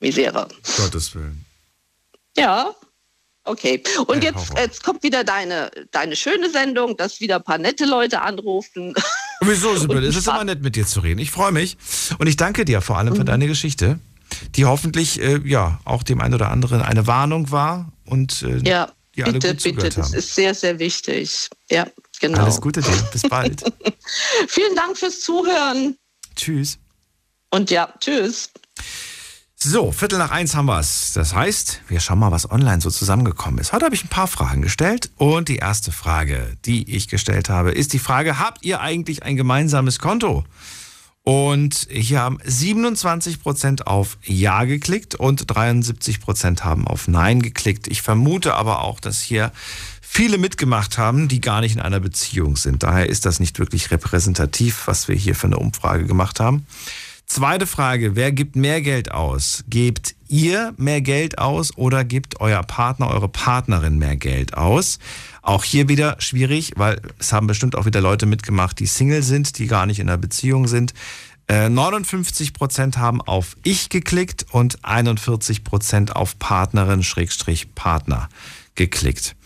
[0.00, 0.48] Misere.
[0.76, 1.44] Gottes Willen.
[2.36, 2.74] Ja,
[3.44, 3.82] Okay.
[4.06, 8.20] Und jetzt, jetzt kommt wieder deine, deine schöne Sendung, dass wieder ein paar nette Leute
[8.20, 8.94] anrufen.
[9.40, 10.06] Wieso, Sibylle?
[10.06, 11.20] Es ist immer nett, mit dir zu reden.
[11.20, 11.76] Ich freue mich.
[12.18, 13.26] Und ich danke dir vor allem für mhm.
[13.26, 13.98] deine Geschichte,
[14.56, 18.90] die hoffentlich äh, ja auch dem einen oder anderen eine Warnung war und äh, ja,
[19.14, 21.48] die alle bitte, gut bitte, das ist sehr, sehr wichtig.
[21.70, 21.86] Ja,
[22.20, 22.42] genau.
[22.42, 23.08] Alles Gute dir.
[23.12, 23.62] Bis bald.
[24.48, 25.96] Vielen Dank fürs Zuhören.
[26.36, 26.78] Tschüss.
[27.50, 28.50] Und ja, tschüss.
[29.60, 31.12] So, Viertel nach eins haben wir's.
[31.14, 33.72] Das heißt, wir schauen mal, was online so zusammengekommen ist.
[33.72, 37.72] Heute habe ich ein paar Fragen gestellt und die erste Frage, die ich gestellt habe,
[37.72, 40.44] ist die Frage, habt ihr eigentlich ein gemeinsames Konto?
[41.24, 47.88] Und hier haben 27% auf Ja geklickt und 73% haben auf Nein geklickt.
[47.88, 49.50] Ich vermute aber auch, dass hier
[50.00, 52.84] viele mitgemacht haben, die gar nicht in einer Beziehung sind.
[52.84, 56.64] Daher ist das nicht wirklich repräsentativ, was wir hier für eine Umfrage gemacht haben.
[57.28, 59.62] Zweite Frage, wer gibt mehr Geld aus?
[59.68, 64.98] Gebt ihr mehr Geld aus oder gibt euer Partner, eure Partnerin mehr Geld aus?
[65.42, 69.58] Auch hier wieder schwierig, weil es haben bestimmt auch wieder Leute mitgemacht, die Single sind,
[69.58, 70.94] die gar nicht in einer Beziehung sind.
[71.50, 78.30] 59% äh, haben auf Ich geklickt und 41% auf Partnerin Schrägstrich Partner
[78.74, 79.36] geklickt.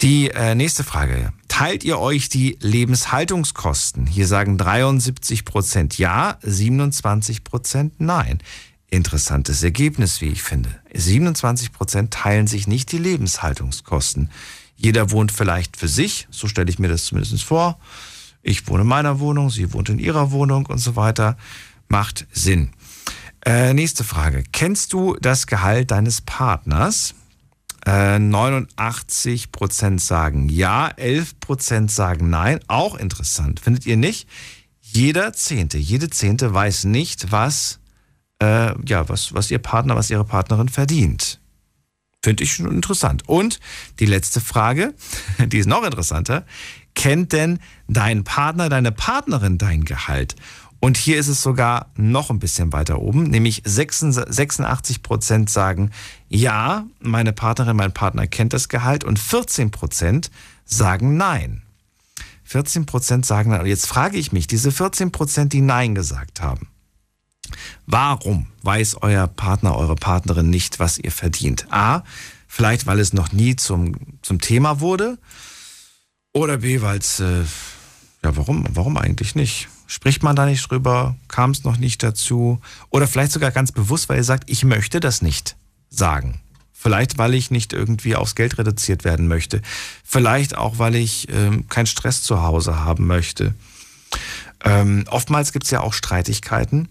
[0.00, 1.32] Die äh, nächste Frage.
[1.52, 4.06] Teilt ihr euch die Lebenshaltungskosten?
[4.06, 8.38] Hier sagen 73 Prozent ja, 27 Prozent nein.
[8.88, 10.70] Interessantes Ergebnis, wie ich finde.
[10.94, 14.30] 27 Prozent teilen sich nicht die Lebenshaltungskosten.
[14.76, 17.78] Jeder wohnt vielleicht für sich, so stelle ich mir das zumindest vor.
[18.40, 21.36] Ich wohne in meiner Wohnung, sie wohnt in ihrer Wohnung und so weiter.
[21.86, 22.70] Macht Sinn.
[23.44, 24.42] Äh, nächste Frage.
[24.52, 27.14] Kennst du das Gehalt deines Partners?
[27.84, 32.60] 89% äh, sagen ja, 11% sagen nein.
[32.68, 34.28] Auch interessant, findet ihr nicht?
[34.80, 37.80] Jeder Zehnte, jede Zehnte weiß nicht, was,
[38.40, 41.40] äh, ja, was, was ihr Partner, was ihre Partnerin verdient.
[42.22, 43.28] Finde ich schon interessant.
[43.28, 43.58] Und
[43.98, 44.94] die letzte Frage,
[45.38, 46.46] die ist noch interessanter.
[46.94, 50.36] Kennt denn dein Partner, deine Partnerin dein Gehalt?
[50.84, 55.92] Und hier ist es sogar noch ein bisschen weiter oben, nämlich 86 Prozent sagen,
[56.28, 60.32] ja, meine Partnerin, mein Partner kennt das Gehalt und 14 Prozent
[60.64, 61.62] sagen nein.
[62.42, 63.60] 14 Prozent sagen nein.
[63.60, 66.66] Und jetzt frage ich mich, diese 14 Prozent, die nein gesagt haben,
[67.86, 71.68] warum weiß euer Partner, eure Partnerin nicht, was ihr verdient?
[71.70, 72.02] A,
[72.48, 75.16] vielleicht weil es noch nie zum, zum Thema wurde
[76.32, 77.20] oder B, weil es...
[77.20, 77.44] Äh,
[78.24, 79.68] Ja, warum, warum eigentlich nicht?
[79.92, 81.16] Spricht man da nicht drüber?
[81.28, 82.62] Kam es noch nicht dazu?
[82.88, 85.54] Oder vielleicht sogar ganz bewusst, weil ihr sagt, ich möchte das nicht
[85.90, 86.40] sagen.
[86.72, 89.60] Vielleicht, weil ich nicht irgendwie aufs Geld reduziert werden möchte.
[90.02, 93.54] Vielleicht auch, weil ich ähm, keinen Stress zu Hause haben möchte.
[94.64, 96.88] Ähm, oftmals gibt es ja auch Streitigkeiten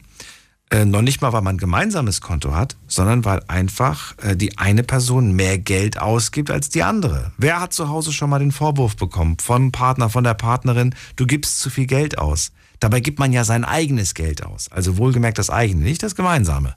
[0.70, 4.60] äh, noch nicht mal, weil man ein gemeinsames Konto hat, sondern weil einfach äh, die
[4.60, 7.32] eine Person mehr Geld ausgibt als die andere.
[7.40, 11.26] Wer hat zu Hause schon mal den Vorwurf bekommen vom Partner, von der Partnerin, du
[11.26, 12.52] gibst zu viel Geld aus?
[12.82, 14.68] Dabei gibt man ja sein eigenes Geld aus.
[14.70, 16.76] Also wohlgemerkt das eigene, nicht das gemeinsame.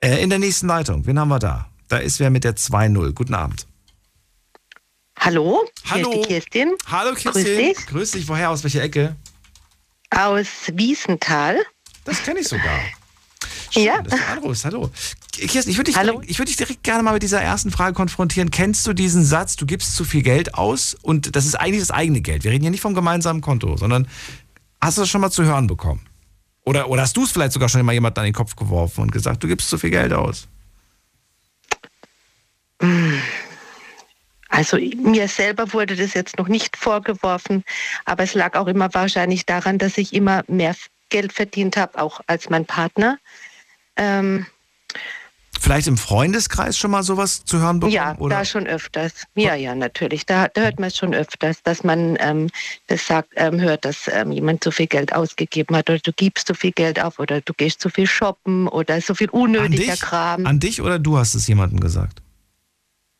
[0.00, 1.68] Äh, in der nächsten Leitung, wen haben wir da?
[1.88, 3.12] Da ist wer mit der 2-0.
[3.12, 3.66] Guten Abend.
[5.20, 5.60] Hallo,
[5.90, 6.10] Hallo.
[6.10, 6.28] hier ist die
[6.60, 6.74] Kirstin.
[6.86, 7.44] Hallo Kirstin.
[7.44, 7.86] Grüß dich.
[7.86, 8.28] Grüß dich.
[8.28, 8.50] Woher?
[8.50, 9.16] Aus welcher Ecke?
[10.10, 11.58] Aus Wiesenthal.
[12.04, 12.78] Das kenne ich sogar.
[13.70, 14.00] Schön, Ja.
[14.00, 14.64] dass du anrufst.
[14.64, 14.90] Hallo.
[15.32, 17.94] Kirsten, ich würde dich, direkt- ich würd dich direkt gerne mal mit dieser ersten Frage
[17.94, 18.50] konfrontieren.
[18.50, 21.90] Kennst du diesen Satz, du gibst zu viel Geld aus und das ist eigentlich das
[21.90, 22.44] eigene Geld?
[22.44, 24.08] Wir reden hier nicht vom gemeinsamen Konto, sondern
[24.80, 26.06] hast du das schon mal zu hören bekommen?
[26.64, 29.12] Oder, oder hast du es vielleicht sogar schon mal jemand an den Kopf geworfen und
[29.12, 30.48] gesagt, du gibst zu viel Geld aus?
[34.50, 37.64] Also mir selber wurde das jetzt noch nicht vorgeworfen,
[38.04, 40.74] aber es lag auch immer wahrscheinlich daran, dass ich immer mehr
[41.08, 43.18] Geld verdient habe, auch als mein Partner.
[43.96, 44.46] Ähm,
[45.60, 47.94] Vielleicht im Freundeskreis schon mal sowas zu hören bekommen?
[47.94, 48.36] ja, oder?
[48.36, 49.24] da schon öfters.
[49.34, 50.24] Ja, ja, natürlich.
[50.24, 52.48] Da, da hört man es schon öfters, dass man ähm,
[52.86, 56.46] das sagt, ähm, hört, dass ähm, jemand zu viel Geld ausgegeben hat oder du gibst
[56.46, 59.92] zu viel Geld auf oder du gehst zu viel shoppen oder so viel an unnötiger
[59.92, 60.00] dich?
[60.00, 60.46] Kram.
[60.46, 62.22] An dich oder du hast es jemandem gesagt?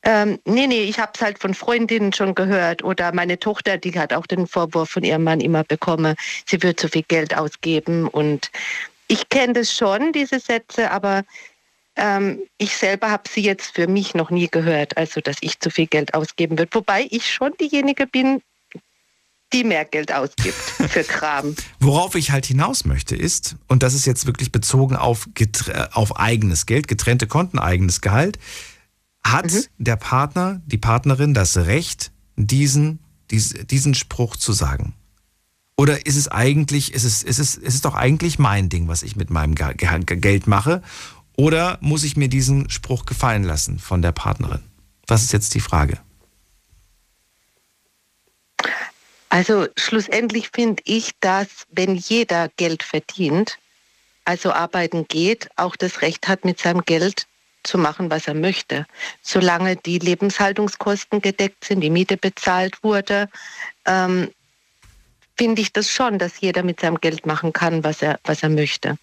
[0.04, 2.84] Ähm, nee, nee, ich habe es halt von Freundinnen schon gehört.
[2.84, 6.14] Oder meine Tochter, die hat auch den Vorwurf von ihrem Mann immer bekommen,
[6.46, 8.06] sie wird zu viel Geld ausgeben.
[8.06, 8.50] Und
[9.08, 11.24] ich kenne das schon, diese Sätze, aber
[11.98, 15.70] ähm, ich selber habe sie jetzt für mich noch nie gehört, also dass ich zu
[15.70, 16.74] viel Geld ausgeben wird.
[16.74, 18.40] Wobei ich schon diejenige bin,
[19.52, 21.54] die mehr Geld ausgibt für Kram.
[21.80, 25.28] Worauf ich halt hinaus möchte ist, und das ist jetzt wirklich bezogen auf,
[25.92, 28.38] auf eigenes Geld, getrennte Konten, eigenes Gehalt,
[29.24, 33.00] hat der Partner, die Partnerin das Recht, diesen,
[33.30, 34.94] dies, diesen Spruch zu sagen?
[35.76, 39.02] Oder ist es eigentlich, ist es, ist es, ist es doch eigentlich mein Ding, was
[39.02, 40.82] ich mit meinem Ge Ge Geld mache?
[41.38, 44.64] Oder muss ich mir diesen Spruch gefallen lassen von der Partnerin?
[45.06, 45.98] Was ist jetzt die Frage?
[49.28, 53.58] Also schlussendlich finde ich, dass wenn jeder Geld verdient,
[54.24, 57.26] also arbeiten geht, auch das Recht hat, mit seinem Geld
[57.62, 58.84] zu machen, was er möchte.
[59.22, 63.28] Solange die Lebenshaltungskosten gedeckt sind, die Miete bezahlt wurde,
[63.86, 64.28] ähm,
[65.36, 68.48] finde ich das schon, dass jeder mit seinem Geld machen kann, was er, was er
[68.48, 68.98] möchte.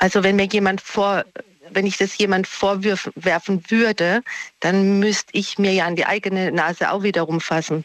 [0.00, 1.24] Also wenn mir jemand vor,
[1.70, 4.22] wenn ich das jemand vorwerfen würde,
[4.58, 7.84] dann müsste ich mir ja an die eigene Nase auch wiederum fassen.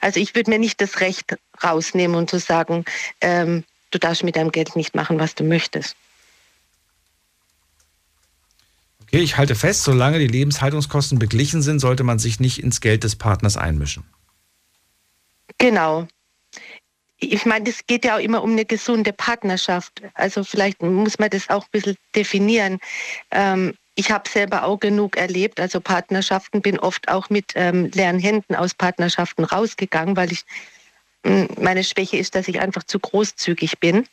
[0.00, 2.84] Also ich würde mir nicht das Recht rausnehmen und zu sagen,
[3.20, 3.62] ähm,
[3.92, 5.94] du darfst mit deinem Geld nicht machen, was du möchtest.
[9.02, 13.04] Okay, ich halte fest, solange die Lebenshaltungskosten beglichen sind, sollte man sich nicht ins Geld
[13.04, 14.02] des Partners einmischen.
[15.58, 16.08] Genau.
[17.22, 20.02] Ich meine, es geht ja auch immer um eine gesunde Partnerschaft.
[20.14, 22.80] Also vielleicht muss man das auch ein bisschen definieren.
[23.30, 28.18] Ähm, ich habe selber auch genug erlebt, also Partnerschaften, bin oft auch mit ähm, leeren
[28.18, 30.44] Händen aus Partnerschaften rausgegangen, weil ich
[31.24, 34.06] mh, meine Schwäche ist, dass ich einfach zu großzügig bin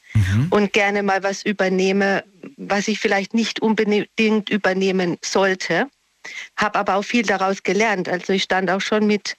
[0.52, 2.23] und gerne mal was übernehme,
[2.57, 5.88] was ich vielleicht nicht unbedingt übernehmen sollte.
[6.57, 8.10] Habe aber auch viel daraus gelernt.
[8.10, 9.38] Also ich stand auch schon mit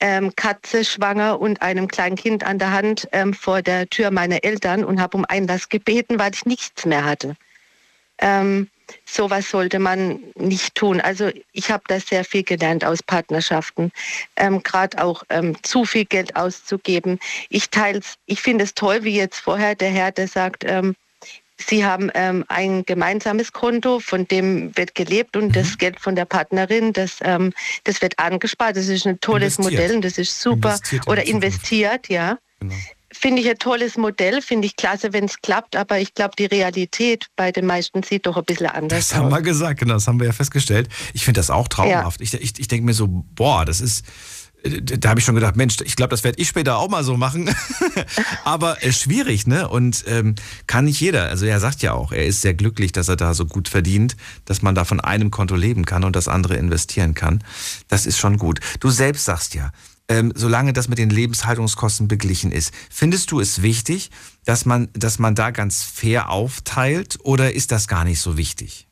[0.00, 4.42] ähm, Katze schwanger und einem kleinen Kind an der Hand ähm, vor der Tür meiner
[4.44, 7.36] Eltern und habe um Einlass gebeten, weil ich nichts mehr hatte.
[8.18, 8.68] Ähm,
[9.04, 11.00] sowas sollte man nicht tun.
[11.00, 13.92] Also ich habe da sehr viel gelernt aus Partnerschaften,
[14.36, 17.18] ähm, gerade auch ähm, zu viel Geld auszugeben.
[17.48, 20.94] Ich teils, ich finde es toll, wie jetzt vorher der Herr, der sagt, ähm,
[21.66, 26.24] Sie haben ähm, ein gemeinsames Konto, von dem wird gelebt und das Geld von der
[26.24, 27.52] Partnerin, das, ähm,
[27.84, 28.76] das wird angespart.
[28.76, 29.82] Das ist ein tolles Investiert.
[29.82, 30.70] Modell und das ist super.
[30.70, 32.38] Investiert in Oder investiert, ja.
[33.12, 36.46] Finde ich ein tolles Modell, finde ich klasse, wenn es klappt, aber ich glaube, die
[36.46, 39.32] Realität bei den meisten sieht doch ein bisschen anders Das haben aus.
[39.32, 40.88] wir gesagt, genau, das haben wir ja festgestellt.
[41.12, 42.20] Ich finde das auch traumhaft.
[42.20, 44.04] Ich, ich, ich denke mir so, boah, das ist,
[44.62, 47.16] da habe ich schon gedacht, Mensch, ich glaube, das werde ich später auch mal so
[47.16, 47.54] machen.
[48.44, 49.68] Aber äh, schwierig, ne?
[49.68, 50.34] Und ähm,
[50.66, 51.24] kann nicht jeder.
[51.24, 54.16] Also er sagt ja auch, er ist sehr glücklich, dass er da so gut verdient,
[54.44, 57.42] dass man da von einem Konto leben kann und das andere investieren kann.
[57.88, 58.60] Das ist schon gut.
[58.80, 59.72] Du selbst sagst ja,
[60.08, 64.10] ähm, solange das mit den Lebenshaltungskosten beglichen ist, findest du es wichtig,
[64.44, 68.88] dass man, dass man da ganz fair aufteilt oder ist das gar nicht so wichtig?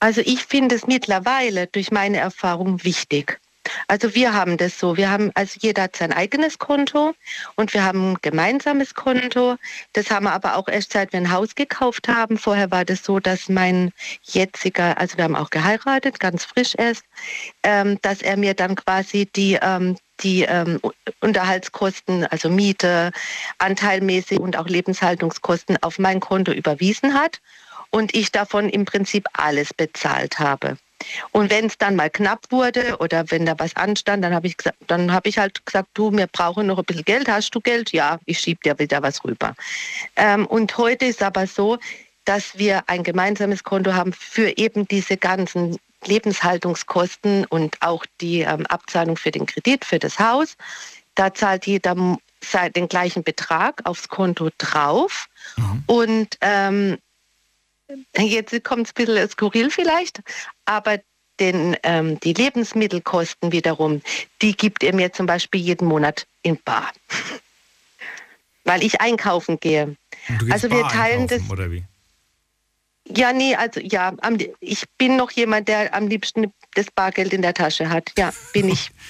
[0.00, 3.40] Also ich finde es mittlerweile durch meine Erfahrung wichtig.
[3.88, 4.96] Also wir haben das so.
[4.96, 7.14] Wir haben, also jeder hat sein eigenes Konto
[7.56, 9.56] und wir haben ein gemeinsames Konto.
[9.92, 12.38] Das haben wir aber auch erst seit wir ein Haus gekauft haben.
[12.38, 13.92] Vorher war das so, dass mein
[14.22, 17.04] jetziger, also wir haben auch geheiratet, ganz frisch erst,
[17.62, 20.80] ähm, dass er mir dann quasi die, ähm, die ähm,
[21.20, 23.12] Unterhaltskosten, also Miete,
[23.58, 27.40] anteilmäßig und auch Lebenshaltungskosten auf mein Konto überwiesen hat
[27.90, 30.76] und ich davon im Prinzip alles bezahlt habe.
[31.32, 34.56] Und wenn es dann mal knapp wurde oder wenn da was anstand, dann habe ich,
[34.56, 37.28] gesagt, dann hab ich halt gesagt, du, wir brauchen noch ein bisschen Geld.
[37.28, 37.92] Hast du Geld?
[37.92, 39.54] Ja, ich schiebe dir wieder was rüber.
[40.16, 41.78] Ähm, und heute ist aber so,
[42.24, 48.66] dass wir ein gemeinsames Konto haben für eben diese ganzen Lebenshaltungskosten und auch die ähm,
[48.66, 50.56] Abzahlung für den Kredit für das Haus.
[51.14, 51.94] Da zahlt jeder
[52.76, 55.28] den gleichen Betrag aufs Konto drauf.
[55.56, 55.82] Mhm.
[55.86, 56.98] Und ähm,
[58.18, 60.20] jetzt kommt es ein bisschen skurril vielleicht,
[60.64, 61.00] aber
[61.40, 64.02] den, ähm, die Lebensmittelkosten wiederum,
[64.40, 66.92] die gibt er mir zum Beispiel jeden Monat in Bar.
[68.64, 69.96] Weil ich einkaufen gehe.
[70.50, 71.42] Also wir teilen das.
[71.50, 71.84] Oder wie?
[73.06, 74.14] Ja, nee, also ja,
[74.60, 78.12] ich bin noch jemand, der am liebsten das Bargeld in der Tasche hat.
[78.16, 78.90] Ja, bin ich.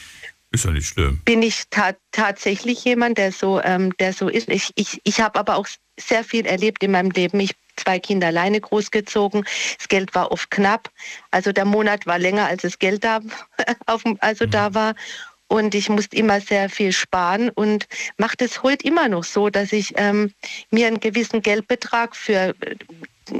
[0.51, 1.21] Ist ja nicht schlimm.
[1.25, 4.49] Bin ich ta tatsächlich jemand, der so, ähm, der so ist.
[4.49, 5.67] Ich, ich, ich habe aber auch
[5.99, 7.41] sehr viel erlebt in meinem Leben.
[7.41, 9.45] Ich zwei Kinder alleine großgezogen.
[9.79, 10.91] Das Geld war oft knapp.
[11.31, 13.21] Also der Monat war länger, als das Geld da,
[13.87, 14.75] auf, also da mhm.
[14.75, 14.95] war.
[15.47, 17.87] Und ich musste immer sehr viel sparen und
[18.17, 20.33] mache das heute immer noch so, dass ich ähm,
[20.71, 22.77] mir einen gewissen Geldbetrag für äh,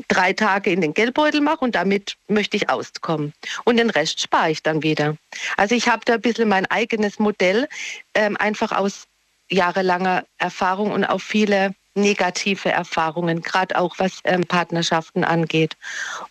[0.09, 3.33] drei Tage in den Geldbeutel mache und damit möchte ich auskommen.
[3.65, 5.17] Und den Rest spare ich dann wieder.
[5.57, 7.69] Also ich habe da ein bisschen mein eigenes Modell,
[8.15, 9.07] ähm, einfach aus
[9.51, 15.77] jahrelanger Erfahrung und auch viele negative Erfahrungen, gerade auch was ähm, Partnerschaften angeht.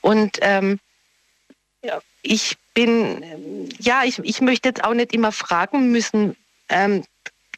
[0.01, 0.79] Und ähm,
[1.83, 6.35] ja, ich bin, ja, ich, ich möchte jetzt auch nicht immer fragen müssen,
[6.69, 7.03] ähm,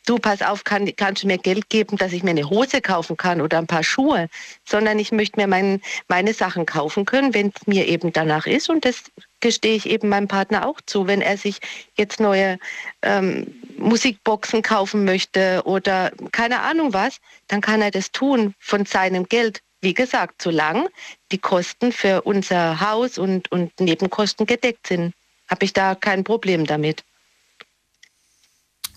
[0.06, 3.18] du pass auf, kann, kannst du mir Geld geben, dass ich mir eine Hose kaufen
[3.18, 4.30] kann oder ein paar Schuhe,
[4.64, 8.69] sondern ich möchte mir mein, meine Sachen kaufen können, wenn es mir eben danach ist.
[8.69, 9.03] Und das
[9.41, 11.07] gestehe ich eben meinem Partner auch zu.
[11.07, 11.60] Wenn er sich
[11.98, 12.57] jetzt neue
[13.02, 17.18] ähm, Musikboxen kaufen möchte oder keine Ahnung was,
[17.48, 19.61] dann kann er das tun von seinem Geld.
[19.82, 20.90] Wie gesagt, solange
[21.32, 25.14] die Kosten für unser Haus und, und Nebenkosten gedeckt sind,
[25.48, 27.03] habe ich da kein Problem damit.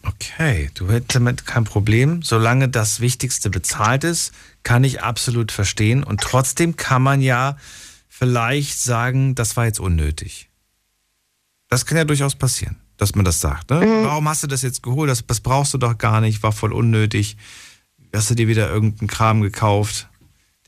[0.09, 2.22] Okay, du hättest damit kein Problem.
[2.22, 4.32] Solange das Wichtigste bezahlt ist,
[4.62, 6.02] kann ich absolut verstehen.
[6.02, 7.56] Und trotzdem kann man ja
[8.09, 10.48] vielleicht sagen, das war jetzt unnötig.
[11.68, 13.70] Das kann ja durchaus passieren, dass man das sagt.
[13.70, 13.80] Ne?
[13.80, 14.05] Mhm.
[14.05, 15.10] Warum hast du das jetzt geholt?
[15.10, 17.36] Das, das brauchst du doch gar nicht, war voll unnötig.
[18.14, 20.07] Hast du dir wieder irgendeinen Kram gekauft?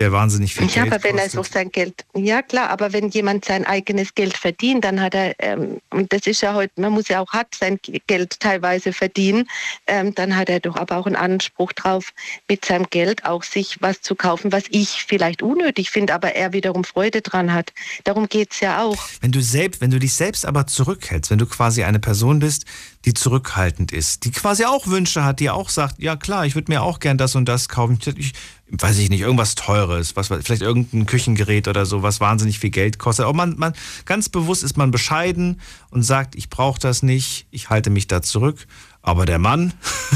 [0.00, 3.10] Der wahnsinnig viel ja, Geld aber wenn er so sein Geld, ja klar, aber wenn
[3.10, 6.92] jemand sein eigenes Geld verdient, dann hat er, ähm, und das ist ja heute, man
[6.92, 9.46] muss ja auch hart sein Geld teilweise verdienen,
[9.86, 12.12] ähm, dann hat er doch aber auch einen Anspruch drauf,
[12.48, 16.54] mit seinem Geld auch sich was zu kaufen, was ich vielleicht unnötig finde, aber er
[16.54, 17.72] wiederum Freude dran hat.
[18.04, 18.96] Darum geht es ja auch.
[19.20, 22.64] Wenn du selbst, wenn du dich selbst aber zurückhältst, wenn du quasi eine Person bist,
[23.04, 26.72] die zurückhaltend ist, die quasi auch Wünsche hat, die auch sagt, ja klar, ich würde
[26.72, 27.98] mir auch gern das und das kaufen.
[28.16, 28.32] Ich,
[28.70, 32.98] weiß ich nicht, irgendwas Teures, was, vielleicht irgendein Küchengerät oder so, was wahnsinnig viel Geld
[32.98, 33.24] kostet.
[33.24, 33.72] Aber man, man,
[34.04, 35.60] ganz bewusst ist man bescheiden
[35.90, 38.66] und sagt, ich brauche das nicht, ich halte mich da zurück.
[39.02, 39.72] Aber der Mann,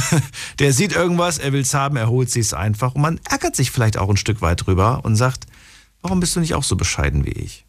[0.59, 2.95] der sieht irgendwas, er will es haben, er holt sich es einfach.
[2.95, 5.47] Und man ärgert sich vielleicht auch ein Stück weit drüber und sagt,
[6.03, 7.65] warum bist du nicht auch so bescheiden wie ich?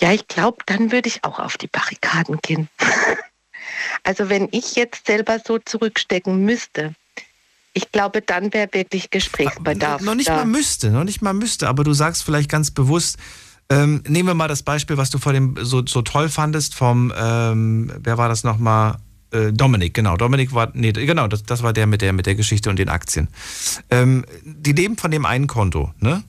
[0.00, 2.68] Ja, ich glaube, dann würde ich auch auf die Barrikaden gehen.
[4.02, 6.94] also wenn ich jetzt selber so zurückstecken müsste,
[7.76, 10.00] ich glaube, dann wäre wirklich Gesprächsbedarf.
[10.00, 10.36] Noch nicht da.
[10.36, 13.18] mal müsste, noch nicht mal müsste, aber du sagst vielleicht ganz bewusst,
[13.68, 17.12] ähm, nehmen wir mal das Beispiel, was du vor dem so, so toll fandest vom,
[17.14, 18.96] ähm, wer war das nochmal?
[19.30, 20.16] Äh, Dominik, genau.
[20.16, 22.88] Dominik war, nee, genau, das, das war der mit der mit der Geschichte und den
[22.88, 23.28] Aktien.
[23.90, 26.24] Ähm, die leben von dem einen Konto, ne?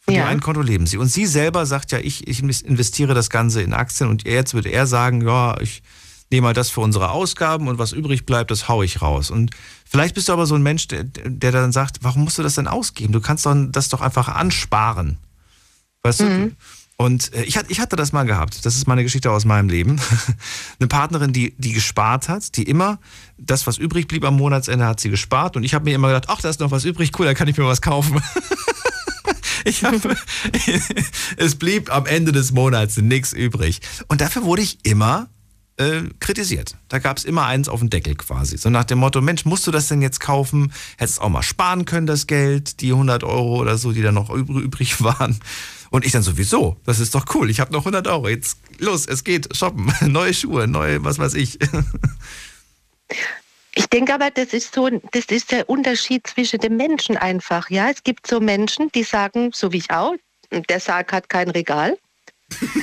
[0.00, 0.22] Von ja.
[0.22, 0.96] dem einen Konto leben sie.
[0.96, 4.70] Und sie selber sagt ja, ich, ich investiere das Ganze in Aktien und jetzt würde
[4.70, 5.84] er sagen, ja, ich
[6.32, 9.30] nehme mal das für unsere Ausgaben und was übrig bleibt, das haue ich raus.
[9.30, 9.50] Und
[9.88, 12.56] vielleicht bist du aber so ein Mensch, der, der dann sagt, warum musst du das
[12.56, 13.12] denn ausgeben?
[13.12, 15.18] Du kannst doch das doch einfach ansparen.
[16.02, 16.26] Weißt mhm.
[16.26, 16.56] du?
[16.96, 18.64] Und äh, ich, ich hatte das mal gehabt.
[18.64, 20.00] Das ist meine Geschichte aus meinem Leben.
[20.78, 22.98] Eine Partnerin, die, die gespart hat, die immer
[23.38, 25.56] das, was übrig blieb am Monatsende, hat sie gespart.
[25.56, 27.48] Und ich habe mir immer gedacht, ach, da ist noch was übrig, cool, da kann
[27.48, 28.20] ich mir was kaufen.
[29.64, 29.94] ich hab,
[31.36, 33.80] es blieb am Ende des Monats nichts übrig.
[34.08, 35.28] Und dafür wurde ich immer
[35.76, 36.76] äh, kritisiert.
[36.88, 38.56] Da gab es immer eins auf den Deckel quasi.
[38.58, 40.72] So nach dem Motto, Mensch, musst du das denn jetzt kaufen?
[40.98, 44.30] Hättest auch mal sparen können, das Geld, die 100 Euro oder so, die da noch
[44.30, 45.38] übrig waren.
[45.90, 49.06] Und ich dann sowieso, das ist doch cool, ich habe noch 100 Euro, jetzt los,
[49.06, 51.58] es geht, shoppen, neue Schuhe, neue, was weiß ich.
[53.74, 57.70] Ich denke aber, das ist so, das ist der Unterschied zwischen den Menschen einfach.
[57.70, 60.14] Ja, es gibt so Menschen, die sagen, so wie ich auch,
[60.68, 61.96] der Sarg hat kein Regal.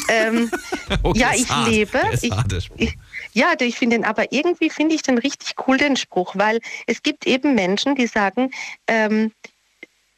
[0.10, 0.52] Ähm,
[1.04, 1.70] oh, ja, ich hart.
[1.70, 2.02] lebe.
[2.22, 2.32] Ich,
[2.76, 2.98] ich,
[3.34, 7.04] ja, ich finde den, aber irgendwie finde ich den richtig cool, den Spruch, weil es
[7.04, 8.52] gibt eben Menschen, die sagen,
[8.88, 9.32] ähm,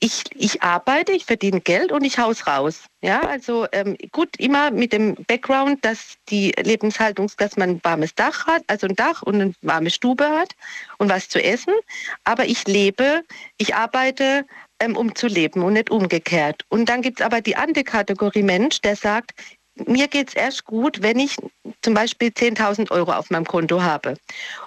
[0.04, 2.86] ich, ich arbeite, ich verdiene Geld und ich haus raus.
[3.02, 8.16] Ja, also ähm, gut, immer mit dem Background, dass die Lebenshaltung, dass man ein warmes
[8.16, 10.56] Dach hat, also ein Dach und eine warme Stube hat
[10.98, 11.74] und was zu essen.
[12.24, 13.22] Aber ich lebe,
[13.58, 14.46] ich arbeite,
[14.82, 16.66] ähm, um zu leben und nicht umgekehrt.
[16.70, 19.32] Und dann gibt es aber die andere Kategorie Mensch, der sagt,
[19.76, 21.38] mir geht es erst gut, wenn ich
[21.82, 24.16] zum Beispiel 10.000 Euro auf meinem Konto habe.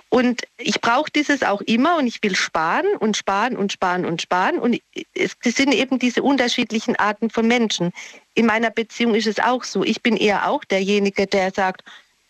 [0.08, 4.22] Und ich brauche dieses auch immer und ich will sparen und sparen und sparen und
[4.22, 4.58] sparen.
[4.58, 4.80] Und
[5.14, 7.92] es sind eben diese unterschiedlichen Arten von Menschen.
[8.34, 9.84] In meiner Beziehung ist es auch so.
[9.84, 11.82] Ich bin eher auch derjenige, der sagt,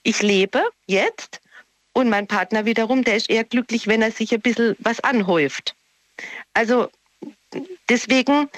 [0.03, 1.41] ich lebe jetzt.
[1.93, 5.77] Und mein Partner wiederum, der ist eher glücklich, wenn er sich ein bisschen was anhäuft.
[6.55, 6.89] Also
[7.89, 8.49] deswegen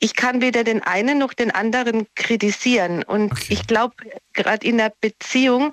[0.00, 3.02] ich kann weder den einen noch den anderen kritisieren.
[3.02, 3.46] Und okay.
[3.48, 3.94] ich glaube,
[4.32, 5.72] gerade in der Beziehung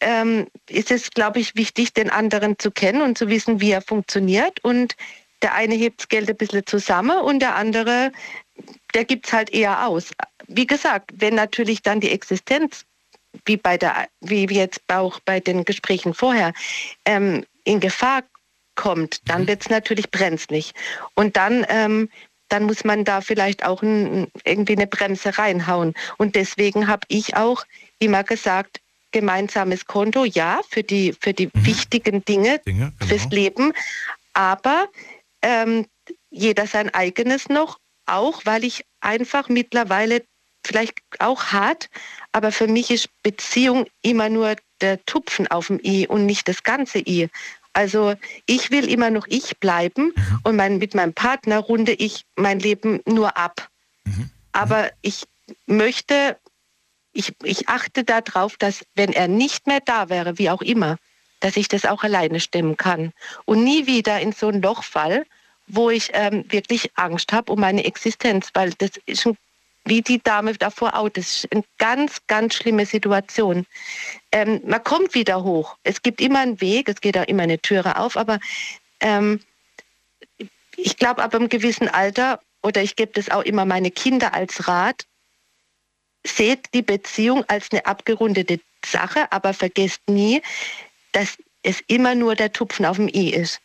[0.00, 3.82] ähm, ist es, glaube ich, wichtig, den anderen zu kennen und zu wissen, wie er
[3.82, 4.62] funktioniert.
[4.62, 4.94] Und
[5.42, 8.12] der eine hebt das Geld ein bisschen zusammen und der andere,
[8.94, 10.12] der gibt es halt eher aus.
[10.46, 12.84] Wie gesagt, wenn natürlich dann die Existenz,
[13.44, 16.52] wie bei der, wie jetzt auch bei den Gesprächen vorher,
[17.04, 18.22] ähm, in Gefahr
[18.76, 19.48] kommt, dann mhm.
[19.48, 20.72] wird es natürlich brenzlig.
[21.14, 22.08] Und dann ähm,
[22.48, 25.94] dann muss man da vielleicht auch ein, irgendwie eine Bremse reinhauen.
[26.16, 27.64] Und deswegen habe ich auch
[27.98, 28.80] immer gesagt,
[29.12, 31.66] gemeinsames Konto, ja, für die, für die mhm.
[31.66, 33.06] wichtigen Dinge, Dinge genau.
[33.06, 33.72] fürs Leben,
[34.34, 34.88] aber
[35.42, 35.86] ähm,
[36.30, 40.22] jeder sein eigenes noch, auch weil ich einfach mittlerweile
[40.64, 41.88] vielleicht auch hart,
[42.32, 46.62] aber für mich ist Beziehung immer nur der Tupfen auf dem i und nicht das
[46.62, 47.28] ganze i.
[47.76, 48.14] Also
[48.46, 50.40] ich will immer noch ich bleiben mhm.
[50.44, 53.68] und mein, mit meinem Partner runde ich mein Leben nur ab.
[54.04, 54.30] Mhm.
[54.52, 55.24] Aber ich
[55.66, 56.38] möchte,
[57.12, 60.96] ich, ich achte darauf, dass wenn er nicht mehr da wäre, wie auch immer,
[61.40, 63.12] dass ich das auch alleine stemmen kann
[63.44, 65.26] und nie wieder in so ein Loch fall,
[65.66, 69.36] wo ich ähm, wirklich Angst habe um meine Existenz, weil das ist ein
[69.86, 71.08] wie die Dame davor auch.
[71.08, 73.66] Das ist eine ganz, ganz schlimme Situation.
[74.32, 75.76] Ähm, man kommt wieder hoch.
[75.82, 78.38] Es gibt immer einen Weg, es geht auch immer eine Türe auf, aber
[79.00, 79.40] ähm,
[80.76, 84.68] ich glaube, ab einem gewissen Alter, oder ich gebe das auch immer meine Kinder als
[84.68, 85.06] Rat,
[86.26, 90.42] seht die Beziehung als eine abgerundete Sache, aber vergesst nie,
[91.12, 93.60] dass es immer nur der Tupfen auf dem i ist.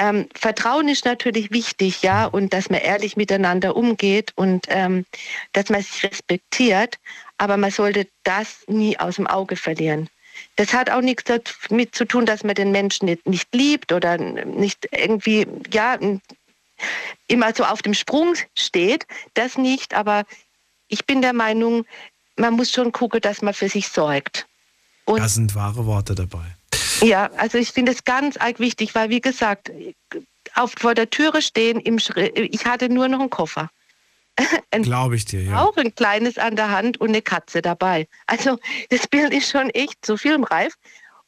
[0.00, 5.04] Ähm, Vertrauen ist natürlich wichtig, ja, und dass man ehrlich miteinander umgeht und ähm,
[5.52, 6.98] dass man sich respektiert,
[7.36, 10.08] aber man sollte das nie aus dem Auge verlieren.
[10.56, 14.16] Das hat auch nichts damit zu tun, dass man den Menschen nicht, nicht liebt oder
[14.16, 15.98] nicht irgendwie, ja,
[17.26, 19.06] immer so auf dem Sprung steht.
[19.34, 20.24] Das nicht, aber
[20.88, 21.84] ich bin der Meinung,
[22.36, 24.46] man muss schon gucken, dass man für sich sorgt.
[25.04, 26.56] Und da sind wahre Worte dabei.
[27.02, 29.70] Ja, also ich finde es ganz arg wichtig, weil wie gesagt,
[30.54, 31.98] auf, vor der Türe stehen, im
[32.34, 33.70] ich hatte nur noch einen Koffer.
[34.70, 35.62] Glaube ich dir, ja.
[35.62, 38.08] Auch ein kleines an der Hand und eine Katze dabei.
[38.26, 38.58] Also
[38.88, 40.74] das Bild ist schon echt so filmreif.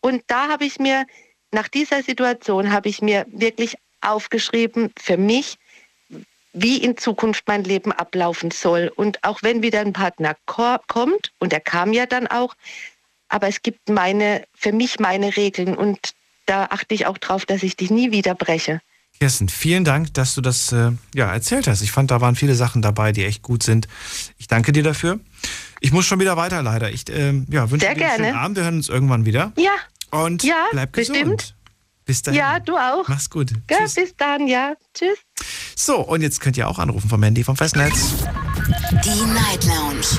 [0.00, 1.06] Und da habe ich mir,
[1.50, 5.58] nach dieser Situation habe ich mir wirklich aufgeschrieben, für mich,
[6.52, 8.92] wie in Zukunft mein Leben ablaufen soll.
[8.94, 12.54] Und auch wenn wieder ein Partner kommt, und er kam ja dann auch,
[13.32, 15.98] aber es gibt meine, für mich meine Regeln und
[16.44, 18.80] da achte ich auch drauf, dass ich dich nie wieder breche.
[19.18, 21.80] Kirsten, vielen Dank, dass du das äh, ja, erzählt hast.
[21.80, 23.88] Ich fand, da waren viele Sachen dabei, die echt gut sind.
[24.36, 25.18] Ich danke dir dafür.
[25.80, 26.90] Ich muss schon wieder weiter, leider.
[26.90, 28.56] Ich äh, ja, wünsche Sehr dir einen schönen Abend.
[28.56, 29.52] Wir hören uns irgendwann wieder.
[29.56, 29.70] Ja.
[30.10, 31.16] Und ja, bleib gesund.
[31.16, 31.54] Bestimmt.
[32.04, 32.38] Bis dahin.
[32.38, 33.08] Ja, du auch.
[33.08, 33.52] Mach's gut.
[33.70, 33.94] Ja, Tschüss.
[33.94, 34.74] bis dann, ja.
[34.92, 35.18] Tschüss.
[35.74, 38.14] So, und jetzt könnt ihr auch anrufen vom Handy vom Festnetz.
[39.04, 40.18] Die Night Lounge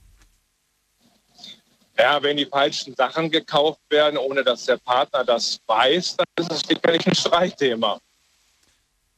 [1.97, 6.51] Ja, wenn die falschen Sachen gekauft werden, ohne dass der Partner das weiß, dann ist
[6.51, 7.99] es sicherlich ein Streitthema.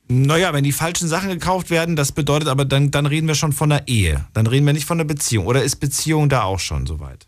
[0.07, 3.53] Naja, wenn die falschen Sachen gekauft werden, das bedeutet aber, dann, dann reden wir schon
[3.53, 4.25] von der Ehe.
[4.33, 5.47] Dann reden wir nicht von der Beziehung.
[5.47, 7.25] Oder ist Beziehung da auch schon soweit?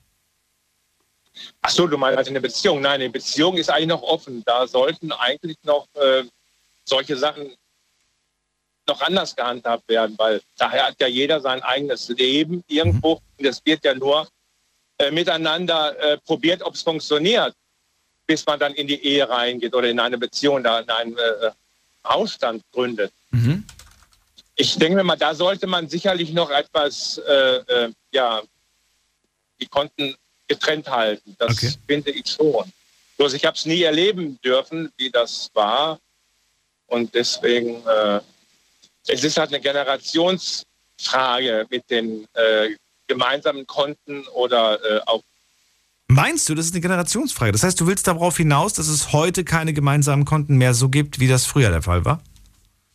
[1.61, 2.81] Ach so, du meinst also eine Beziehung?
[2.81, 4.43] Nein, eine Beziehung ist eigentlich noch offen.
[4.45, 6.23] Da sollten eigentlich noch äh,
[6.85, 7.55] solche Sachen
[8.87, 13.15] noch anders gehandhabt werden, weil daher hat ja jeder sein eigenes Leben irgendwo.
[13.15, 13.21] Mhm.
[13.37, 14.27] Und es wird ja nur
[14.99, 17.55] äh, miteinander äh, probiert, ob es funktioniert,
[18.27, 21.17] bis man dann in die Ehe reingeht oder in eine Beziehung, da in einen
[22.07, 23.11] Hausstand gründet.
[23.31, 23.65] Mhm.
[24.55, 28.41] Ich denke mir mal, da sollte man sicherlich noch etwas, äh, äh, ja,
[29.59, 30.15] die Konten
[30.47, 31.35] getrennt halten.
[31.37, 31.73] Das okay.
[31.87, 32.71] finde ich schon.
[33.17, 35.99] Bloß ich habe es nie erleben dürfen, wie das war.
[36.87, 38.21] Und deswegen, äh,
[39.07, 42.69] es ist halt eine Generationsfrage mit den äh,
[43.07, 45.21] gemeinsamen Konten oder äh, auch.
[46.17, 47.51] Meinst du, das ist eine Generationsfrage?
[47.51, 51.19] Das heißt, du willst darauf hinaus, dass es heute keine gemeinsamen Konten mehr so gibt,
[51.19, 52.23] wie das früher der Fall war?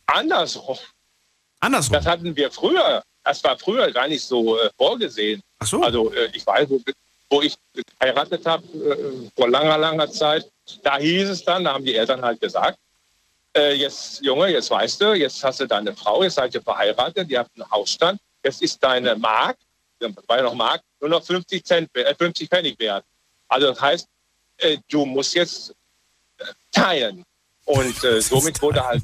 [0.07, 0.77] Andersrum.
[1.61, 1.93] Andersrum?
[1.93, 3.01] Das hatten wir früher.
[3.23, 5.41] Das war früher gar nicht so äh, vorgesehen.
[5.59, 5.81] Ach so.
[5.81, 6.67] Also äh, ich weiß,
[7.29, 7.55] wo ich
[7.97, 10.51] geheiratet habe, äh, vor langer, langer Zeit,
[10.83, 12.77] da hieß es dann, da haben die Eltern halt gesagt,
[13.55, 17.29] äh, jetzt Junge, jetzt weißt du, jetzt hast du deine Frau, jetzt seid ihr verheiratet,
[17.29, 19.55] ihr habt einen Hausstand, jetzt ist deine Mark,
[20.27, 23.05] war ja noch Mark, nur noch 50, Cent, äh, 50 Pfennig wert.
[23.53, 24.07] Also das heißt,
[24.57, 25.73] äh, du musst jetzt
[26.39, 27.23] äh, teilen.
[27.65, 29.03] Und äh, somit wurde halt.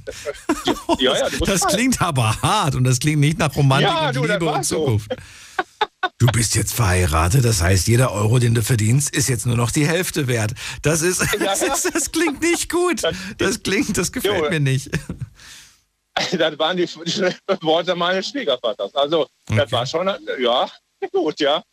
[0.99, 4.25] ja, ja, das klingt aber hart und das klingt nicht nach Romantik ja, und du,
[4.25, 5.09] Liebe und Zukunft.
[5.09, 5.61] So.
[6.17, 9.71] Du bist jetzt verheiratet, das heißt, jeder Euro, den du verdienst, ist jetzt nur noch
[9.71, 10.53] die Hälfte wert.
[10.81, 13.01] Das ist, das, ist, das klingt nicht gut.
[13.37, 14.49] Das klingt, das gefällt jo.
[14.49, 14.89] mir nicht.
[16.15, 16.83] Das waren die
[17.61, 18.93] Worte meines Schwiegervaters.
[18.93, 19.59] Also, okay.
[19.59, 20.69] das war schon, ja,
[21.13, 21.63] gut, ja.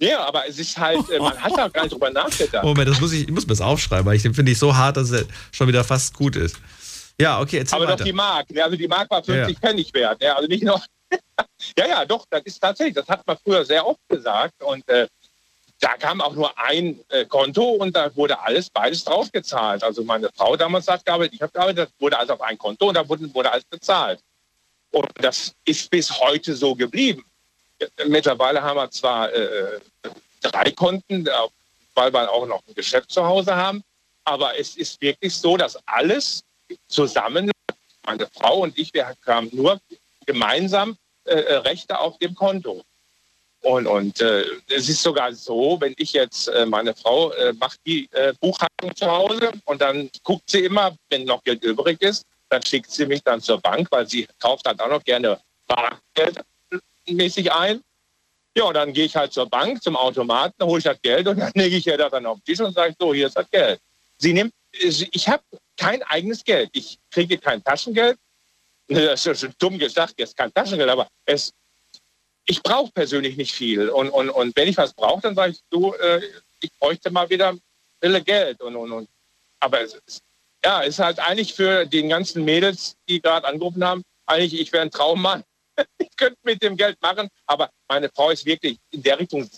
[0.00, 2.64] Ja, aber es ist halt, äh, man hat da gar nicht drüber nachgedacht.
[2.64, 4.74] Moment, das muss ich, ich muss mir das aufschreiben, weil ich den finde ich so
[4.74, 6.56] hart, dass er schon wieder fast gut ist.
[7.18, 7.98] Ja, okay, erzähl Aber weiter.
[7.98, 9.60] doch die Mark, also die Mark war 50 ja.
[9.60, 10.84] Pfennig wert, also nicht noch
[11.78, 14.62] ja, ja, doch, das ist tatsächlich, das hat man früher sehr oft gesagt.
[14.62, 15.06] Und äh,
[15.80, 19.82] da kam auch nur ein äh, Konto und da wurde alles, beides draufgezahlt.
[19.82, 22.88] Also meine Frau damals hat gearbeitet, ich habe gearbeitet, das wurde alles auf ein Konto
[22.88, 24.20] und da wurde, wurde alles bezahlt.
[24.90, 27.24] Und das ist bis heute so geblieben.
[28.06, 29.80] Mittlerweile haben wir zwar äh,
[30.40, 31.28] drei Konten,
[31.94, 33.82] weil wir auch noch ein Geschäft zu Hause haben,
[34.24, 36.44] aber es ist wirklich so, dass alles
[36.88, 37.50] zusammen,
[38.06, 39.80] meine Frau und ich, wir haben nur
[40.26, 42.82] gemeinsam äh, äh, Rechte auf dem Konto.
[43.62, 47.80] Und, und äh, es ist sogar so, wenn ich jetzt, äh, meine Frau äh, macht
[47.86, 52.26] die äh, Buchhaltung zu Hause und dann guckt sie immer, wenn noch Geld übrig ist,
[52.50, 55.40] dann schickt sie mich dann zur Bank, weil sie kauft dann auch noch gerne
[57.04, 57.82] Bargeldmäßig ein.
[58.56, 61.38] Ja, und dann gehe ich halt zur Bank, zum Automaten, hole ich das Geld und
[61.40, 63.50] dann lege ich ihr das dann auf den Tisch und sage, so, hier ist das
[63.50, 63.80] Geld.
[64.18, 65.42] Sie nimmt, ich habe
[65.76, 66.70] kein eigenes Geld.
[66.72, 68.18] Ich kriege kein Taschengeld.
[68.86, 71.54] Das ist schon dumm gesagt, jetzt kein Taschengeld, aber es,
[72.44, 73.88] ich brauche persönlich nicht viel.
[73.88, 76.20] Und, und, und wenn ich was brauche, dann sage ich, du, äh,
[76.60, 77.56] ich bräuchte mal wieder
[78.02, 78.60] Wille Geld.
[78.60, 79.08] Und, und, und.
[79.58, 80.20] Aber es ist,
[80.62, 84.82] ja, ist halt eigentlich für den ganzen Mädels, die gerade angerufen haben, eigentlich, ich wäre
[84.82, 85.44] ein Traummann.
[85.98, 89.48] ich könnte mit dem Geld machen, aber meine Frau ist wirklich in der Richtung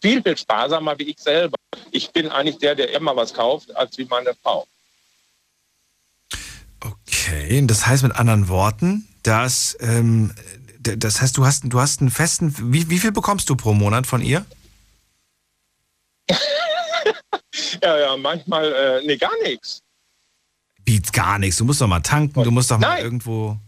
[0.00, 1.56] viel, viel sparsamer wie ich selber.
[1.90, 4.66] Ich bin eigentlich der, der immer was kauft, als wie meine Frau.
[6.80, 10.34] Okay, das heißt mit anderen Worten, dass ähm,
[10.80, 12.54] das heißt, du hast, du hast einen festen.
[12.72, 14.46] Wie, wie viel bekommst du pro Monat von ihr?
[17.82, 19.82] ja, ja, manchmal, äh, nee, gar nichts.
[20.84, 21.58] Wie gar nichts?
[21.58, 23.58] Du musst doch mal tanken, du musst doch mal irgendwo.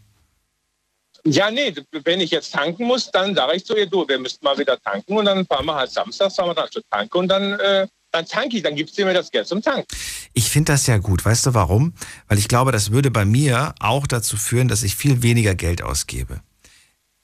[1.25, 1.73] Ja, nee,
[2.05, 4.81] wenn ich jetzt tanken muss, dann sage ich zu ihr, du, wir müssten mal wieder
[4.81, 7.87] tanken und dann fahren wir halt Samstag, fahren wir dann zur Tanke und dann äh,
[8.13, 9.87] dann tanke ich, dann gibst du mir das Geld zum Tank.
[10.35, 11.25] Ich finde das ja gut.
[11.25, 11.95] Weißt du warum?
[12.29, 15.83] Weil ich glaube, das würde bei mir auch dazu führen, dass ich viel weniger Geld
[15.83, 16.41] ausgebe.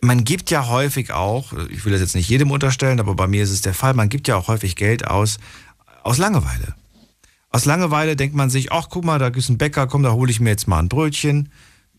[0.01, 3.43] Man gibt ja häufig auch, ich will das jetzt nicht jedem unterstellen, aber bei mir
[3.43, 5.39] ist es der Fall, man gibt ja auch häufig Geld aus,
[6.03, 6.75] aus Langeweile.
[7.51, 10.31] Aus Langeweile denkt man sich, ach guck mal, da ist ein Bäcker, komm, da hole
[10.31, 11.51] ich mir jetzt mal ein Brötchen.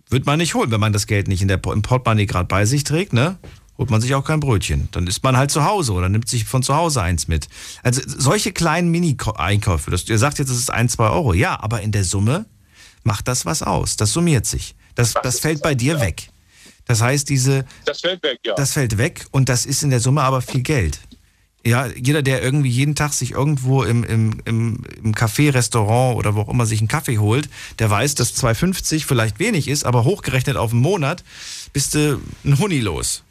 [0.10, 2.66] Wird man nicht holen, wenn man das Geld nicht in der, im Portemonnaie gerade bei
[2.66, 3.38] sich trägt, ne?
[3.80, 4.90] holt man sich auch kein Brötchen.
[4.92, 7.48] Dann ist man halt zu Hause oder nimmt sich von zu Hause eins mit.
[7.82, 11.34] Also solche kleinen Mini-Einkäufe, ihr sagt jetzt, es ist ein, zwei Euro.
[11.34, 12.46] Ja, aber in der Summe
[13.04, 13.96] macht das was aus.
[13.96, 14.76] Das summiert sich.
[14.96, 16.30] Das, das fällt bei dir weg.
[16.86, 17.66] Das heißt, diese.
[17.86, 18.54] Das fällt weg, ja.
[18.56, 21.00] Das fällt weg und das ist in der Summe aber viel Geld.
[21.66, 26.36] Ja, jeder, der irgendwie jeden Tag sich irgendwo im, im, im, im Café, Restaurant oder
[26.36, 27.50] wo auch immer sich einen Kaffee holt,
[27.80, 31.24] der weiß, dass 2,50 vielleicht wenig ist, aber hochgerechnet auf einen Monat
[31.74, 33.24] bist du ein Huni los.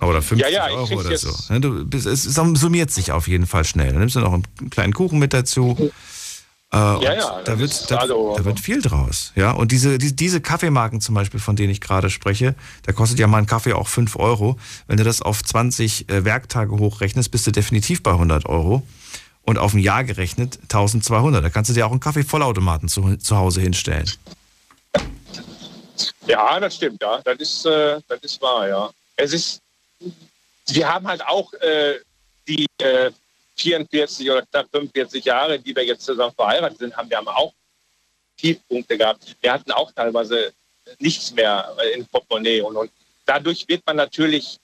[0.00, 1.30] Oder 50 ja, ja, Euro oder so.
[1.58, 3.90] Du, es summiert sich auf jeden Fall schnell.
[3.90, 5.92] Dann nimmst du noch einen kleinen Kuchen mit dazu.
[6.72, 7.42] Äh, ja, ja.
[7.42, 9.32] Da wird, da, also, da, wird viel draus.
[9.34, 13.18] Ja, und diese, die, diese Kaffeemarken zum Beispiel, von denen ich gerade spreche, da kostet
[13.18, 14.56] ja mal ein Kaffee auch 5 Euro.
[14.86, 18.82] Wenn du das auf 20 äh, Werktage hochrechnest, bist du definitiv bei 100 Euro.
[19.42, 21.42] Und auf ein Jahr gerechnet 1200.
[21.42, 24.08] Da kannst du dir auch einen Kaffeevollautomaten zu, zu Hause hinstellen.
[26.26, 27.20] Ja, das stimmt, ja.
[27.24, 28.90] Das ist, äh, das ist wahr, ja.
[29.16, 29.60] Es ist,
[30.68, 31.94] wir haben halt auch äh,
[32.46, 33.10] die äh,
[33.60, 37.52] 44 oder knapp 45 Jahre, die wir jetzt zusammen verheiratet sind, haben wir haben auch
[38.36, 39.36] Tiefpunkte gehabt.
[39.40, 40.52] Wir hatten auch teilweise
[40.98, 42.90] nichts mehr in Portemonnaie und, und
[43.26, 44.58] dadurch wird man natürlich,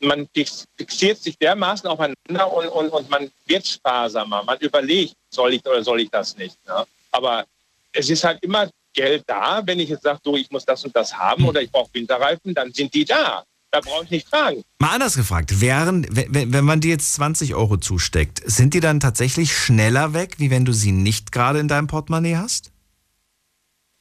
[0.00, 0.28] man
[0.76, 4.42] fixiert sich dermaßen aufeinander und, und, und man wird sparsamer.
[4.42, 6.56] Man überlegt, soll ich oder soll ich das nicht.
[6.66, 6.84] Ne?
[7.12, 7.44] Aber
[7.92, 9.62] es ist halt immer Geld da.
[9.64, 12.54] Wenn ich jetzt sage, so, ich muss das und das haben oder ich brauche Winterreifen,
[12.54, 13.44] dann sind die da.
[13.72, 14.64] Da brauche ich nicht fragen.
[14.78, 18.98] Mal anders gefragt, wären, wenn, wenn man dir jetzt 20 Euro zusteckt, sind die dann
[18.98, 22.72] tatsächlich schneller weg, wie wenn du sie nicht gerade in deinem Portemonnaie hast?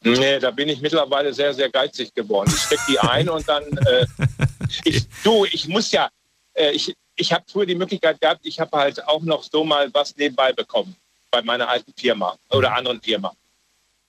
[0.02, 2.52] Nee, da bin ich mittlerweile sehr, sehr geizig geworden.
[2.54, 4.06] Ich stecke die ein und dann, äh,
[4.86, 6.10] ich, du, ich muss ja,
[6.54, 9.94] äh, ich, ich habe früher die Möglichkeit gehabt, ich habe halt auch noch so mal
[9.94, 10.96] was nebenbei bekommen
[11.32, 13.34] bei meiner alten Firma oder anderen Firma.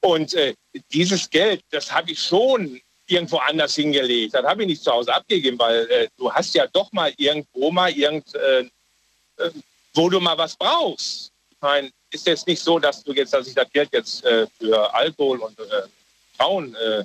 [0.00, 0.54] Und äh,
[0.92, 2.80] dieses Geld, das habe ich schon
[3.10, 4.34] irgendwo anders hingelegt.
[4.34, 7.70] Das habe ich nicht zu Hause abgegeben, weil äh, du hast ja doch mal irgendwo
[7.70, 8.60] mal irgend, äh,
[9.38, 9.50] äh,
[9.94, 11.32] wo du mal was brauchst.
[11.50, 14.46] Ich meine, ist jetzt nicht so, dass du jetzt, dass ich das Geld jetzt äh,
[14.58, 15.82] für Alkohol und äh,
[16.36, 17.04] Frauen äh,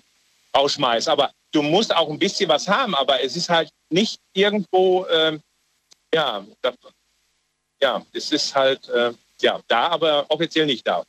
[0.56, 1.07] rausschmeiß.
[1.07, 2.95] Aber du musst auch ein bisschen was haben.
[2.95, 5.41] Aber es ist halt nicht irgendwo, ähm,
[6.14, 6.76] ja, das,
[7.82, 8.90] ja, es ist halt,
[9.41, 11.03] ja, da, aber offiziell nicht da.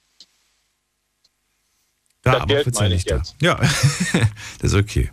[2.26, 3.16] Das aber Geld meine ich da.
[3.16, 3.36] Jetzt.
[3.40, 3.54] Ja,
[4.60, 5.10] das ist okay.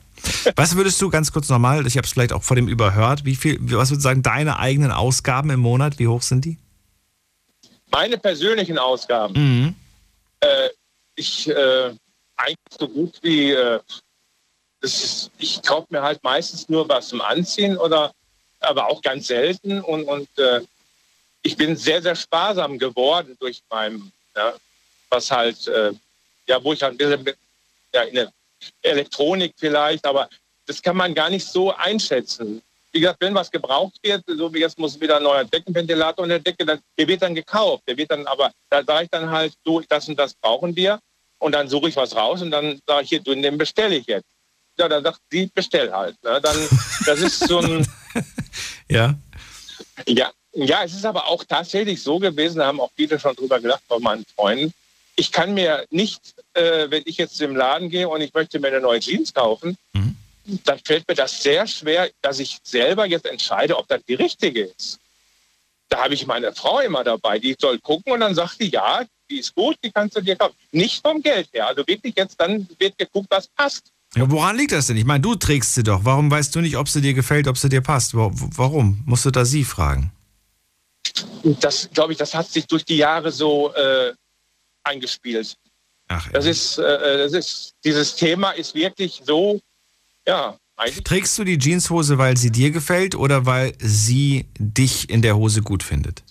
[0.56, 3.36] Was würdest du ganz kurz nochmal, ich habe es vielleicht auch vor dem überhört, wie
[3.36, 6.58] viel, was würdest du sagen, deine eigenen Ausgaben im Monat, wie hoch sind die?
[7.92, 9.34] Meine persönlichen Ausgaben?
[9.34, 9.76] Mhm.
[10.40, 10.70] Äh,
[11.16, 11.94] ich, äh,
[12.36, 13.80] eigentlich so gut wie, äh,
[14.82, 18.12] ist, ich kaufe mir halt meistens nur was zum Anziehen oder,
[18.60, 20.62] aber auch ganz selten und, und äh,
[21.44, 24.54] ich bin sehr, sehr sparsam geworden durch mein, ja,
[25.10, 25.92] was halt äh,
[26.48, 27.38] ja, wo ich halt ein bisschen mit,
[27.94, 28.32] ja, in der
[28.82, 30.30] Elektronik vielleicht, aber
[30.66, 32.62] das kann man gar nicht so einschätzen.
[32.92, 36.30] Wie gesagt, wenn was gebraucht wird, so wie jetzt muss wieder ein neuer Deckenventilator in
[36.30, 37.84] der Decke, dann, der wird dann gekauft.
[37.88, 41.00] Der wird dann, aber da sage ich dann halt, so, das und das brauchen wir.
[41.40, 44.06] Und dann suche ich was raus und dann sage ich hier, du, den bestelle ich
[44.06, 44.28] jetzt.
[44.78, 46.16] Ja, dann sagt sie, bestell halt.
[46.24, 46.40] Ne?
[46.42, 46.70] Dann,
[47.06, 47.86] das ist so ein.
[48.90, 49.16] ja.
[50.08, 53.60] Ja, ja, es ist aber auch tatsächlich so gewesen, da haben auch viele schon drüber
[53.60, 54.72] gedacht bei meinen Freunden,
[55.16, 58.68] ich kann mir nicht, äh, wenn ich jetzt im Laden gehe und ich möchte mir
[58.68, 60.16] eine neue Jeans kaufen, mhm.
[60.66, 64.66] dann fällt mir das sehr schwer, dass ich selber jetzt entscheide, ob das die richtige
[64.66, 65.00] ist.
[65.90, 69.04] Da habe ich meine Frau immer dabei, die soll gucken und dann sagt die, ja,
[69.30, 70.56] die ist gut, die kannst du dir kaufen.
[70.72, 71.68] Nicht vom Geld her.
[71.68, 73.92] Also wirklich jetzt, dann wird geguckt, was passt.
[74.16, 74.98] Ja, woran liegt das denn?
[74.98, 76.02] Ich meine, du trägst sie doch.
[76.04, 78.14] Warum weißt du nicht, ob sie dir gefällt, ob sie dir passt?
[78.14, 79.04] Warum?
[79.06, 80.12] Musst du da sie fragen?
[81.44, 84.14] Das, glaube ich, das hat sich durch die Jahre so äh,
[84.84, 85.58] eingespielt.
[86.08, 89.60] Ach, das ist, äh, äh, das ist, dieses Thema ist wirklich so,
[90.28, 90.58] ja.
[91.04, 95.62] Trägst du die Jeanshose, weil sie dir gefällt oder weil sie dich in der Hose
[95.62, 96.24] gut findet?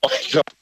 [0.00, 0.52] Oh, ich glaube,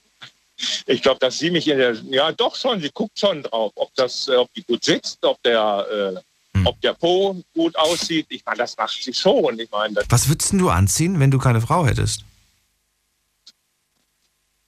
[0.87, 3.95] ich glaub, dass sie mich in der, ja doch schon, sie guckt schon drauf, ob
[3.95, 5.87] das, äh, ob die gut sitzt, ob der,
[6.17, 6.67] äh, hm.
[6.67, 8.27] ob der Po gut aussieht.
[8.29, 9.59] Ich meine, das macht sie schon.
[9.59, 12.25] Ich meine, Was würdest du anziehen, wenn du keine Frau hättest?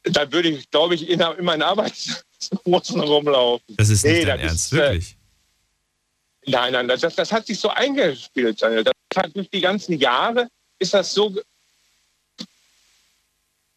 [0.04, 3.76] Da würde ich, glaube ich, in, in meinen Arbeitshosen rumlaufen.
[3.76, 5.16] Das ist nicht nee, dein Ernst, ist, äh, wirklich?
[6.42, 8.60] Äh, nein, nein, das, das hat sich so eingespielt.
[8.60, 10.48] Das hat durch die ganzen Jahre
[10.78, 11.34] ist das so.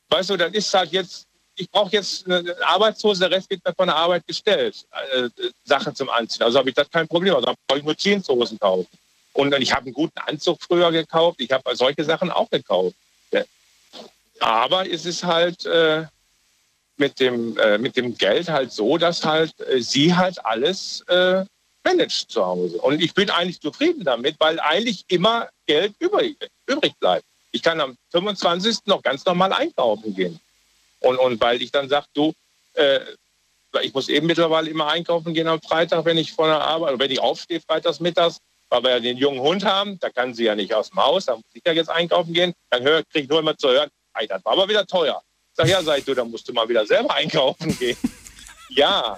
[0.09, 1.25] Weißt du, dann ist halt jetzt,
[1.55, 4.85] ich brauche jetzt eine Arbeitshose, der Rest wird mir von der Arbeit gestellt.
[5.11, 5.29] Äh,
[5.63, 6.43] Sachen zum Anziehen.
[6.43, 7.35] Also habe ich das kein Problem.
[7.35, 8.87] Also brauche ich nur Jeanshosen kaufen.
[9.33, 11.41] Und ich habe einen guten Anzug früher gekauft.
[11.41, 12.95] Ich habe solche Sachen auch gekauft.
[14.39, 16.05] Aber es ist halt, äh,
[16.97, 21.43] mit dem, äh, mit dem Geld halt so, dass halt äh, sie halt alles äh,
[21.83, 22.77] managt zu Hause.
[22.77, 27.25] Und ich bin eigentlich zufrieden damit, weil eigentlich immer Geld übrig, übrig bleibt.
[27.51, 28.79] Ich kann am 25.
[28.85, 30.39] noch ganz normal einkaufen gehen.
[30.99, 32.33] Und, und weil ich dann sage, du,
[32.73, 32.99] äh,
[33.81, 37.11] ich muss eben mittlerweile immer einkaufen gehen am Freitag, wenn ich von der Arbeit, wenn
[37.11, 38.39] ich aufstehe freitags mittags,
[38.69, 41.25] weil wir ja den jungen Hund haben, da kann sie ja nicht aus dem Haus,
[41.25, 43.89] da muss ich ja jetzt einkaufen gehen, dann kriege ich nur immer zu hören,
[44.27, 45.21] das war aber wieder teuer.
[45.55, 47.97] Sag ja, sag ich, du, da musst du mal wieder selber einkaufen gehen.
[48.69, 49.17] ja,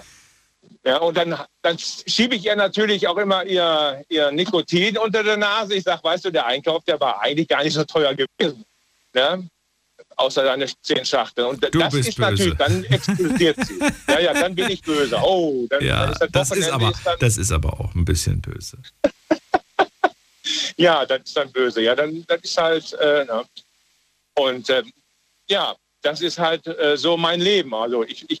[0.84, 5.36] Ja, und dann, dann schiebe ich ihr natürlich auch immer ihr, ihr Nikotin unter der
[5.36, 5.74] Nase.
[5.74, 8.64] Ich sage, weißt du, der Einkauf, der war eigentlich gar nicht so teuer gewesen.
[9.14, 9.48] Ne?
[10.16, 11.48] Außer deine zehn Schachteln.
[11.48, 12.30] Und du das bist ist böse.
[12.30, 13.78] natürlich, dann explodiert sie.
[14.08, 15.16] ja, ja, dann bin ich böse.
[15.20, 17.94] Oh, dann, Ja, dann ist das, das ist, aber, ist dann, das ist aber auch
[17.94, 18.78] ein bisschen böse.
[20.78, 21.82] Ja, das ist dann böse.
[21.82, 23.44] Ja, dann das ist halt, äh, ne?
[24.36, 24.90] und ähm,
[25.46, 27.74] ja, das ist halt äh, so mein Leben.
[27.74, 28.40] Also ich, ich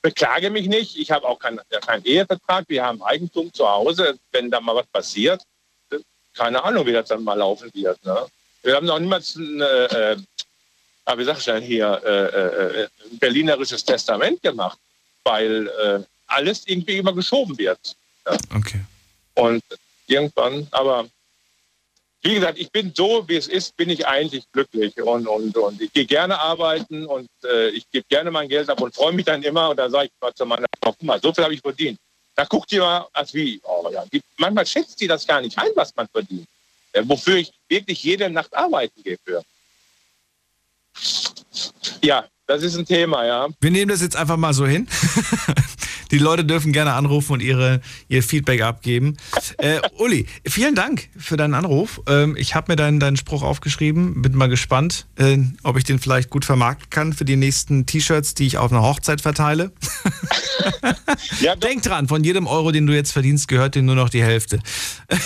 [0.00, 0.96] beklage mich nicht.
[0.96, 2.64] Ich habe auch keinen keinen Ehevertrag.
[2.68, 4.18] Wir haben Eigentum zu Hause.
[4.30, 5.42] Wenn da mal was passiert,
[5.90, 5.98] äh,
[6.34, 8.04] keine Ahnung, wie das dann mal laufen wird.
[8.04, 8.26] Ne?
[8.62, 10.16] Wir haben noch niemals ein, äh, äh,
[11.16, 14.78] wie sag ich denn hier, äh, äh, ein berlinerisches Testament gemacht,
[15.24, 17.96] weil äh, alles irgendwie immer geschoben wird.
[18.26, 18.36] Ja?
[18.54, 18.80] Okay.
[19.34, 19.64] Und
[20.06, 21.06] irgendwann, aber
[22.22, 25.80] wie gesagt, ich bin so, wie es ist, bin ich eigentlich glücklich und, und, und
[25.80, 29.24] ich gehe gerne arbeiten und äh, ich gebe gerne mein Geld ab und freue mich
[29.24, 31.54] dann immer und dann sage ich mal zu meiner Frau, guck mal, so viel habe
[31.54, 31.98] ich verdient.
[32.36, 35.58] Da guckt die mal, als wie, oh ja, die, manchmal schätzt die das gar nicht
[35.58, 36.46] ein, was man verdient.
[36.92, 39.42] Äh, wofür ich wirklich jede Nacht arbeiten gehe für.
[42.02, 43.48] Ja, das ist ein Thema, ja.
[43.60, 44.88] Wir nehmen das jetzt einfach mal so hin.
[46.12, 49.16] Die Leute dürfen gerne anrufen und ihre, ihr Feedback abgeben.
[49.56, 52.02] Äh, Uli, vielen Dank für deinen Anruf.
[52.06, 54.20] Ähm, ich habe mir deinen, deinen Spruch aufgeschrieben.
[54.20, 58.34] Bin mal gespannt, äh, ob ich den vielleicht gut vermarkten kann für die nächsten T-Shirts,
[58.34, 59.72] die ich auf einer Hochzeit verteile.
[61.62, 64.60] Denk dran, von jedem Euro, den du jetzt verdienst, gehört dir nur noch die Hälfte.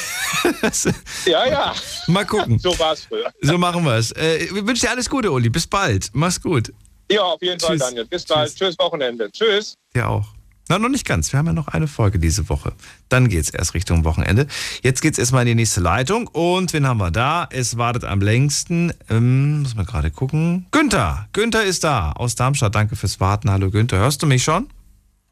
[1.24, 1.74] Ja, ja.
[2.06, 2.58] Mal gucken.
[2.60, 3.32] So war es früher.
[3.40, 4.12] So machen wir es.
[4.12, 5.48] Äh, ich wünsche dir alles Gute, Uli.
[5.48, 6.10] Bis bald.
[6.12, 6.72] Mach's gut.
[7.10, 7.80] Ja, auf jeden Fall, Tschüss.
[7.80, 8.04] Daniel.
[8.06, 8.54] Bis bald.
[8.54, 9.30] Tschüss, Wochenende.
[9.32, 9.74] Tschüss.
[9.94, 10.35] Dir auch.
[10.68, 11.32] Na, noch nicht ganz.
[11.32, 12.72] Wir haben ja noch eine Folge diese Woche.
[13.08, 14.48] Dann geht's erst Richtung Wochenende.
[14.82, 16.26] Jetzt geht's erstmal in die nächste Leitung.
[16.26, 17.48] Und wen haben wir da?
[17.52, 18.92] Es wartet am längsten.
[19.08, 20.66] Ähm, muss man gerade gucken.
[20.72, 21.28] Günther.
[21.32, 22.74] Günther ist da aus Darmstadt.
[22.74, 23.50] Danke fürs Warten.
[23.50, 23.98] Hallo Günther.
[23.98, 24.68] Hörst du mich schon?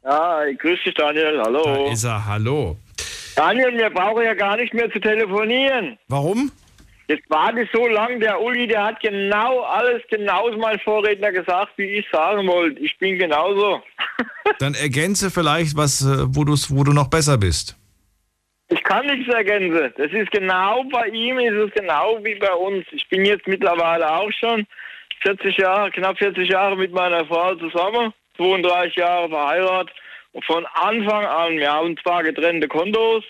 [0.05, 1.63] Ja, grüß dich Daniel, hallo.
[1.63, 2.25] Da ist er.
[2.25, 2.77] Hallo.
[3.35, 5.97] Daniel, wir brauchen ja gar nicht mehr zu telefonieren.
[6.07, 6.51] Warum?
[7.07, 11.73] Jetzt war das so lang, der Uli, der hat genau alles, genauso mein Vorredner gesagt,
[11.77, 12.79] wie ich sagen wollte.
[12.79, 13.83] Ich bin genauso.
[14.59, 17.77] Dann ergänze vielleicht was, äh, wo, wo du noch besser bist.
[18.69, 19.93] Ich kann nichts ergänzen.
[19.97, 22.85] Das ist genau bei ihm, ist es genau wie bei uns.
[22.91, 24.65] Ich bin jetzt mittlerweile auch schon
[25.21, 29.95] 40 Jahre, knapp 40 Jahre mit meiner Frau zusammen, 32 Jahre verheiratet.
[30.31, 33.23] Und von Anfang an, wir haben zwar getrennte Kontos,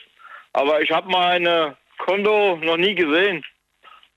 [0.54, 3.44] aber ich habe meine Konto noch nie gesehen.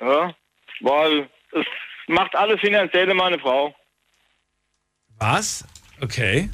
[0.01, 0.35] Ja,
[0.81, 1.67] weil es
[2.07, 3.75] macht alles finanzielle meine Frau.
[5.19, 5.65] Was?
[6.03, 6.49] Okay.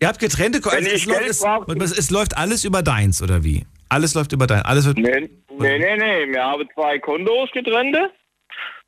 [0.00, 2.36] Ihr habt getrennte Ko- Wenn es, ich es, läuft, Geld es, brauche- es, es läuft
[2.36, 3.66] alles über deins, oder wie?
[3.88, 4.62] Alles läuft über dein.
[4.62, 4.98] Alles wird.
[4.98, 6.32] Nee, nee, nee, nee.
[6.32, 8.10] Wir haben zwei Kontos getrennte.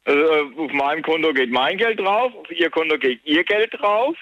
[0.04, 0.12] Äh,
[0.56, 4.16] auf meinem Konto geht mein Geld drauf, auf ihr Konto geht ihr Geld drauf.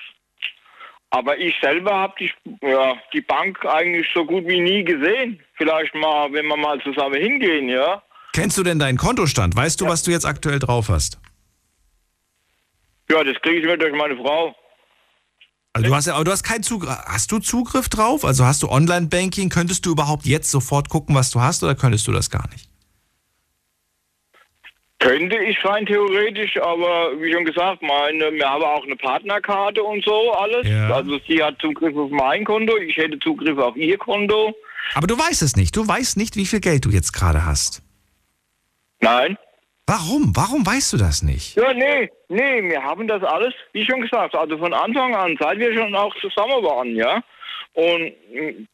[1.11, 2.33] Aber ich selber habe die,
[2.63, 5.41] ja, die Bank eigentlich so gut wie nie gesehen.
[5.55, 8.03] Vielleicht mal, wenn wir mal zusammen hingehen, ja.
[8.35, 9.55] Kennst du denn deinen Kontostand?
[9.55, 11.21] Weißt du, was du jetzt aktuell drauf hast?
[13.09, 14.55] Ja, das kriege ich mir durch meine Frau.
[15.73, 16.91] Also du hast ja, aber du hast keinen Zugriff.
[17.07, 18.25] Hast du Zugriff drauf?
[18.25, 19.51] Also hast du Online-Banking?
[19.51, 22.69] Könntest du überhaupt jetzt sofort gucken, was du hast, oder könntest du das gar nicht?
[24.99, 30.05] Könnte ich rein theoretisch, aber wie schon gesagt, meine, wir haben auch eine Partnerkarte und
[30.05, 30.67] so alles.
[30.67, 30.93] Ja.
[30.93, 34.55] Also sie hat Zugriff auf mein Konto, ich hätte Zugriff auf ihr Konto.
[34.95, 35.77] Aber du weißt es nicht.
[35.77, 37.83] Du weißt nicht, wie viel Geld du jetzt gerade hast.
[39.05, 39.39] Nein.
[39.87, 40.33] Warum?
[40.35, 41.57] Warum weißt du das nicht?
[41.57, 45.59] Ja, nee, nee, wir haben das alles, wie schon gesagt, also von Anfang an, seit
[45.59, 47.23] wir schon auch zusammen waren, ja.
[47.75, 48.13] Und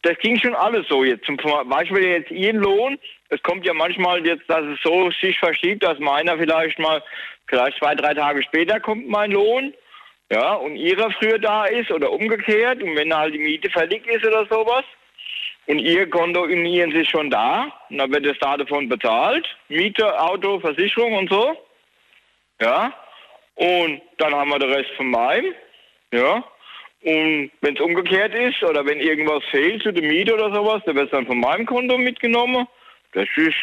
[0.03, 1.25] das ging schon alles so jetzt.
[1.25, 2.97] Zum Beispiel jetzt Ihren Lohn,
[3.29, 7.03] es kommt ja manchmal jetzt, dass es so sich verschiebt, dass meiner vielleicht mal,
[7.47, 9.73] vielleicht zwei, drei Tage später kommt mein Lohn,
[10.31, 14.25] ja, und ihrer früher da ist oder umgekehrt und wenn halt die Miete fällig ist
[14.25, 14.85] oder sowas
[15.71, 19.47] und ihr Konto in ihren ist schon da, und dann wird es da davon bezahlt,
[19.69, 21.55] Miete, Auto, Versicherung und so,
[22.59, 22.93] ja,
[23.55, 25.53] und dann haben wir den Rest von meinem,
[26.11, 26.43] ja,
[27.03, 30.95] und wenn es umgekehrt ist oder wenn irgendwas fehlt zu der Miete oder sowas, dann
[30.95, 32.67] wird es dann von meinem Konto mitgenommen.
[33.13, 33.55] Das ist,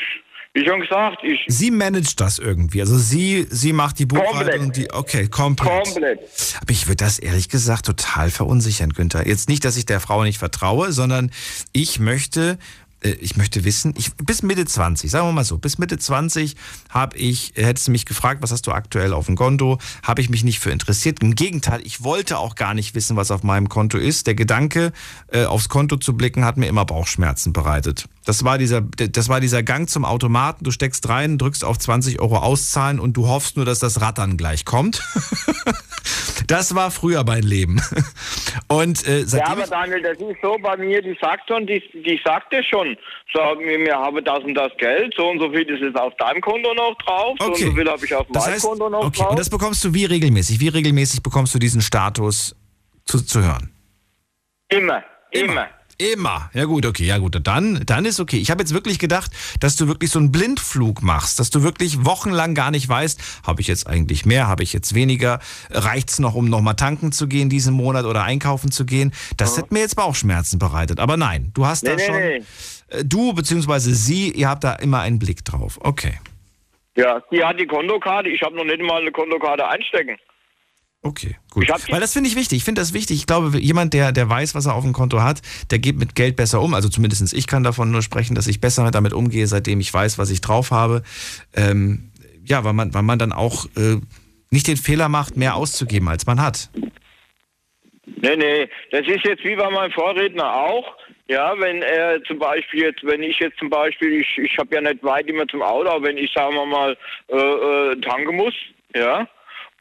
[0.55, 2.81] wie schon gesagt, ich Sie managt das irgendwie.
[2.81, 4.65] Also sie, sie macht die Buchhaltung.
[4.65, 4.77] Komplett.
[4.77, 5.85] Die, okay, komplett.
[5.85, 6.19] komplett.
[6.61, 9.27] Aber ich würde das ehrlich gesagt total verunsichern, Günther.
[9.27, 11.31] Jetzt nicht, dass ich der Frau nicht vertraue, sondern
[11.73, 12.59] ich möchte,
[13.03, 16.57] äh, ich möchte wissen, ich, bis Mitte 20, sagen wir mal so, bis Mitte 20
[16.89, 20.31] habe ich, hättest du mich gefragt, was hast du aktuell auf dem Konto, habe ich
[20.31, 21.23] mich nicht für interessiert.
[21.23, 24.27] Im Gegenteil, ich wollte auch gar nicht wissen, was auf meinem Konto ist.
[24.27, 24.93] Der Gedanke,
[25.31, 28.09] äh, aufs Konto zu blicken, hat mir immer Bauchschmerzen bereitet.
[28.29, 30.63] Das war, dieser, das war dieser Gang zum Automaten.
[30.63, 34.37] Du steckst rein, drückst auf 20 Euro auszahlen und du hoffst nur, dass das Rattern
[34.37, 35.03] gleich kommt.
[36.47, 37.83] Das war früher mein Leben.
[38.69, 42.19] Und, äh, ja, aber Daniel, das ist so bei mir, die sagt schon, die, die
[42.25, 42.97] sagt ja schon,
[43.35, 46.41] so, wir haben das und das Geld, so und so viel ist jetzt auf deinem
[46.41, 47.45] Konto noch drauf, okay.
[47.61, 49.19] so und so viel habe ich auf das meinem heißt, Konto noch okay.
[49.19, 49.31] drauf.
[49.31, 50.59] Und das bekommst du wie regelmäßig?
[50.61, 52.57] Wie regelmäßig bekommst du diesen Status
[53.05, 53.71] zu, zu hören?
[54.71, 55.03] Immer,
[55.33, 55.53] immer.
[55.53, 55.69] immer.
[55.99, 56.49] Immer.
[56.55, 57.37] Ja gut, okay, ja gut.
[57.43, 58.39] Dann, dann ist okay.
[58.39, 62.05] Ich habe jetzt wirklich gedacht, dass du wirklich so einen Blindflug machst, dass du wirklich
[62.05, 66.37] wochenlang gar nicht weißt, habe ich jetzt eigentlich mehr, habe ich jetzt weniger, reicht's noch,
[66.37, 69.13] um nochmal tanken zu gehen diesen Monat oder einkaufen zu gehen.
[69.37, 69.63] Das ja.
[69.63, 71.01] hätte mir jetzt Bauchschmerzen bereitet.
[71.01, 72.43] Aber nein, du hast nee, da nee, schon, nee.
[72.91, 75.81] Äh, du beziehungsweise sie, ihr habt da immer einen Blick drauf.
[75.83, 76.21] Okay.
[76.97, 78.29] Ja, die hat die Kontokarte.
[78.29, 80.17] Ich habe noch nicht mal eine Kontokarte einstecken.
[81.03, 81.69] Okay, gut.
[81.69, 82.59] Weil das finde ich wichtig.
[82.59, 83.19] Ich finde das wichtig.
[83.19, 86.17] Ich glaube, jemand, der, der weiß, was er auf dem Konto hat, der geht mit
[86.17, 86.75] Geld besser um.
[86.75, 90.19] Also zumindest ich kann davon nur sprechen, dass ich besser damit umgehe, seitdem ich weiß,
[90.19, 91.03] was ich drauf habe.
[91.55, 92.11] Ähm,
[92.45, 94.01] ja, weil man, weil man dann auch äh,
[94.51, 96.69] nicht den Fehler macht, mehr auszugeben, als man hat.
[98.21, 98.69] Nee, nee.
[98.91, 100.97] Das ist jetzt wie bei meinem Vorredner auch.
[101.29, 104.81] Ja, wenn er zum Beispiel jetzt, wenn ich jetzt zum Beispiel, ich, ich habe ja
[104.81, 106.97] nicht weit immer zum Auto, aber wenn ich, sagen wir mal,
[107.29, 108.55] äh, äh, tanken muss,
[108.95, 109.29] ja,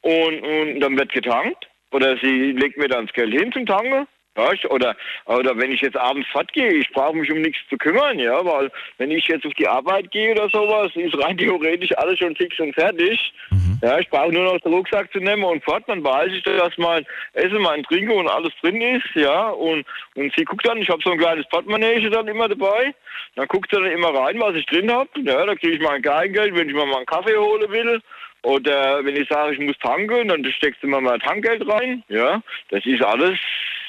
[0.02, 1.68] und, und dann wird getankt.
[1.90, 4.06] Oder sie legt mir dann das Geld hin zum Tanken.
[4.38, 4.94] Ja, oder,
[5.24, 8.70] oder wenn ich jetzt abends fortgehe, ich brauche mich um nichts zu kümmern, ja, weil
[8.98, 12.56] wenn ich jetzt auf die Arbeit gehe oder sowas, ist rein theoretisch alles schon fix
[12.60, 13.32] und fertig.
[13.50, 13.80] Mhm.
[13.82, 16.78] Ja, ich brauche nur noch den Rucksack zu nehmen und fort, dann weiß ich, dass
[16.78, 19.84] mein Essen, mein Trinken und alles drin ist, ja, und,
[20.14, 22.94] und sie guckt dann, ich habe so ein kleines Portemonnaie dann immer dabei,
[23.34, 26.02] dann guckt sie dann immer rein, was ich drin habe, ja, da kriege ich mein
[26.02, 28.00] Kleingeld, wenn ich mal einen Kaffee holen will,
[28.42, 32.02] oder wenn ich sage, ich muss tanken, dann steckst du mir mal Tankgeld rein.
[32.08, 33.38] Ja, das ist alles,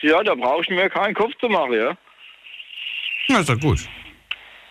[0.02, 1.98] ja, da brauche ich mir keinen Kopf zu machen, ja.
[3.28, 3.80] Ja, ist doch gut.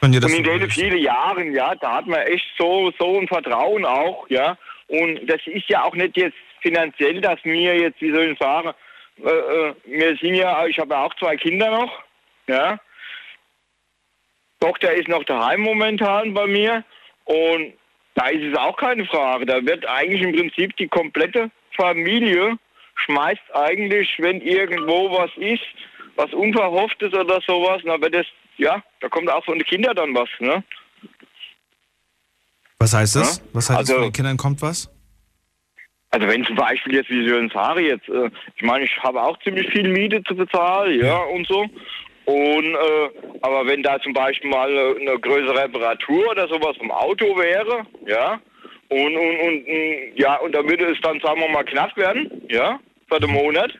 [0.00, 3.18] Wenn ihr das und in den vielen Jahren, ja, da hat man echt so, so
[3.18, 4.56] ein Vertrauen auch, ja.
[4.88, 8.72] Und das ist ja auch nicht jetzt finanziell, dass mir jetzt, wie soll ich sagen,
[9.24, 12.02] äh, äh, wir sind ja, ich habe ja auch zwei Kinder noch,
[12.46, 12.78] ja.
[14.60, 16.84] Tochter ist noch daheim momentan bei mir
[17.24, 17.74] und
[18.18, 19.46] da ist es auch keine Frage.
[19.46, 22.58] Da wird eigentlich im Prinzip die komplette Familie
[22.96, 25.62] schmeißt eigentlich, wenn irgendwo was ist,
[26.16, 28.26] was Unverhofftes oder sowas, na, wird das,
[28.56, 30.64] ja, da kommt auch von den Kindern dann was, ne?
[32.80, 33.38] Was heißt das?
[33.38, 33.44] Ja?
[33.52, 34.90] Was heißt also, das, von den Kindern kommt was?
[36.10, 39.38] Also wenn zum Beispiel jetzt, wie Sie sagen, jetzt, äh, ich meine, ich habe auch
[39.44, 41.66] ziemlich viel Miete zu bezahlen, ja und so.
[42.28, 43.08] Und, äh,
[43.40, 47.86] aber wenn da zum Beispiel mal eine, eine größere Reparatur oder sowas vom Auto wäre,
[48.06, 48.38] ja,
[48.90, 49.64] und, und, und,
[50.14, 52.78] ja, und da würde es dann, sagen wir mal, knapp werden, ja,
[53.08, 53.72] für den Monat,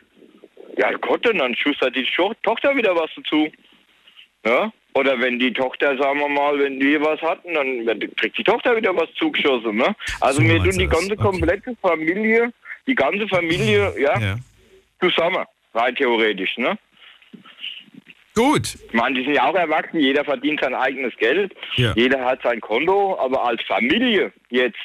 [0.77, 2.07] ja Gott, und dann schustert die
[2.41, 3.51] Tochter wieder was dazu.
[4.43, 7.85] Ja, oder wenn die Tochter, sagen wir mal, wenn wir was hatten, dann
[8.15, 9.95] kriegt die Tochter wieder was zugeschossen, ne?
[10.21, 11.21] Also so wir tun die ganze okay.
[11.21, 12.51] komplette Familie,
[12.87, 14.35] die ganze Familie, ja, ja,
[14.99, 15.45] zusammen,
[15.75, 16.79] rein theoretisch, ne?
[18.35, 18.75] Gut.
[18.87, 21.93] Ich meine, die sind ja auch erwachsen, jeder verdient sein eigenes Geld, ja.
[21.95, 24.79] jeder hat sein Konto, aber als Familie jetzt,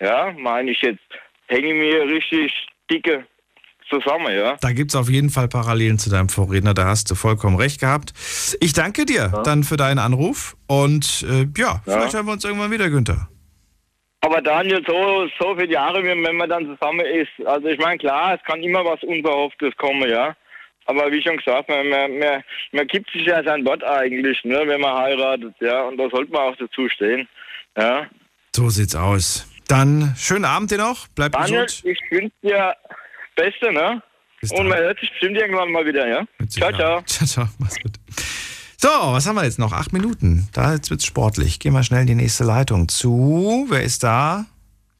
[0.00, 1.00] ja, meine ich jetzt,
[1.46, 2.52] hänge mir richtig
[2.90, 3.26] dicke
[3.88, 4.56] zusammen, ja.
[4.60, 7.80] Da gibt es auf jeden Fall Parallelen zu deinem Vorredner, da hast du vollkommen recht
[7.80, 8.12] gehabt.
[8.60, 9.42] Ich danke dir ja.
[9.42, 13.28] dann für deinen Anruf und äh, ja, ja, vielleicht hören wir uns irgendwann wieder, Günther.
[14.24, 18.34] Aber Daniel, so, so viele Jahre, wenn man dann zusammen ist, also ich meine, klar,
[18.34, 20.36] es kann immer was Unverhofftes kommen, ja.
[20.86, 22.42] Aber wie schon gesagt, man, man, man,
[22.72, 26.32] man gibt sich ja sein Wort eigentlich, ne, wenn man heiratet, ja, und da sollte
[26.32, 27.28] man auch dazu stehen.
[27.76, 28.06] Ja.
[28.54, 29.48] So sieht's aus.
[29.68, 31.84] Dann schönen Abend dir noch, bleib Daniel, gesund.
[31.84, 32.74] ich wünsche dir
[33.36, 34.02] das Beste, ne?
[34.50, 36.24] Und man hört sich bestimmt irgendwann mal wieder, ja?
[36.48, 37.02] Ciao, ciao.
[37.02, 37.92] Ciao, ciao, mach's gut.
[38.76, 39.72] So, was haben wir jetzt noch?
[39.72, 40.48] Acht Minuten.
[40.52, 41.60] Da jetzt wird's sportlich.
[41.60, 43.66] Gehen wir schnell in die nächste Leitung zu.
[43.70, 44.46] Wer ist da?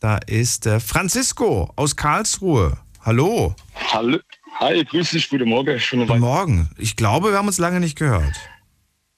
[0.01, 2.79] Da ist äh, Francisco aus Karlsruhe.
[3.05, 3.57] Hallo.
[3.93, 4.19] Hallo.
[4.63, 5.81] Hi, grüß dich, guten Morgen.
[5.81, 6.71] Schöne guten Morgen.
[6.79, 8.33] Ich glaube, wir haben uns lange nicht gehört.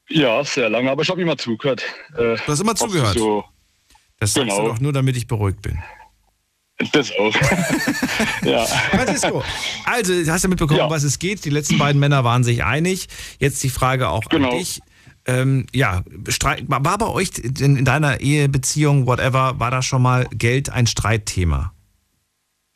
[0.08, 1.82] Ja, sehr lange, aber ich habe immer zugehört.
[2.16, 3.18] Äh, du hast immer zugehört?
[3.18, 3.44] So,
[4.18, 4.62] das sagst genau.
[4.62, 5.82] du doch nur, damit ich beruhigt bin.
[6.92, 7.34] Das auch.
[8.42, 8.64] ja.
[8.64, 9.44] Francisco,
[9.84, 10.88] also hast du mitbekommen, ja.
[10.88, 11.44] was es geht.
[11.44, 13.08] Die letzten beiden Männer waren sich einig.
[13.38, 14.50] Jetzt die Frage auch genau.
[14.50, 14.80] an dich.
[15.26, 16.04] Ähm, ja,
[16.68, 21.74] war bei euch in, in deiner Ehebeziehung, whatever, war da schon mal Geld ein Streitthema?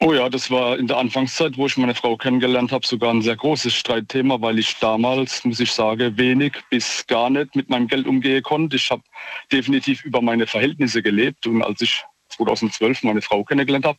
[0.00, 3.20] Oh ja, das war in der Anfangszeit, wo ich meine Frau kennengelernt habe, sogar ein
[3.20, 7.88] sehr großes Streitthema, weil ich damals, muss ich sagen, wenig bis gar nicht mit meinem
[7.88, 8.76] Geld umgehen konnte.
[8.76, 9.02] Ich habe
[9.50, 13.98] definitiv über meine Verhältnisse gelebt und als ich 2012 meine Frau kennengelernt habe,